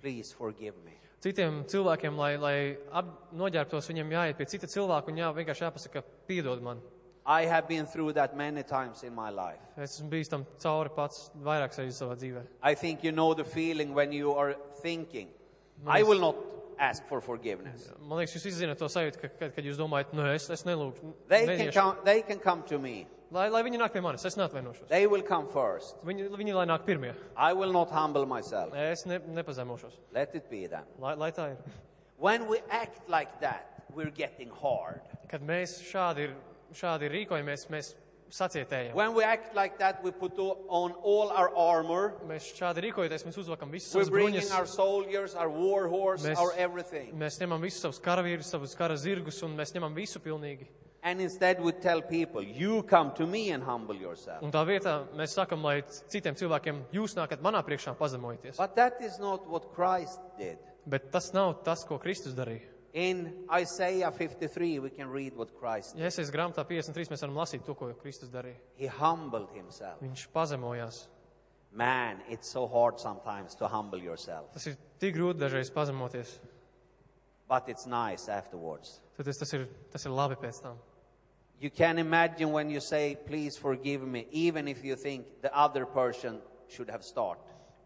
Please 0.00 0.32
forgive 0.32 0.74
me. 0.84 0.92
Citiem 1.24 1.62
cilvēkiem, 1.72 2.18
lai, 2.20 2.34
lai 2.36 2.56
ap, 2.92 3.06
noģērbtos, 3.32 3.86
viņiem 3.88 4.10
jāiet 4.12 4.36
pie 4.36 4.46
cita 4.50 4.68
cilvēka 4.68 5.08
un 5.08 5.22
jā, 5.22 5.30
vienkārši 5.32 5.64
jāpasaka, 5.64 6.02
piedod 6.28 6.60
man. 6.60 6.82
I 7.24 7.46
have 7.48 7.66
been 7.66 7.86
through 7.86 8.12
that 8.18 8.36
many 8.36 8.62
times 8.62 9.02
in 9.02 9.14
my 9.16 9.30
life. 9.32 9.62
Es 9.80 9.94
esmu 9.96 10.10
bijis 10.12 10.28
tam 10.28 10.44
cauri 10.60 10.92
pats 10.92 11.30
vairākas 11.46 11.80
reizes 11.80 12.02
savā 12.02 12.18
dzīvē. 12.20 12.42
I 12.60 12.74
think 12.74 13.06
you 13.06 13.12
know 13.12 13.32
the 13.32 13.44
feeling 13.44 13.94
when 13.96 14.12
you 14.12 14.34
are 14.36 14.58
thinking, 14.82 15.30
I 15.86 16.02
will 16.02 16.20
not 16.20 16.36
ask 16.78 17.08
for 17.08 17.22
forgiveness. 17.24 17.88
Man 18.02 18.20
liekas, 18.20 18.36
jūs 18.36 18.50
izzināt 18.52 18.82
to 18.82 18.90
sajūtu, 18.92 19.22
ka, 19.22 19.32
kad, 19.40 19.56
kad 19.56 19.64
jūs 19.64 19.80
domājat, 19.80 20.12
nu 20.12 20.28
es, 20.28 20.50
es 20.52 20.66
nelūgšu. 20.68 21.14
They 21.32 21.46
can, 21.56 21.72
come, 21.72 22.04
they 22.04 22.20
can 22.20 22.44
come 22.44 22.68
to 22.68 22.78
me. 22.78 23.06
Lai, 23.34 23.48
lai 23.50 23.62
viņi 23.66 23.80
nāk 23.80 23.90
pie 23.96 24.00
manis, 24.04 24.22
es 24.28 24.36
neatvainošos. 24.38 24.86
They 24.88 25.08
will 25.10 25.22
come 25.26 25.48
first. 25.50 25.96
Viņi, 26.06 26.28
viņi 26.38 26.54
lai 26.54 26.66
nāk 26.70 26.84
pirmie. 26.86 27.14
I 27.36 27.52
will 27.52 27.72
not 27.74 27.90
humble 27.90 28.26
myself. 28.30 28.72
Es 28.78 29.02
ne, 29.10 29.18
nepazemošos. 29.18 29.96
Let 30.14 30.34
it 30.38 30.48
be 30.48 30.68
then. 30.68 30.84
Lai, 31.02 31.14
lai 31.18 31.32
tā 31.34 31.48
ir. 31.50 31.56
When 32.16 32.46
we 32.46 32.60
act 32.70 33.08
like 33.08 33.40
that, 33.40 33.82
we're 33.92 34.12
getting 34.14 34.50
hard. 34.62 35.00
Kad 35.28 35.42
mēs 35.42 35.80
šādi, 35.82 36.28
ir, 36.28 36.36
šādi 36.78 37.10
rīkojamies, 37.10 37.66
mēs 37.74 37.94
sacietējam. 38.30 38.94
When 38.94 39.14
we 39.14 39.24
act 39.24 39.54
like 39.54 39.78
that, 39.78 39.98
we 40.04 40.12
put 40.12 40.38
on 40.38 40.92
all 41.02 41.30
our 41.34 41.50
armor. 41.56 42.14
Mēs 42.28 42.52
šādi 42.54 42.86
rīkojoties, 42.86 43.26
mēs 43.26 43.40
uzvakam 43.42 43.70
visus 43.74 43.90
We're 43.94 44.04
savus 44.06 44.14
bringing 44.14 44.40
bruņus. 44.44 44.54
our 44.54 44.66
soldiers, 44.66 45.34
our 45.34 45.50
war 45.50 45.88
horse, 45.88 46.22
Mēs- 46.22 46.38
our 46.38 46.52
everything. 46.56 47.12
Mēs 47.18 47.40
ņemam 47.42 47.60
visus 47.66 47.82
savus 47.82 47.98
karavīrus, 47.98 48.46
savus 48.54 48.74
kara 48.78 48.94
zirgus 48.94 49.42
un 49.42 49.56
mēs 49.58 49.74
ņemam 49.74 49.94
visu 49.94 50.20
pilnīgi. 50.22 50.66
And 51.04 51.20
instead, 51.20 51.60
we 51.60 51.72
tell 51.72 52.00
people, 52.00 52.42
you 52.42 52.82
come 52.82 53.12
to 53.16 53.26
me 53.26 53.50
and 53.50 53.62
humble 53.62 53.94
yourself. 53.94 54.42
Un 54.42 54.50
tā 54.50 54.62
vietā 54.64 55.02
mēs 55.12 55.34
sakam, 55.36 55.60
lai 55.60 55.82
citiem 55.84 56.32
cilvēkiem 56.32 56.78
jūs 56.96 57.12
nākat 57.18 57.42
manā 57.44 57.60
priekšā 57.66 57.92
pazemojieties. 57.98 58.56
But 58.56 58.74
that 58.76 59.02
is 59.04 59.18
not 59.20 59.44
what 59.46 59.74
Christ 59.74 60.18
did. 60.38 60.56
Bet 60.86 61.10
tas 61.12 61.28
nav 61.36 61.58
tas, 61.64 61.84
ko 61.84 61.98
Kristus 62.00 62.32
darīja. 62.32 62.70
In 62.94 63.44
Isaiah 63.52 64.10
53, 64.10 64.78
we 64.78 64.88
can 64.88 65.10
read 65.10 65.36
what 65.36 65.52
Christ 65.60 65.92
did. 65.96 66.06
Esmu 66.08 66.24
grāmatā 66.32 66.64
53, 66.64 67.12
mēs 67.12 67.26
varam 67.26 67.36
lasīt 67.36 67.66
to, 67.66 67.74
ko 67.76 67.90
Kristus 68.00 68.32
darīja. 68.32 68.56
He 68.80 68.88
humbled 68.88 69.52
himself. 69.52 70.00
Viņš 70.00 70.24
pazemojās. 70.32 71.02
Man, 71.74 72.22
it's 72.30 72.48
so 72.48 72.64
hard 72.66 73.00
sometimes 73.02 73.54
to 73.56 73.68
humble 73.68 73.98
yourself, 74.00 74.52
Tas 74.54 74.68
ir 74.70 74.76
tik 75.02 75.16
grūti 75.18 75.42
dažreiz 75.42 75.68
pazemoties. 75.74 76.38
but 77.48 77.68
it's 77.68 77.84
nice 77.84 78.28
afterwards. 78.28 79.00
Tad 79.18 79.26
tas, 79.26 79.36
tas, 79.36 79.52
ir, 79.52 79.68
tas 79.92 80.06
ir 80.06 80.12
labi 80.14 80.38
pēc 80.40 80.62
tam. 80.62 80.78
You 81.60 81.70
can 81.70 81.98
imagine 81.98 82.52
when 82.52 82.68
you 82.70 82.80
say, 82.80 83.16
Please 83.26 83.56
forgive 83.56 84.02
me, 84.02 84.26
even 84.32 84.68
if 84.68 84.84
you 84.84 84.96
think 84.96 85.26
the 85.40 85.54
other 85.56 85.86
person 85.86 86.40
should 86.68 86.90
have 86.90 87.02
started. 87.04 87.42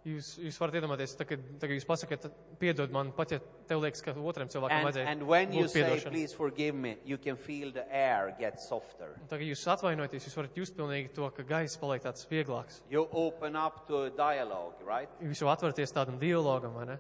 Jūs, 0.09 0.39
jūs 0.41 0.57
varat 0.57 0.77
iedomāties, 0.79 1.13
tā, 1.19 1.25
kad, 1.29 1.43
tā, 1.59 1.67
kad 1.67 1.75
jūs 1.75 1.85
pasakāt, 1.85 2.23
piedod 2.61 2.93
man, 2.95 3.11
pat 3.13 3.33
ja 3.35 3.39
tev 3.69 3.83
liekas, 3.83 4.01
ka 4.01 4.15
otram 4.17 4.49
cilvēkam 4.49 4.79
And, 4.79 4.87
vajadzēja 4.87 5.11
and 5.11 5.25
when 5.29 5.53
you 5.53 5.65
lūgt 5.67 5.75
say, 5.75 5.83
piedošanu. 5.83 6.13
Please 6.15 6.33
forgive 6.33 6.75
me, 6.75 6.93
you 7.05 7.19
can 7.19 7.37
feel 7.37 7.73
the 7.75 7.85
air 7.93 8.31
get 8.39 8.63
softer. 8.63 9.11
Un 9.21 9.29
Tagad 9.29 9.51
jūs 9.51 9.67
atvainojaties, 9.75 10.29
jūs 10.31 10.39
varat 10.39 10.57
just 10.57 10.77
pilnīgi 10.79 11.13
to, 11.19 11.29
ka 11.37 11.45
gaiss 11.51 11.77
paliek 11.83 12.07
tāds 12.07 12.25
vieglāks. 12.31 12.81
You 12.89 13.05
open 13.13 13.59
up 13.59 13.85
to 13.91 14.05
a 14.07 14.11
dialogue, 14.11 14.81
right? 14.87 15.11
Jūs 15.21 15.43
jau 15.43 15.51
atveraties 15.53 15.93
tādam 15.93 16.17
dialogam, 16.23 16.79
vai 16.79 16.87
ne? 16.95 16.99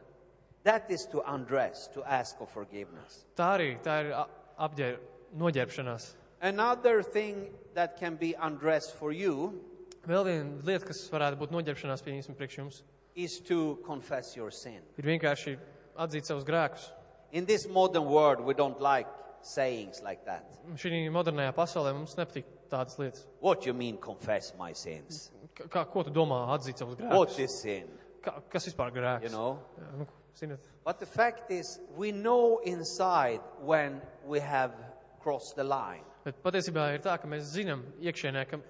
That 0.64 0.91
is 0.91 1.07
to 1.14 1.23
undress, 1.25 1.87
to 1.95 2.03
ask 2.05 2.37
for 2.37 2.51
forgiveness. 2.51 3.23
Tā 3.39 3.55
arī 3.57 3.71
tā 3.81 4.01
ir 4.05 4.12
a- 4.12 4.29
apģēr, 4.69 4.99
noģērbšanās. 5.39 6.11
Another 6.41 7.03
thing 7.03 7.51
that 7.74 7.99
can 7.99 8.16
be 8.16 8.34
undressed 8.41 8.95
for 8.97 9.12
you 9.12 9.61
Vēl 10.09 10.24
viena 10.24 10.62
lieta, 10.64 10.86
kas 10.89 11.03
varētu 11.12 11.36
būt 11.36 11.51
noģērbšanās 11.53 12.01
pieņemsim 12.07 12.36
priekš 12.39 12.55
jums, 12.59 12.76
is 13.14 13.41
to 13.45 13.76
confess 13.84 14.36
your 14.36 14.51
sin. 14.51 14.80
ir 14.97 15.05
vienkārši 15.05 15.59
atzīt 16.01 16.24
savus 16.24 16.47
grēkus. 16.49 16.86
In 17.32 17.45
this 17.45 17.66
modern 17.68 18.07
world, 18.07 18.41
we 18.41 18.55
don't 18.55 18.80
like 18.80 19.09
sayings 19.43 20.01
like 20.03 20.24
that. 20.24 20.47
Šī 20.80 21.03
modernajā 21.12 21.53
pasaulē 21.53 21.93
mums 21.93 22.14
nepatīk 22.16 22.49
tādas 22.72 22.97
lietas. 22.97 23.26
What 23.41 23.66
you 23.66 23.74
mean, 23.74 23.99
confess 23.99 24.55
my 24.57 24.72
sins? 24.72 25.30
Kā, 25.55 25.68
kā, 25.68 25.84
ko 25.93 26.07
tu 26.07 26.11
domā 26.14 26.41
atzīt 26.57 26.80
savus 26.80 26.97
What 26.97 27.28
grēkus? 27.34 27.39
is 27.45 27.61
sin? 27.61 27.93
Kā, 28.24 28.39
kas 28.49 28.70
vispār 28.70 28.95
grēks? 28.95 29.28
You 29.28 29.34
know? 29.34 29.59
Jā, 29.76 29.91
nu, 29.99 30.09
zināt, 30.39 30.70
But 30.84 31.01
the 31.01 31.07
fact 31.07 31.51
is, 31.51 31.80
we 31.97 32.12
know 32.12 32.61
inside 32.64 33.41
when 33.61 34.01
we 34.24 34.41
have 34.41 34.72
crossed 35.20 35.57
the 35.57 35.64
line. 35.64 36.08
Bet 36.29 36.43
patiesībā 36.45 36.89
ir 36.97 37.05
tā, 37.05 37.16
ka 37.20 37.29
mēs 37.31 37.49
zinām 37.57 37.83
iekšienē, 38.05 38.45
ka 38.51 38.61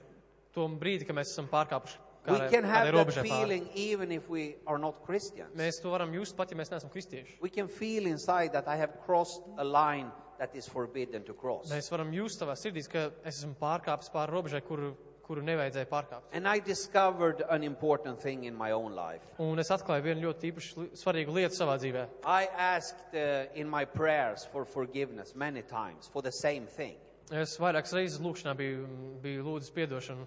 to 0.55 0.69
brīdi, 0.81 1.07
kad 1.09 1.17
mēs 1.19 1.35
esam 1.35 1.49
pārkāpuši 1.51 2.05
We 2.29 2.35
kādai 2.35 2.51
can 2.53 2.65
kādai 2.65 2.69
have 2.69 2.85
that 2.87 2.95
robežai 2.95 3.23
pāri. 3.25 3.29
feeling 3.31 3.69
even 3.75 4.13
if 4.13 4.29
we 4.29 4.57
are 4.67 4.77
not 4.79 4.99
Christians. 5.07 5.55
Mēs 5.57 5.79
to 5.81 5.89
varam 5.89 6.13
just 6.13 6.37
pat, 6.37 6.51
ja 6.53 6.57
mēs 6.59 6.69
neesam 6.73 6.91
kristieši. 6.93 7.39
We 7.41 7.49
can 7.49 7.69
feel 7.69 8.07
inside 8.07 8.53
that 8.53 8.69
I 8.69 8.77
have 8.77 8.99
crossed 9.07 9.41
a 9.57 9.65
line 9.65 10.11
that 10.39 10.55
is 10.55 10.69
forbidden 10.69 11.23
to 11.25 11.33
cross. 11.33 11.71
Mēs 11.73 11.89
varam 11.91 12.13
just 12.13 12.43
savā 12.43 12.53
sirdīs, 12.59 12.89
ka 12.91 13.07
es 13.25 13.41
esmu 13.41 13.55
pārkāpis 13.63 14.11
pāri 14.13 14.35
robežai, 14.35 14.61
kuru, 14.67 14.93
kuru 15.25 15.41
nevajadzēja 15.47 15.89
pārkāpt. 15.89 16.29
And 16.33 16.47
I 16.47 16.59
discovered 16.61 17.43
an 17.49 17.65
important 17.65 18.21
thing 18.21 18.45
in 18.45 18.55
my 18.55 18.73
own 18.73 18.93
life. 18.95 19.25
Un 19.39 19.59
es 19.59 19.71
atklāju 19.73 20.05
vienu 20.11 20.27
ļoti 20.29 20.53
īpašu 20.53 20.83
li- 20.83 20.91
svarīgu 21.01 21.33
lietu 21.33 21.57
savā 21.57 21.79
dzīvē. 21.81 22.07
I 22.27 22.47
asked 22.59 23.15
uh, 23.15 23.47
in 23.55 23.69
my 23.71 23.87
prayers 23.87 24.45
for 24.53 24.67
forgiveness 24.67 25.35
many 25.35 25.63
times 25.63 26.11
for 26.13 26.21
the 26.21 26.33
same 26.33 26.67
thing. 26.67 26.97
Es 27.33 27.59
vairākas 27.61 27.93
reizes 27.93 28.21
lūkšanā 28.21 28.55
biju, 28.57 28.87
biju 29.23 29.43
lūdzis 29.45 29.73
piedošanu. 29.75 30.27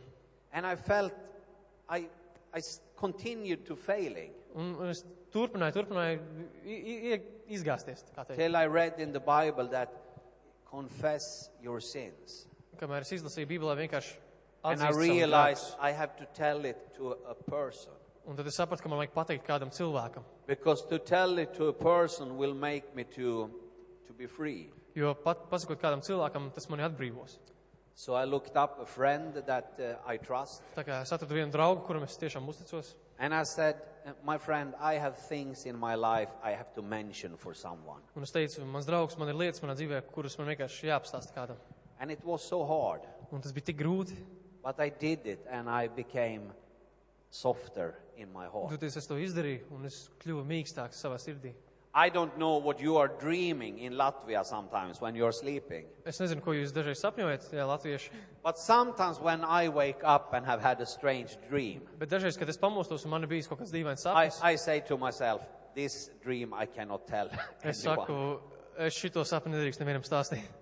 And 0.53 0.65
I 0.65 0.75
felt 0.75 1.13
I, 1.89 2.07
I 2.53 2.59
s- 2.59 2.81
continued 2.95 3.65
to 3.65 3.75
failing 3.75 4.33
Un 4.55 4.75
un 4.75 4.89
es 4.89 5.03
turpināju, 5.33 5.73
turpināju 5.73 6.19
i- 6.65 6.69
i- 6.69 7.13
i- 7.13 7.55
izgāzties, 7.55 8.03
kā 8.15 8.25
teikt. 8.27 8.35
till 8.35 8.55
I 8.55 8.65
read 8.67 8.99
in 8.99 9.11
the 9.13 9.19
Bible 9.19 9.67
that 9.69 9.89
confess 10.69 11.49
your 11.61 11.79
sins. 11.81 12.47
Kamēr 12.77 13.01
es 13.01 13.11
izlasīju 13.11 13.47
Bībelē 13.47 13.75
vienkārši 13.87 14.15
And 14.63 14.79
I 14.79 14.85
atzīst 14.85 14.93
savus 14.93 15.07
realized 15.07 15.63
grēkus. 15.71 15.77
I 15.81 15.91
have 15.91 16.15
to 16.17 16.25
tell 16.33 16.65
it 16.65 16.77
to 16.97 17.11
a 17.27 17.33
person. 17.33 17.91
Un 18.27 18.35
tad 18.35 18.45
es 18.45 18.55
sapratu, 18.57 18.81
ka 18.83 18.89
man 18.89 18.99
vajag 18.99 19.13
pateikt 19.15 19.43
kādam 19.47 19.71
cilvēkam. 19.73 20.23
Because 20.45 20.85
to 20.87 20.99
tell 20.99 21.39
it 21.39 21.53
to 21.55 21.67
a 21.69 21.73
person 21.73 22.37
will 22.37 22.53
make 22.53 22.93
me 22.95 23.03
to, 23.05 23.49
to 24.05 24.13
be 24.13 24.27
free. 24.27 24.69
Jo 24.95 25.13
pat 25.15 25.45
pasakot 25.51 25.79
kādam 25.79 26.01
cilvēkam, 26.03 26.49
tas 26.55 26.67
mani 26.69 26.83
atbrīvos. 26.83 27.37
So 27.95 28.15
I 28.15 28.23
looked 28.25 28.55
up 28.57 28.79
a 28.79 28.85
friend 28.85 29.35
that 29.45 29.77
uh, 29.79 29.95
I 30.07 30.17
trust. 30.17 30.63
Tā 30.75 30.83
kā 30.87 31.01
es 31.03 31.11
atradu 31.13 31.35
vienu 31.37 31.51
draugu, 31.53 31.83
kuram 31.85 32.03
es 32.07 32.17
tiešām 32.17 32.47
uzticos. 32.49 32.95
And 33.19 33.33
I 33.33 33.43
said, 33.43 33.77
"Uh, 34.05 34.13
My 34.23 34.37
friend, 34.37 34.73
I 34.79 34.95
have 34.97 35.17
things 35.27 35.65
in 35.65 35.77
my 35.77 35.95
life 35.95 36.31
I 36.43 36.51
have 36.51 36.73
to 36.75 36.81
mention 36.81 37.37
for 37.37 37.53
someone. 37.53 38.01
Un 38.15 38.23
es 38.23 38.31
teicu, 38.31 38.65
mans 38.65 38.87
draugs, 38.87 39.17
man 39.19 39.29
ir 39.29 39.35
lietas 39.35 39.61
manā 39.61 39.75
dzīvē, 39.77 40.01
kuras 40.11 40.37
man 40.39 40.47
vienkārši 40.47 40.89
jāapstāsta 40.89 41.35
kādam. 41.35 41.59
And 41.99 42.11
it 42.11 42.23
was 42.25 42.41
so 42.41 42.65
hard. 42.65 43.05
Un 43.31 43.41
tas 43.41 43.53
bija 43.53 43.69
tik 43.69 43.77
grūti. 43.77 44.17
But 44.63 44.79
I 44.79 44.89
did 44.89 45.27
it 45.27 45.45
and 45.49 45.69
I 45.69 45.87
became 45.87 46.51
softer 47.29 47.95
in 48.17 48.31
my 48.33 48.47
heart. 48.47 48.71
Toties 48.73 48.97
es 48.97 49.07
to 49.07 49.17
izdarīju, 49.21 49.69
un 49.75 49.85
es 49.85 50.09
kļuvu 50.23 50.43
mīkstāks 50.47 50.99
savā 51.05 51.19
sirdī. 51.21 51.53
I 51.93 52.07
don't 52.09 52.37
know 52.37 52.55
what 52.57 52.79
you 52.79 52.95
are 52.97 53.09
dreaming 53.19 53.79
in 53.79 53.93
Latvia 53.93 54.45
sometimes 54.45 55.01
when 55.01 55.13
you're 55.13 55.33
sleeping. 55.33 55.85
Es 56.05 56.19
nezinu, 56.23 56.39
ko 56.41 56.53
jūs 56.55 56.71
dažreiz 56.71 57.01
sapņojat, 57.03 57.49
jā, 57.51 57.65
latvieši. 57.67 58.11
But 58.43 58.57
sometimes 58.57 59.19
when 59.19 59.43
I 59.43 59.67
wake 59.67 59.99
up 60.03 60.33
and 60.33 60.45
have 60.45 60.61
had 60.61 60.79
a 60.79 60.85
strange 60.85 61.35
dream, 61.49 61.81
Bet 61.99 62.09
dažreiz, 62.09 62.37
kad 62.39 62.47
es 62.49 62.57
pamostos 62.57 63.03
un 63.03 63.11
man 63.11 63.23
ir 63.23 63.27
bijis 63.27 63.49
kaut 63.51 63.59
kāds 63.59 63.73
dīvains 63.75 64.05
I, 64.07 64.29
sapnis, 64.29 64.39
I 64.41 64.55
say 64.55 64.79
to 64.87 64.95
myself, 64.97 65.41
this 65.75 66.09
dream 66.23 66.53
I 66.53 66.65
cannot 66.65 67.07
tell. 67.07 67.27
Es 67.63 67.83
anyone. 67.85 68.07
saku, 68.07 68.39
es 68.87 68.95
šito 68.95 69.25
sapni 69.27 69.51
nedrīkst 69.57 69.83
nevienam 69.83 70.07
stāstīt. 70.07 70.47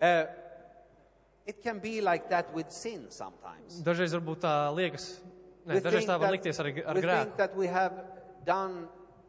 Uh, 0.00 0.26
it 1.44 1.60
can 1.60 1.80
be 1.80 2.00
like 2.00 2.28
that 2.30 2.54
with 2.54 2.70
sin 2.70 3.08
sometimes. 3.10 3.80
Dažreiz 3.82 4.12
varbūt 4.14 4.44
tā 4.44 4.52
liekas, 4.72 5.08
We 5.66 5.74
ne, 5.74 5.80
dažreiz 5.82 6.04
think 6.06 6.10
tā 6.12 6.18
var 6.20 6.28
that- 6.28 6.36
likties 6.36 6.60
ar, 6.62 6.66
ar 6.86 6.94
we 6.94 7.02
grēku. 7.02 7.24
think 7.24 7.36
that 7.36 7.56
we 7.56 7.66
have 7.66 7.92
done 8.46 8.86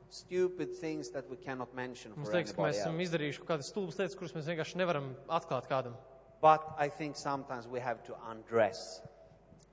stupid 0.09 0.75
things 0.75 1.09
that 1.11 1.29
we 1.29 1.37
cannot 1.37 1.73
mention 1.75 2.11
Mums 2.15 2.29
for 2.29 2.37
liekas, 2.37 2.55
ka 2.55 2.61
mēs 2.61 2.75
anybody 2.75 2.81
esam 2.81 2.99
else. 2.99 3.09
izdarījuši 3.09 3.39
kaut 3.43 3.49
kādas 3.53 3.69
stulbas 3.73 3.99
lietas, 3.99 4.17
kuras 4.17 4.33
mēs 4.33 4.49
vienkārši 4.49 4.81
nevaram 4.81 5.15
atklāt 5.29 5.69
kādam. 5.69 5.95
But 6.41 6.63
I 6.77 6.89
think 6.89 7.15
sometimes 7.15 7.67
we 7.67 7.79
have 7.79 8.03
to 8.05 8.15
undress 8.29 9.01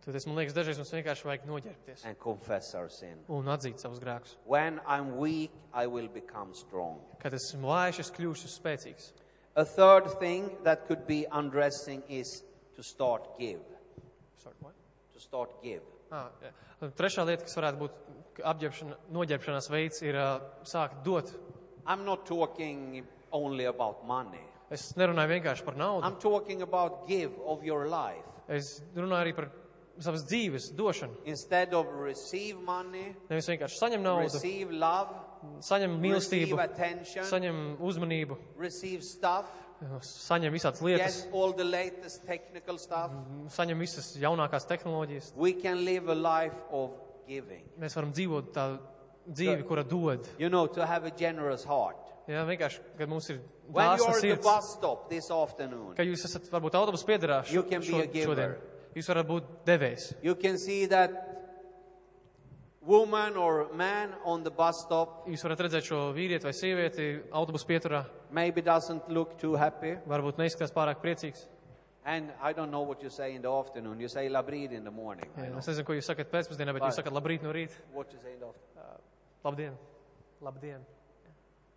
Tad 0.07 0.14
es 0.14 0.24
man 0.28 0.37
liekas, 0.39 0.55
dažreiz 0.55 0.78
mums 0.78 0.93
vienkārši 0.95 1.26
vajag 1.26 1.47
noģērbties 1.51 2.05
and 2.07 2.18
confess 2.22 2.76
our 2.78 2.87
sin. 2.89 3.16
un 3.26 3.49
atzīt 3.51 3.82
savus 3.82 3.99
grēkus. 3.99 4.37
When 4.47 4.78
I'm 4.87 5.16
weak, 5.18 5.51
I 5.74 5.89
will 5.91 6.07
become 6.07 6.55
strong. 6.55 7.01
Kad 7.18 7.34
esmu 7.34 7.66
vājš, 7.66 7.99
es 8.05 8.12
kļūšu 8.14 8.51
spēcīgs. 8.53 9.09
A 9.57 9.64
third 9.64 10.07
thing 10.20 10.53
that 10.62 10.87
could 10.87 11.09
be 11.09 11.26
undressing 11.32 12.05
is 12.09 12.45
to 12.76 12.84
start 12.84 13.26
give. 13.41 13.64
Sorry, 14.45 14.55
what? 14.61 14.74
To 15.14 15.18
start 15.20 15.51
give. 15.64 15.82
Ah, 16.11 16.30
jā. 16.42 16.52
Un 16.84 16.92
Trešā 16.96 17.24
lieta, 17.26 17.46
kas 17.46 17.57
varētu 17.59 17.80
būt 17.80 18.42
apģērbšana, 18.52 18.98
noģērbšanās 19.16 19.70
veids, 19.72 20.02
ir 20.07 20.18
uh, 20.20 20.36
sākt 20.68 21.02
dot. 21.07 21.32
I'm 21.86 22.04
not 22.04 22.26
talking 22.26 23.04
only 23.32 23.66
about 23.66 24.04
money. 24.07 24.42
Es 24.70 24.90
nerunāju 24.98 25.36
vienkārši 25.36 25.64
par 25.66 25.76
naudu. 25.78 26.07
I'm 26.07 26.18
talking 26.22 26.62
about 26.62 27.07
give 27.09 27.36
of 27.46 27.62
your 27.64 27.86
life. 27.90 28.26
Es 28.48 28.80
runāju 28.94 29.22
arī 29.22 29.34
par 29.36 29.50
savas 30.02 30.24
dzīves 30.26 30.70
došanu. 30.76 31.14
Instead 31.24 31.74
of 31.74 31.86
receive 32.02 32.59
money, 32.62 33.14
Nevis 33.30 33.48
vienkārši 33.50 33.80
saņem 33.80 34.02
naudu, 34.04 34.28
receive 34.28 34.74
love, 34.74 35.14
saņem 35.64 35.96
receive 35.96 36.02
mīlestību, 36.02 37.22
saņem 37.30 37.62
uzmanību, 37.80 38.38
receive 38.61 39.07
stuff, 39.07 39.66
saņem 40.01 40.53
visādas 40.55 40.81
lietas, 40.83 41.22
get 41.24 41.35
all 41.35 41.53
the 41.53 41.64
latest 41.64 42.24
technical 42.27 42.79
stuff. 42.79 43.12
saņem 43.53 43.79
visas 43.79 44.14
jaunākās 44.20 44.66
tehnoloģijas. 44.70 45.33
We 45.37 45.53
can 45.61 45.85
live 45.85 46.09
a 46.09 46.14
life 46.16 46.57
of 46.70 46.93
giving. 47.29 47.64
Mēs 47.79 47.97
varam 47.99 48.12
dzīvot 48.16 48.53
tādu 48.55 48.79
dzīvi, 49.29 49.66
kura 49.68 49.85
dod. 49.85 50.29
You 50.39 50.49
know, 50.49 50.66
to 50.66 50.87
have 50.87 51.05
a 51.05 51.11
generous 51.11 51.64
heart. 51.64 52.01
Jā, 52.27 52.43
vienkārši, 52.49 52.81
kad 52.99 53.09
mums 53.09 53.29
ir 53.31 53.39
dāsna 53.70 54.14
sirds, 54.18 54.43
bus 54.43 54.72
stop 54.72 55.09
this 55.11 55.31
afternoon, 55.31 55.93
ka 55.95 56.03
jūs 56.03 56.24
esat 56.27 56.49
varbūt 56.51 56.74
autobusu 56.74 57.07
piedarā 57.07 57.45
You 57.53 57.62
can 57.62 57.81
be 57.85 58.01
a 58.03 58.07
giver. 58.07 58.33
šodien. 58.35 58.57
Jūs 58.97 59.09
varat 59.12 59.29
būt 59.29 59.51
devējs. 59.68 60.14
you 60.22 60.35
can 60.35 60.59
see 60.59 60.87
that 60.87 61.12
woman 62.83 63.37
or 63.37 63.68
man 63.74 64.14
on 64.24 64.43
the 64.43 64.51
bus 64.51 64.81
stop 64.83 65.27
Jūs 65.29 65.43
varat 65.47 65.61
redzēt 65.66 65.87
šo 65.87 66.01
vīrieti 66.16 66.47
vai 66.47 66.53
sievieti 66.55 67.07
autobusu 67.31 67.66
pieturā. 67.66 68.05
Maybe 68.31 68.62
doesn't 68.62 69.09
look 69.09 69.39
too 69.39 69.55
happy. 69.57 69.97
Varbūt 70.09 70.37
neizskatās 70.41 70.72
pārāk 70.74 71.01
priecīgs. 71.03 71.47
And 72.05 72.31
I 72.41 72.53
don't 72.53 72.70
know 72.70 72.83
what 72.83 73.03
you 73.03 73.11
say 73.11 73.35
in 73.35 73.43
the 73.43 73.51
afternoon. 73.51 73.99
You 74.01 74.09
say 74.09 74.29
labrid 74.29 74.70
in 74.72 74.85
the 74.85 74.91
morning. 74.93 75.27
I 75.37 75.41
Jā, 75.41 75.51
know. 75.51 75.59
es 75.59 75.66
nezinu, 75.66 75.85
ko 75.89 75.93
jūs 75.97 76.07
sakat 76.07 76.31
pēcpusdienā, 76.31 76.72
bet 76.77 76.83
Vai. 76.85 76.91
jūs 76.93 77.01
sakat 77.01 77.12
labrīt 77.16 77.43
no 77.43 77.51
rīta. 77.53 77.74
What 77.93 78.12
you 78.12 78.20
say 78.22 78.35
in 78.35 78.41
the 78.41 78.47
afternoon. 78.47 79.03
Labdien! 79.45 79.74
Labdien! 80.43 80.81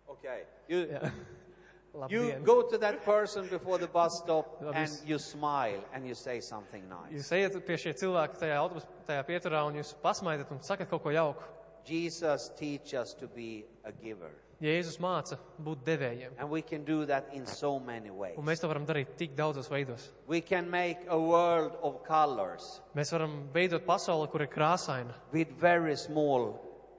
Okay. 0.08 0.42
You, 0.68 0.86
Jā. 0.86 1.10
you 2.10 2.20
Labdien! 2.22 2.44
go 2.44 2.62
to 2.62 2.78
that 2.78 3.04
person 3.04 3.48
before 3.48 3.78
the 3.78 3.88
bus 3.88 4.18
stop 4.22 4.60
Labi, 4.62 4.68
and 4.76 4.84
es- 4.84 5.02
you 5.06 5.18
smile 5.18 5.82
and 5.92 6.06
you 6.06 6.14
say 6.14 6.38
something 6.40 6.86
nice. 6.88 7.10
Jūs 7.14 7.32
ejat 7.34 7.58
pie 7.66 7.76
šie 7.78 7.94
cilvēki 7.98 8.38
tajā 8.44 8.58
autobusu 8.62 8.86
tajā 9.08 9.24
pieturā 9.26 9.64
un 9.66 9.80
jūs 9.82 9.94
pasmaidat 10.02 10.50
un 10.54 10.62
sakat 10.62 10.88
kaut 10.90 11.02
ko 11.02 11.10
jauku. 11.14 11.42
Jesus 11.84 12.50
teach 12.58 12.94
us 12.94 13.14
to 13.14 13.26
be 13.26 13.64
a 13.84 13.90
giver. 13.90 14.30
Jēzus 14.60 14.98
māca 15.00 15.38
būt 15.64 15.84
devējiem. 15.86 16.34
And 16.36 16.50
we 16.52 16.60
can 16.60 16.84
do 16.84 17.06
that 17.06 17.30
in 17.32 17.46
so 17.46 17.78
many 17.80 18.10
ways. 18.10 18.36
Un 18.36 18.44
mēs 18.44 18.60
to 18.60 18.68
varam 18.68 18.84
darīt 18.84 19.14
tik 19.16 19.32
daudzos 19.38 19.70
veidos. 19.72 20.10
We 20.28 20.42
can 20.42 20.68
make 20.70 21.06
a 21.08 21.18
world 21.18 21.78
of 21.82 22.02
colors 22.04 22.82
Mēs 22.94 23.12
varam 23.14 23.38
veidot 23.54 23.86
pasauli, 23.88 24.28
kur 24.28 24.44
ir 24.44 24.50
krāsaina, 24.52 25.16
with 25.32 25.54
very 25.58 25.96
small 25.96 26.52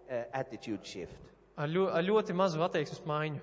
uh, 0.10 0.24
attitude 0.34 0.82
shift. 0.84 1.30
ar, 1.56 1.70
ļo, 1.70 1.86
ar 1.94 2.04
ļoti 2.04 2.34
mazu 2.34 2.64
attieksmes 2.66 3.06
maiņu. 3.06 3.42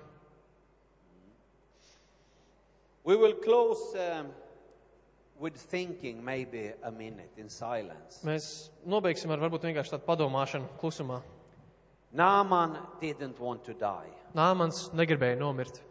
We 3.07 3.15
will 3.15 3.33
close 3.39 3.95
um, 3.95 4.27
with 5.39 5.55
thinking 5.55 6.23
maybe 6.23 6.73
a 6.83 6.91
minute 6.91 7.39
in 7.39 7.47
silence. 7.49 8.19
Mēs 8.27 8.69
nobeigsim 8.85 9.31
ar 9.31 9.39
varbūt 9.39 9.69
vienkārši 9.69 9.95
tādu 9.95 10.05
padomāšanu 10.09 10.75
klusumā. 10.81 11.21
Naaman 12.11 12.77
didn't 12.99 13.39
want 13.39 13.63
to 13.65 13.73
die. 13.73 14.09
Nāmans 14.35 14.89
negribēja 14.93 15.37
nomirt. 15.37 15.81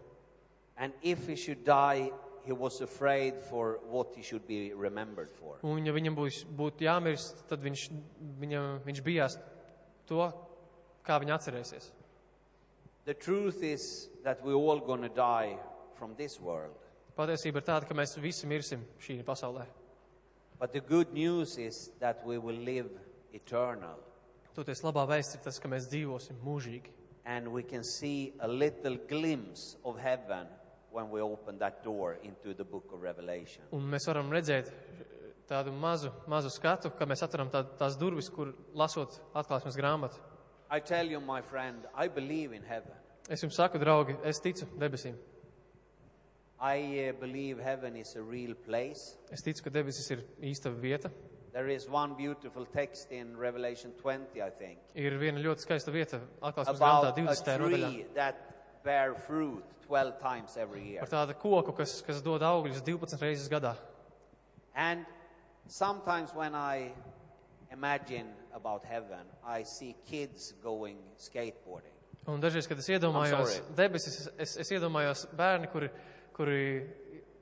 And 0.76 0.92
if 1.02 1.26
he 1.26 1.36
should 1.36 1.64
die, 1.64 2.10
he 2.44 2.52
was 2.52 2.80
afraid 2.80 3.34
for 3.50 3.80
what 3.90 4.14
he 4.16 4.22
should 4.22 4.46
be 4.46 4.72
remembered 4.72 5.30
for. 5.30 5.58
Un, 5.62 5.84
ja 5.86 5.92
viņam 5.92 6.16
būs, 6.16 6.42
būtu 6.46 6.86
jāmirst, 6.86 7.44
tad 7.50 7.62
viņš, 7.62 7.88
viņam, 8.40 8.68
viņš 8.86 9.02
bijās 9.04 9.38
to, 10.08 10.30
kā 11.06 11.18
viņa 11.20 11.36
atcerēsies. 11.36 11.90
The 13.04 13.14
truth 13.14 13.62
is 13.62 14.08
that 14.24 14.44
we're 14.44 14.58
all 14.58 14.80
going 14.80 15.02
to 15.02 15.08
die 15.08 15.56
from 15.98 16.14
this 16.16 16.40
world. 16.40 16.76
Patiesība 17.18 17.60
ir 17.60 17.66
tāda, 17.66 17.88
ka 17.88 17.94
mēs 17.98 18.16
visi 18.22 18.46
mirsim 18.46 18.84
šī 19.02 19.20
pasaulē. 19.26 19.66
But 20.58 20.72
the 20.72 20.80
good 20.80 21.12
news 21.12 21.56
is 21.58 21.90
that 22.00 22.24
we 22.26 22.38
will 22.38 22.56
live 22.56 22.90
eternal. 23.32 23.98
Toties 24.58 24.80
labā 24.82 25.04
vēsts 25.06 25.36
ir 25.36 25.42
tas, 25.44 25.60
ka 25.62 25.68
mēs 25.70 25.84
dzīvosim 25.86 26.40
mūžīgi. 26.42 26.90
And 27.30 27.52
we 27.54 27.62
can 27.62 27.84
see 27.84 28.32
a 28.40 28.48
little 28.48 28.96
glimpse 29.06 29.76
of 29.84 30.00
heaven 30.02 30.48
when 30.90 31.10
we 31.10 31.20
open 31.20 31.58
that 31.58 31.84
door 31.84 32.16
into 32.24 32.54
the 32.54 32.64
book 32.64 32.90
of 32.92 33.02
Revelation. 33.02 33.62
Un 33.70 33.86
mēs 33.86 34.08
varam 34.10 34.32
redzēt 34.34 34.72
tādu 35.46 35.70
mazu, 35.70 36.10
mazu 36.26 36.50
skatu, 36.50 36.90
ka 36.90 37.06
mēs 37.06 37.22
atveram 37.22 37.52
tā, 37.54 37.62
tās 37.78 37.94
durvis, 38.00 38.32
kur 38.34 38.50
lasot 38.74 39.20
atklāsmes 39.30 39.78
grāmatu. 39.78 40.18
I 40.70 40.80
tell 40.80 41.06
you, 41.06 41.20
my 41.20 41.40
friend, 41.40 41.86
I 41.94 42.08
believe 42.08 42.52
in 42.56 42.66
heaven. 42.66 42.98
Es 43.30 43.46
jums 43.46 43.54
saku, 43.60 43.78
draugi, 43.78 44.18
es 44.26 44.42
ticu 44.42 44.66
debesīm. 44.80 45.14
I 46.58 46.82
uh, 46.82 47.12
believe 47.20 47.62
heaven 47.62 47.94
is 47.94 48.16
a 48.16 48.22
real 48.26 48.58
place. 48.66 49.14
Es 49.30 49.46
ticu, 49.46 49.68
ka 49.68 49.70
debesis 49.70 50.10
ir 50.10 50.26
īsta 50.42 50.74
vieta. 50.74 51.14
There 51.52 51.68
is 51.72 51.88
one 51.88 52.14
beautiful 52.14 52.66
text 52.66 53.10
in 53.10 53.36
Revelation 53.36 53.92
20, 54.02 54.42
I 54.42 54.50
think, 54.50 54.78
Ir 54.94 55.16
viena 55.18 55.40
ļoti 55.40 55.64
skaista 55.64 55.90
vieta 55.94 56.20
atklāsmes 56.44 56.78
grāmatā 56.78 57.08
about 57.08 57.16
20. 57.16 57.52
a 57.54 57.58
nodaļā. 57.58 57.90
tree 57.92 58.06
that 58.14 58.36
bear 58.84 59.14
fruit 59.14 59.64
12 59.88 60.18
times 60.20 60.56
every 60.56 60.82
year. 60.90 61.00
Par 61.00 61.08
tādu 61.08 61.34
koku, 61.40 61.72
kas, 61.72 62.02
kas 62.04 62.20
dod 62.22 62.42
augļus 62.44 62.82
12 62.84 63.22
reizes 63.24 63.48
gadā. 63.48 63.74
And 64.74 65.06
sometimes 65.66 66.34
when 66.34 66.54
I 66.54 66.92
imagine 67.72 68.28
about 68.54 68.84
heaven, 68.84 69.24
I 69.44 69.62
see 69.64 69.94
kids 70.06 70.52
going 70.62 70.98
skateboarding. 71.16 71.96
Un 72.28 72.40
dažreiz, 72.44 72.68
kad 72.68 72.78
es 72.78 72.88
iedomājos 72.92 73.54
sorry. 73.56 73.74
debesis, 73.76 74.28
es, 74.36 74.56
es 74.60 74.70
iedomājos 74.76 75.24
bērni, 75.36 75.70
kuri, 75.72 75.88
kuri 76.36 76.60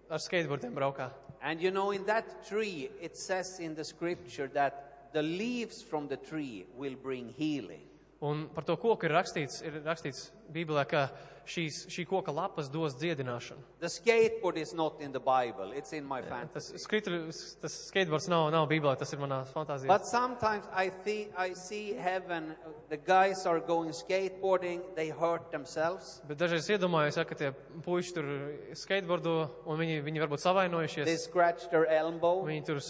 ar 0.09 0.23
skateboardiem 0.23 0.75
braukā. 0.79 1.11
And 1.43 1.61
you 1.61 1.71
know, 1.71 1.91
in 1.91 2.05
that 2.07 2.47
tree, 2.47 2.91
it 3.01 3.17
says 3.17 3.61
in 3.61 3.75
the 3.75 3.85
scripture 3.85 4.51
that 4.55 5.11
the 5.13 5.23
leaves 5.23 5.83
from 5.83 6.09
the 6.09 6.17
tree 6.17 6.67
will 6.77 6.95
bring 6.95 7.29
healing. 7.37 7.86
Un 8.25 8.47
par 8.49 8.65
to 8.65 8.77
koku 8.81 9.05
ir 9.05 9.13
rakstīts, 9.13 9.59
ir 9.61 9.83
rakstīts 9.85 10.31
Bībelē, 10.49 10.87
ka 10.89 11.03
šīs, 11.47 11.83
šī 11.93 12.07
koka 12.09 12.33
lapas 12.33 12.71
dos 12.73 12.95
dziedināšanu. 12.97 13.61
The 13.83 13.91
skateboard 13.93 14.57
is 14.57 14.73
not 14.73 15.03
in 15.05 15.13
the 15.13 15.21
Bible, 15.21 15.73
it's 15.77 15.93
in 15.93 16.07
my 16.09 16.23
Tas, 16.23 16.31
fantasy. 16.31 16.79
skritru, 16.81 17.19
tas 17.61 17.75
skateboards 17.91 18.29
nav, 18.33 18.49
nav 18.55 18.69
Bībelē, 18.71 18.97
tas 18.97 19.13
ir 19.13 19.21
manā 19.21 19.43
fantāzijā. 19.53 19.91
But 19.91 20.07
sometimes 20.09 20.65
I, 20.73 20.91
see, 21.05 21.29
I 21.37 21.53
see 21.53 21.93
heaven, 21.93 22.55
the 22.89 22.97
guys 22.97 23.45
are 23.45 23.61
going 23.61 23.93
skateboarding, 23.93 24.81
they 24.97 25.11
hurt 25.11 25.53
themselves, 25.53 26.23
Bet 26.27 26.41
dažreiz 26.41 26.71
iedomājos, 26.73 27.19
ja, 27.21 27.25
ka 27.29 27.37
tie 27.37 27.53
puiši 27.85 28.15
tur 28.17 28.31
skateboardo, 28.73 29.37
un 29.67 29.79
viņi, 29.83 30.01
viņi 30.07 30.25
varbūt 30.25 30.41
they 30.41 30.49
savainojušies, 30.49 31.13
scratch 31.29 31.69
their 31.69 31.85
elbow, 31.85 32.47
viņi 32.49 32.65
tur 32.65 32.81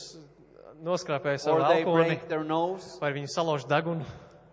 noskrāpēja 0.87 1.43
savu 1.49 1.66
they 1.66 1.83
alkoholi, 1.83 2.20
vai 3.03 3.12
viņi 3.18 3.33
salauž 3.35 3.66
degunu. 3.66 4.07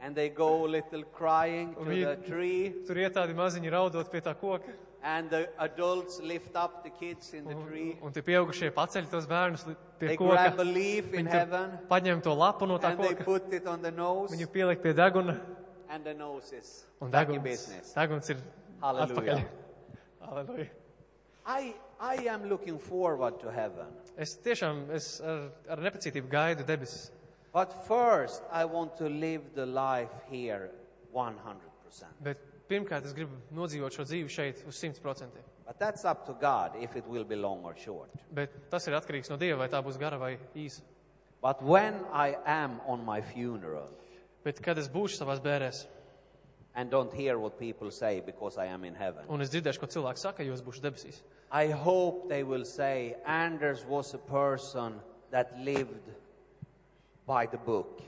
And 0.04 0.16
they 0.16 0.28
go 0.30 0.66
a 0.66 0.70
little 0.70 1.04
crying 1.16 1.74
to 1.76 1.86
the 1.86 2.16
tree, 2.28 2.74
Tur 2.88 2.96
iet 3.00 3.14
tādi 3.16 3.34
maziņi 3.38 3.72
raudot 3.72 4.10
pie 4.12 4.20
tā 4.22 4.34
koka. 4.36 4.74
and 5.06 5.30
the 5.30 5.50
adults 5.60 6.20
lift 6.22 6.56
up 6.56 6.84
the 6.84 6.90
kids 6.90 7.34
in 7.34 7.44
the 7.46 7.56
tree. 7.68 7.98
Un 8.02 8.12
tie 8.16 8.22
pieaugušie 8.24 8.70
paceļ 8.76 9.10
tos 9.12 9.26
bērnus 9.28 9.64
pie 10.00 10.08
They 10.08 10.18
koka. 10.18 10.36
grab 10.36 10.60
a 10.60 10.64
leaf 10.68 11.14
in 11.14 11.26
heaven, 11.26 11.78
paņem 11.90 12.22
to 12.24 12.36
lapu 12.36 12.68
no 12.68 12.78
tā 12.80 12.92
and 12.92 13.00
they 13.00 13.14
koka, 13.16 13.24
put 13.26 13.54
it 13.54 13.68
on 13.68 13.82
the 13.82 13.92
nose, 13.92 14.32
viņu 14.36 14.48
pieliek 14.52 14.82
pie 14.84 14.94
deguna, 14.94 15.40
and 15.90 16.04
the 16.04 16.14
nose 16.14 16.52
is 16.54 16.86
un 17.02 17.12
deguns, 17.12 17.44
business. 17.44 17.94
deguns 17.94 18.30
ir 18.30 18.38
Hallelujah. 18.82 19.16
atpakaļ. 19.16 19.44
Halleluja. 20.28 20.70
I, 21.46 21.74
I 22.00 22.16
am 22.32 22.48
looking 22.50 22.80
forward 22.80 23.40
to 23.42 23.52
heaven. 23.52 23.88
Es 24.18 24.38
tiešām 24.40 24.86
es 24.96 25.20
ar, 25.22 25.50
ar 25.68 25.78
nepacietību 25.84 26.30
gaidu 26.32 26.64
debesis. 26.68 27.10
But 27.54 27.86
first, 27.88 28.42
I 28.52 28.66
want 28.66 28.98
to 28.98 29.08
live 29.08 29.54
the 29.54 29.66
life 29.66 30.10
here 30.30 30.72
100%. 31.14 32.18
Bet 32.26 32.40
pirmkārt, 32.70 33.06
es 33.06 33.14
gribu 33.14 33.38
nodzīvot 33.54 33.94
šo 33.94 34.08
dzīvi 34.10 34.32
šeit 34.34 34.64
uz 34.68 34.80
100%. 34.82 35.44
But 35.68 35.80
that's 35.80 36.04
up 36.04 36.26
to 36.26 36.34
God 36.34 36.76
if 36.82 36.96
it 36.98 37.06
will 37.08 37.24
be 37.24 37.36
long 37.36 37.64
or 37.64 37.76
short. 37.78 38.10
Bet 38.34 38.72
tas 38.72 38.88
ir 38.90 38.98
atkarīgs 38.98 39.30
no 39.30 39.38
Dieva, 39.38 39.62
vai 39.62 39.70
tā 39.72 39.84
būs 39.86 40.02
gara 40.02 40.18
vai 40.18 40.36
īsa. 40.58 40.82
But 41.44 41.62
when 41.62 42.02
I 42.12 42.36
am 42.46 42.80
on 42.88 43.06
my 43.06 43.22
funeral 43.22 43.92
Bet 44.44 44.60
kad 44.60 44.78
es 44.80 44.90
būšu 44.92 45.22
savās 45.22 45.40
bērēs, 45.44 45.86
and 46.76 46.92
don't 46.92 47.14
hear 47.14 47.38
what 47.40 47.58
people 47.60 47.92
say 47.92 48.20
because 48.20 48.58
I 48.58 48.66
am 48.66 48.84
in 48.84 48.96
heaven, 48.96 49.24
un 49.32 49.42
es 49.42 49.52
dzirdēšu, 49.54 49.80
ko 49.80 49.88
cilvēki 49.88 50.20
saka, 50.20 50.44
jo 50.44 50.56
es 50.56 50.64
būšu 50.66 50.84
debesīs, 50.84 51.22
I 51.52 51.72
hope 51.72 52.28
they 52.28 52.44
will 52.44 52.66
say 52.66 53.16
Anders 53.26 53.86
was 53.88 54.14
a 54.14 54.18
person 54.18 55.00
that 55.32 55.56
lived 55.64 56.12
by 57.28 57.46
the 57.48 57.58
book. 57.58 58.02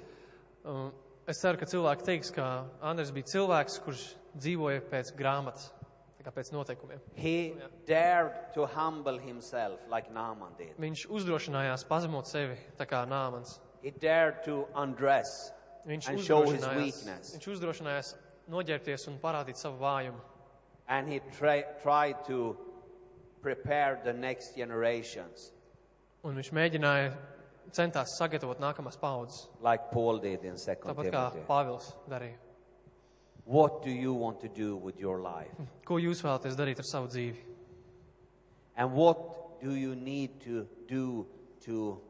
um, 0.65 0.91
es 1.27 1.39
ceru, 1.41 1.57
ka 1.57 1.65
cilvēki 1.65 2.05
teiks, 2.05 2.31
ka 2.35 2.65
Andris 2.81 3.11
bija 3.15 3.25
cilvēks, 3.31 3.79
kurš 3.85 4.03
dzīvoja 4.37 4.81
pēc 4.91 5.13
grāmatas, 5.17 5.71
tā 6.19 6.25
kā 6.25 6.31
pēc 6.35 6.51
noteikumiem. 6.53 6.99
He 7.15 7.53
dared 7.87 8.51
to 8.53 8.65
humble 8.65 9.17
himself 9.19 9.79
like 9.89 10.11
Naaman 10.13 10.53
did. 10.57 10.73
Viņš 10.81 11.05
uzdrošinājās 11.09 11.85
pazemot 11.89 12.27
sevi, 12.29 12.57
tā 12.77 12.85
kā 12.89 13.05
nāmans. 13.09 13.59
He 13.83 13.91
dared 13.91 14.43
to 14.45 14.67
undress 14.75 15.51
Viņš 15.85 16.07
and 16.09 16.19
show 16.25 16.41
his 16.43 16.55
uzdrošinājās, 16.59 16.81
weakness. 16.81 17.33
viņš 17.35 17.47
uzdrošinājās 17.55 18.13
noģērbties 18.49 19.07
un 19.11 19.19
parādīt 19.21 19.57
savu 19.61 19.77
vājumu. 19.83 20.17
And 20.87 21.07
he 21.09 21.19
tra- 21.37 21.65
tried 21.81 22.23
to 22.27 22.55
prepare 23.41 23.99
the 24.03 24.13
next 24.13 24.55
generations 24.55 25.51
Un 26.25 26.33
viņš 26.39 26.49
mēģināja, 26.57 27.11
centās 27.73 28.17
sagatavot 28.19 28.59
nākamās 28.61 28.97
paudzes, 28.99 29.47
like 29.61 29.91
Paul 29.91 30.19
did 30.19 30.43
in 30.43 30.55
2 30.59 30.75
tāpat 30.85 31.09
kā 31.09 31.29
Timothy. 31.31 31.45
Pāvils 31.47 31.93
darīja. 32.09 32.37
What 33.45 33.83
do 33.83 33.91
you 33.91 34.13
want 34.13 34.39
to 34.41 34.49
do 34.49 34.75
with 34.75 34.99
your 34.99 35.19
life? 35.21 35.53
Ko 35.85 35.99
jūs 36.01 36.23
vēlaties 36.25 36.57
darīt 36.57 36.81
ar 36.81 36.87
savu 36.89 37.07
dzīvi? 37.13 37.37
And 38.75 38.91
what 38.91 39.61
do 39.61 39.75
you 39.75 39.95
need 39.95 40.41
to 40.41 40.67
do 40.87 41.27
to 41.65 42.01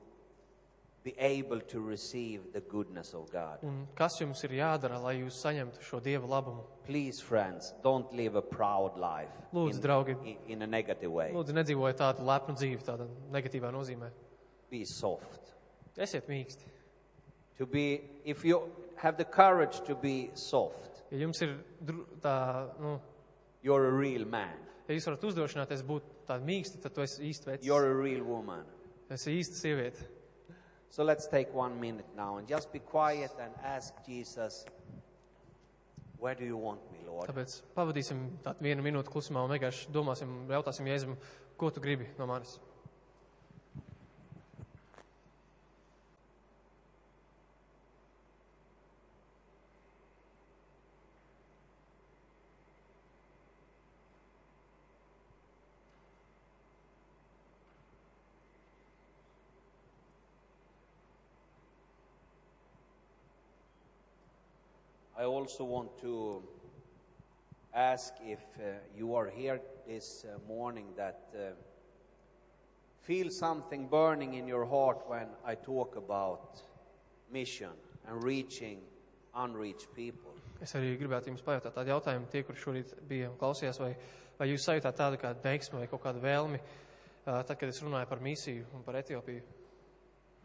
be 1.03 1.14
able 1.20 1.60
to 1.60 1.80
receive 1.82 2.41
the 2.53 2.62
goodness 2.62 3.14
of 3.14 3.30
God? 3.32 3.60
Un 3.64 3.84
kas 3.95 4.16
jums 4.22 4.41
ir 4.47 4.56
jādara, 4.62 4.97
lai 5.03 5.18
jūs 5.20 5.41
saņemtu 5.43 5.84
šo 5.86 5.99
Dieva 5.99 6.26
labumu? 6.26 6.64
Please, 6.88 7.20
friends, 7.20 7.74
don't 7.84 8.12
live 8.14 8.36
a 8.36 8.41
proud 8.41 8.97
life 8.97 9.36
Lūdzu, 9.53 9.76
in, 9.76 9.82
draugi. 9.82 10.16
in, 10.24 10.38
in 10.47 10.62
a 10.62 10.68
negative 10.68 11.12
way. 11.12 11.32
Lūdzu, 11.36 11.53
nedzīvojiet 11.60 11.99
tādu 11.99 12.26
lepnu 12.26 12.56
dzīvi, 12.56 12.82
tādā 12.88 13.10
negatīvā 13.36 13.74
nozīmē. 13.76 14.10
Be 14.76 14.84
soft. 14.89 15.53
Esiet 15.97 16.28
mīksti. 16.28 16.67
To 17.61 17.65
be, 17.65 17.86
if 18.26 18.43
you 18.43 18.59
have 18.99 19.15
the 19.17 19.23
courage 19.23 19.80
to 19.88 19.95
be 19.95 20.32
soft, 20.36 20.91
Ja 21.13 21.19
jums 21.21 21.39
ir 21.45 21.53
dru- 21.86 22.03
tā, 22.19 22.34
nu, 22.82 22.97
you're 23.63 23.88
a 23.88 23.91
real 23.93 24.26
man. 24.28 24.57
ja 24.88 24.95
jūs 24.97 25.05
varat 25.07 25.23
uzdrošināties 25.30 25.84
būt 25.88 26.09
tādi 26.28 26.43
mīksti, 26.49 26.82
tad 26.84 26.93
tu 26.97 27.03
esi 27.05 27.23
īsti 27.30 27.47
vecs. 27.53 27.65
You're 27.65 27.91
a 27.91 27.95
real 27.95 28.26
woman. 28.28 28.65
Esi 29.09 29.38
īsta 29.39 29.55
sieviete. 29.61 30.09
So 30.89 31.03
let's 31.03 31.28
take 31.28 31.53
one 31.53 31.80
minute 31.80 32.07
now 32.17 32.38
and 32.38 32.47
just 32.47 32.71
be 32.73 32.80
quiet 32.80 33.32
and 33.39 33.53
ask 33.63 33.93
Jesus, 34.05 34.65
Where 36.19 36.36
do 36.36 36.43
you 36.45 36.57
want 36.57 36.82
me, 36.91 36.99
Lord? 37.05 37.30
Tāpēc 37.30 37.61
pavadīsim 37.76 38.21
tādu 38.43 38.63
vienu 38.65 38.84
minūtu 38.86 39.11
klusumā 39.13 39.43
un 39.45 39.51
vienkārši 39.51 39.91
domāsim, 39.93 40.32
jautāsim 40.49 40.88
Jēzum, 40.89 41.15
ko 41.59 41.69
tu 41.76 41.84
gribi 41.84 42.07
no 42.17 42.26
manis. 42.28 42.57
Also 65.45 65.63
want 65.63 65.95
to 66.01 66.41
ask 67.71 68.13
if 68.25 68.39
uh, 68.57 68.63
you 68.97 69.13
are 69.13 69.29
here 69.29 69.61
this 69.85 70.25
uh, 70.25 70.39
morning 70.47 70.87
that 70.97 71.19
uh, 71.35 71.53
feel 73.01 73.29
something 73.29 73.87
burning 73.87 74.33
in 74.33 74.47
your 74.47 74.65
heart 74.65 75.03
when 75.07 75.27
I 75.45 75.53
talk 75.53 75.97
about 75.97 76.63
mission 77.31 77.69
and 78.07 78.23
reaching 78.23 78.79
unreached 79.35 79.93
people. 79.93 80.33
Es 80.59 80.73
arī 80.73 80.95
gribētu 80.97 81.29
jums 81.29 81.45
pajautāt 81.45 81.77
tādu 81.77 81.93
jautājumu, 81.93 82.31
tie, 82.33 82.41
kur 82.47 82.57
šorīt 82.57 82.95
bija 83.05 83.29
un 83.29 83.37
klausījās, 83.37 83.77
vai, 83.83 83.91
vai 84.39 84.49
jūs 84.49 84.65
sajūtāt 84.65 84.97
tādu 84.97 85.21
kā 85.21 85.35
deksmi 85.45 85.83
vai 85.83 85.91
kaut 85.91 86.01
kādu 86.07 86.25
vēlmi, 86.25 86.57
ā, 87.27 87.43
tad, 87.45 87.53
kad 87.53 87.69
es 87.69 87.83
runāju 87.85 88.09
par 88.09 88.25
misiju 88.25 88.65
un 88.73 88.87
par 88.87 88.97
Etiopiju. 89.03 89.45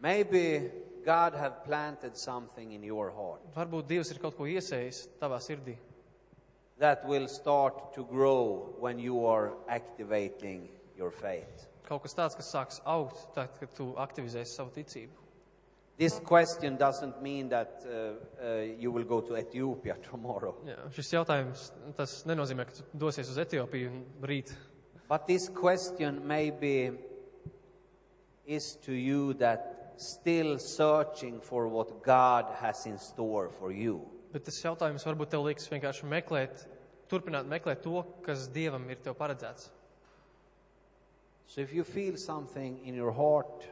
Maybe 0.01 0.71
God 1.05 1.35
have 1.35 1.65
planted 1.65 2.17
something 2.17 2.73
in 2.73 2.83
your 2.85 3.11
heart 3.11 3.43
Varbūt 3.57 3.89
Dievs 3.89 4.11
ir 4.13 4.21
kaut 4.21 4.37
ko 4.37 4.49
iesējis 4.49 5.07
tavā 5.21 5.41
sirdī, 5.45 5.77
that 6.79 7.05
will 7.09 7.29
start 7.29 7.93
to 7.95 8.05
grow 8.05 8.75
when 8.81 8.99
you 8.99 9.27
are 9.27 9.53
activating 9.69 10.69
your 10.97 11.11
faith. 11.11 11.67
kaut 11.91 12.05
kas 12.05 12.15
tāds, 12.15 12.37
kas 12.39 12.53
sāks 12.55 12.79
augt, 12.87 13.25
tad, 13.35 13.57
kad 13.59 13.73
tu 13.75 13.91
aktivizēsi 13.99 14.55
savu 14.55 14.71
ticību. 14.77 15.17
This 16.01 16.19
question 16.25 16.79
doesn't 16.79 17.21
mean 17.21 17.51
that 17.51 17.83
uh, 17.85 18.15
uh, 18.41 18.63
you 18.79 18.91
will 18.91 19.05
go 19.05 19.21
to 19.21 19.37
Ethiopia 19.37 19.97
tomorrow. 20.11 20.55
Jā, 20.65 20.79
šis 20.97 21.13
jautājums 21.13 21.67
tas 21.99 22.23
nenozīmē, 22.31 22.65
ka 22.65 22.79
tu 22.79 22.87
dosies 23.03 23.29
uz 23.29 23.41
Etiopiju 23.43 23.91
un 23.91 24.05
rīt. 24.23 24.55
But 25.09 25.27
this 25.27 25.51
question 25.51 26.23
maybe 26.27 26.93
is 28.47 28.77
to 28.87 28.93
you 28.93 29.35
that 29.35 29.80
still 30.01 30.59
searching 30.59 31.41
for 31.41 31.69
what 31.69 32.03
God 32.03 32.47
has 32.61 32.87
in 32.87 32.99
store 32.99 33.49
for 33.49 33.73
you. 33.73 34.01
Bet 34.33 34.47
tas 34.47 34.61
jautājums 34.63 35.05
varbūt 35.07 35.33
tev 35.35 35.45
liks 35.49 35.69
vienkārši 35.71 36.07
meklēt, 36.11 36.65
turpināt 37.11 37.49
meklēt 37.51 37.83
to, 37.83 38.05
kas 38.27 38.49
Dievam 38.55 38.87
ir 38.91 39.03
tev 39.03 39.19
paredzēts. 39.19 39.71
So 41.51 41.61
if 41.61 41.75
you 41.75 41.83
feel 41.83 42.17
something 42.17 42.79
in 42.87 42.95
your 42.95 43.11
heart 43.11 43.67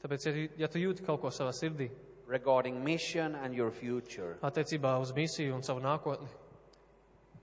Tāpēc, 0.00 0.26
ja, 0.26 0.44
ja 0.62 0.68
tu 0.72 0.80
jūti 0.80 1.04
kaut 1.04 1.20
ko 1.20 1.30
savā 1.34 1.52
sirdī, 1.52 1.90
regarding 2.30 2.78
mission 2.84 3.34
and 3.36 3.54
your 3.54 3.70
future, 3.70 4.38
attiecībā 4.46 4.94
uz 5.02 5.12
misiju 5.16 5.58
un 5.58 5.64
savu 5.66 5.82
nākotni, 5.84 6.28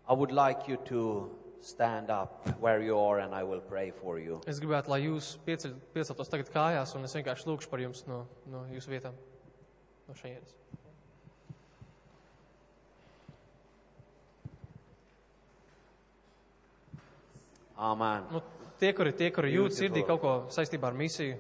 I 0.10 0.16
would 0.16 0.32
like 0.32 0.68
you 0.68 0.78
to 0.90 1.30
stand 1.62 2.10
up 2.10 2.48
where 2.60 2.82
you 2.82 2.98
are 3.00 3.20
and 3.20 3.34
I 3.36 3.44
will 3.44 3.62
pray 3.62 3.92
for 3.92 4.20
you. 4.20 4.42
es 4.48 4.60
gribētu, 4.60 4.92
lai 4.94 5.02
jūs 5.06 5.36
pieceļ, 5.46 5.74
pieceltos 5.94 6.30
tagad 6.32 6.52
kājās 6.54 6.96
un 6.96 7.08
es 7.08 7.16
vienkārši 7.18 7.50
lūkšu 7.50 7.72
par 7.72 7.84
jums 7.84 8.06
no, 8.08 8.26
no 8.52 8.66
jūsu 8.72 8.94
vietām, 8.94 9.18
no 10.08 10.16
šejienes. 10.18 10.56
Amen. 17.78 18.24
Nu, 18.34 18.42
tie, 18.82 18.90
kuri, 18.98 19.14
tie, 19.14 19.30
kuri 19.30 19.54
jūt 19.54 19.76
sirdī 19.78 20.02
kaut 20.06 20.24
ko 20.24 20.34
saistībā 20.54 20.90
ar 20.90 20.98
misiju, 20.98 21.38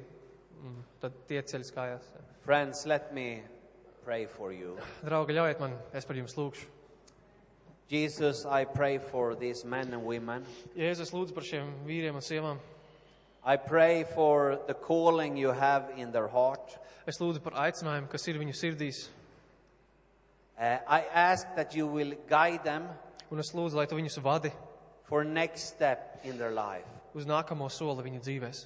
mm, 0.61 0.79
tad 1.01 1.17
tie 1.29 1.41
ceļas 1.41 1.73
kājās. 1.73 2.11
Friends, 2.45 2.85
let 2.85 3.09
me 3.11 3.41
pray 4.05 4.27
for 4.29 4.53
you. 4.53 4.77
Draugi, 5.01 5.33
ļaujiet 5.33 5.63
man, 5.63 5.73
es 5.97 6.05
par 6.05 6.19
jums 6.19 6.37
lūkšu. 6.37 6.76
Jesus, 7.89 8.45
I 8.45 8.65
pray 8.65 8.97
for 8.97 9.35
these 9.35 9.63
men 9.63 9.93
and 9.93 10.03
women. 10.03 10.45
Jēzus 10.75 11.13
lūdzu 11.15 11.33
par 11.33 11.43
šiem 11.47 11.69
vīriem 11.87 12.17
un 12.19 12.25
sievām. 12.25 12.57
I 13.45 13.55
pray 13.55 14.03
for 14.03 14.59
the 14.67 14.73
calling 14.73 15.37
you 15.37 15.53
have 15.53 15.93
in 15.95 16.11
their 16.11 16.27
heart. 16.27 16.77
Es 17.07 17.21
lūdzu 17.21 17.39
par 17.43 17.53
aicinājumu, 17.53 18.09
kas 18.11 18.27
ir 18.27 18.39
viņu 18.41 18.55
sirdīs. 18.59 19.05
Uh, 20.59 20.79
I 20.87 21.05
ask 21.13 21.47
that 21.55 21.75
you 21.75 21.87
will 21.87 22.15
guide 22.27 22.63
them 22.63 22.89
Un 23.29 23.39
es 23.39 23.51
lūdzu, 23.51 23.75
lai 23.75 23.85
tu 23.87 23.95
viņus 23.97 24.21
vadi 24.23 24.51
for 25.07 25.23
next 25.23 25.75
step 25.75 26.19
in 26.23 26.37
their 26.37 26.51
life. 26.51 26.87
uz 27.13 27.25
nākamo 27.25 27.69
soli 27.71 28.03
viņu 28.05 28.21
dzīvēs. 28.23 28.65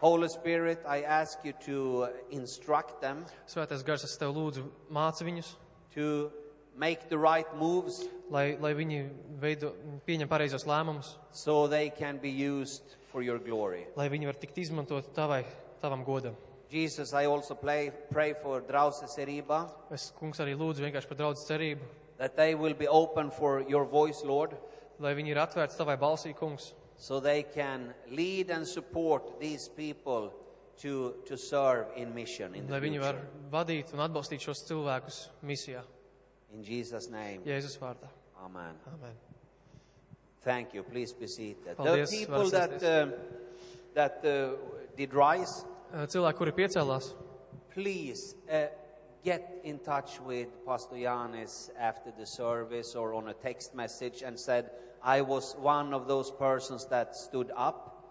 Holy 0.00 0.28
Spirit, 0.28 0.80
I 0.86 1.02
ask 1.02 1.44
you 1.44 1.52
to 1.66 2.08
instruct 2.30 3.00
them 3.00 3.24
Svētais 3.46 3.84
gars, 3.86 4.02
es 4.02 4.16
tev 4.18 4.34
lūdzu, 4.34 4.64
māci 4.90 5.26
viņus, 5.26 5.52
to 5.94 6.30
make 6.76 7.08
the 7.08 7.18
right 7.18 7.46
moves 7.58 8.04
lai, 8.30 8.56
lai 8.60 8.72
viņi 8.74 9.02
veido, 9.42 9.72
pieņem 10.06 10.28
pareizos 10.30 10.64
lēmumus, 10.66 11.16
so 11.32 11.66
they 11.68 11.90
can 11.90 12.18
be 12.18 12.30
used 12.30 12.96
for 13.12 13.22
your 13.22 13.38
glory. 13.38 13.86
lai 13.96 14.08
viņi 14.08 14.26
var 14.30 14.38
tikt 14.40 14.58
izmantot 14.58 15.12
tavai, 15.14 15.44
tavam 15.82 16.04
godam. 16.04 16.34
Jesus, 16.72 17.12
I 17.12 17.26
also 17.26 17.54
play, 17.54 17.90
pray 18.10 18.32
for 18.32 18.62
Drause 18.64 19.04
Seriba 19.06 19.66
Es, 19.92 20.10
kungs, 20.16 20.40
arī 20.40 20.54
lūdzu 20.56 20.80
vienkārši 20.86 21.08
par 21.10 21.18
daudz 21.18 21.44
cerību, 21.44 21.84
that 22.16 22.36
they 22.36 22.54
will 22.54 22.72
be 22.74 22.88
open 22.88 23.30
for 23.30 23.60
your 23.68 23.84
voice, 23.84 24.24
Lord, 24.24 24.56
lai 24.98 25.12
viņi 25.14 25.34
ir 25.34 25.40
atvērti 25.42 25.76
tavai 25.76 25.98
balsī, 26.00 26.32
kungs, 26.34 26.72
so 26.96 27.20
they 27.20 27.42
can 27.42 27.92
lead 28.08 28.50
and 28.50 28.66
support 28.66 29.38
these 29.40 29.68
people 29.68 30.32
to, 30.80 31.16
to 31.28 31.36
serve 31.36 31.92
in 31.96 32.14
mission 32.14 32.54
in 32.54 32.64
the 32.66 32.72
lai 32.72 32.80
viņi 32.80 33.00
var 33.02 33.18
future. 33.20 33.48
vadīt 33.52 33.92
un 33.92 34.00
atbalstīt 34.06 34.40
šos 34.40 34.64
cilvēkus 34.70 35.26
misijā. 35.44 35.82
In 36.52 36.62
Jesus' 36.62 37.08
name, 37.10 37.42
Jēzus 37.46 37.78
vārdā. 37.80 38.08
Amen. 38.44 38.74
Amen. 38.86 39.14
Thank 40.42 40.74
you. 40.74 40.82
Please 40.82 41.12
be 41.12 41.26
seated. 41.26 41.76
Paldies, 41.76 42.10
the 42.10 42.16
people 42.18 42.50
that, 42.50 42.82
um, 42.82 43.12
that 43.94 44.24
uh, 44.24 44.56
did 44.96 45.14
rise, 45.14 45.64
Uh, 45.92 46.06
Cilvēki, 46.08 46.38
kuri 46.38 46.52
piecēlās, 46.56 47.10
please 47.74 48.34
uh, 48.50 48.62
get 49.22 49.60
in 49.62 49.78
touch 49.78 50.18
with 50.24 50.48
Pastor 50.64 50.96
Yanis 50.96 51.68
after 51.78 52.10
the 52.16 52.24
service 52.24 52.94
or 52.96 53.12
on 53.12 53.28
a 53.28 53.34
text 53.34 53.74
message 53.74 54.22
and 54.22 54.40
said, 54.40 54.70
I 55.02 55.20
was 55.20 55.54
one 55.58 55.92
of 55.92 56.08
those 56.08 56.30
persons 56.30 56.86
that 56.86 57.14
stood 57.14 57.50
up. 57.54 58.08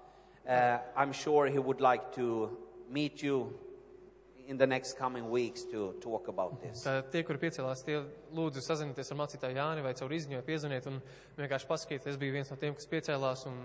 Uh, 0.48 0.78
I'm 0.96 1.12
sure 1.12 1.48
he 1.48 1.58
would 1.58 1.82
like 1.82 2.14
to 2.18 2.56
meet 2.88 3.24
you 3.24 3.52
in 4.48 4.58
the 4.58 4.68
next 4.68 4.98
coming 4.98 5.30
weeks 5.30 5.64
to 5.72 5.94
talk 6.02 6.28
about 6.28 6.60
this. 6.62 6.84
tā 6.86 7.02
tie, 7.12 7.24
kuri 7.24 7.38
piecēlās, 7.42 7.84
tie 7.86 8.00
lūdzu 8.36 8.62
sazinieties 8.66 9.12
ar 9.12 9.18
mācītāju 9.22 9.56
Jāni 9.58 9.84
vai 9.86 9.94
caur 9.98 10.12
izziņoju 10.18 10.46
piezvaniet 10.48 10.88
un 10.92 11.02
vienkārši 11.38 11.68
pasakiet, 11.70 12.08
es 12.08 12.18
biju 12.22 12.34
viens 12.36 12.52
no 12.52 12.58
tiem, 12.62 12.76
kas 12.76 12.90
piecēlās 12.92 13.46
un, 13.52 13.60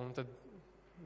un 0.00 0.12
tad, 0.16 0.30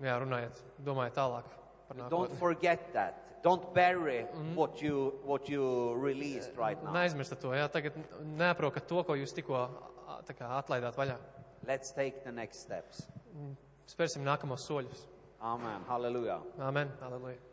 jā, 0.03 0.19
runājiet, 0.23 0.61
domājiet 0.87 1.17
tālāk 1.19 1.49
par 1.89 1.97
Don't 1.97 2.11
nākotni. 2.11 2.39
forget 2.39 2.93
that. 2.93 3.25
Don't 3.43 3.73
bury 3.73 4.27
what 4.59 4.83
you 4.83 5.15
what 5.25 5.49
you 5.49 5.95
released 5.95 6.57
right 6.59 6.83
now. 6.83 6.93
Neaizmirstiet 6.93 7.39
to, 7.41 7.53
jā, 7.55 7.69
tagad 7.71 7.95
neaprokat 8.37 8.89
to, 8.91 9.05
ko 9.07 9.15
jūs 9.15 9.33
tikko 9.37 9.55
a, 9.63 10.19
tā 10.27 10.35
kā 10.35 10.51
atlaidāt 10.59 10.99
vaļā. 10.99 11.15
Let's 11.67 11.95
take 11.95 12.25
the 12.25 12.33
next 12.33 12.67
steps. 12.67 13.07
Spērsim 13.89 14.27
nākamos 14.27 14.67
soļus. 14.67 15.07
Amen. 15.41 15.87
Hallelujah. 15.87 16.43
Amen. 16.59 16.91
Aleluja. 17.01 17.39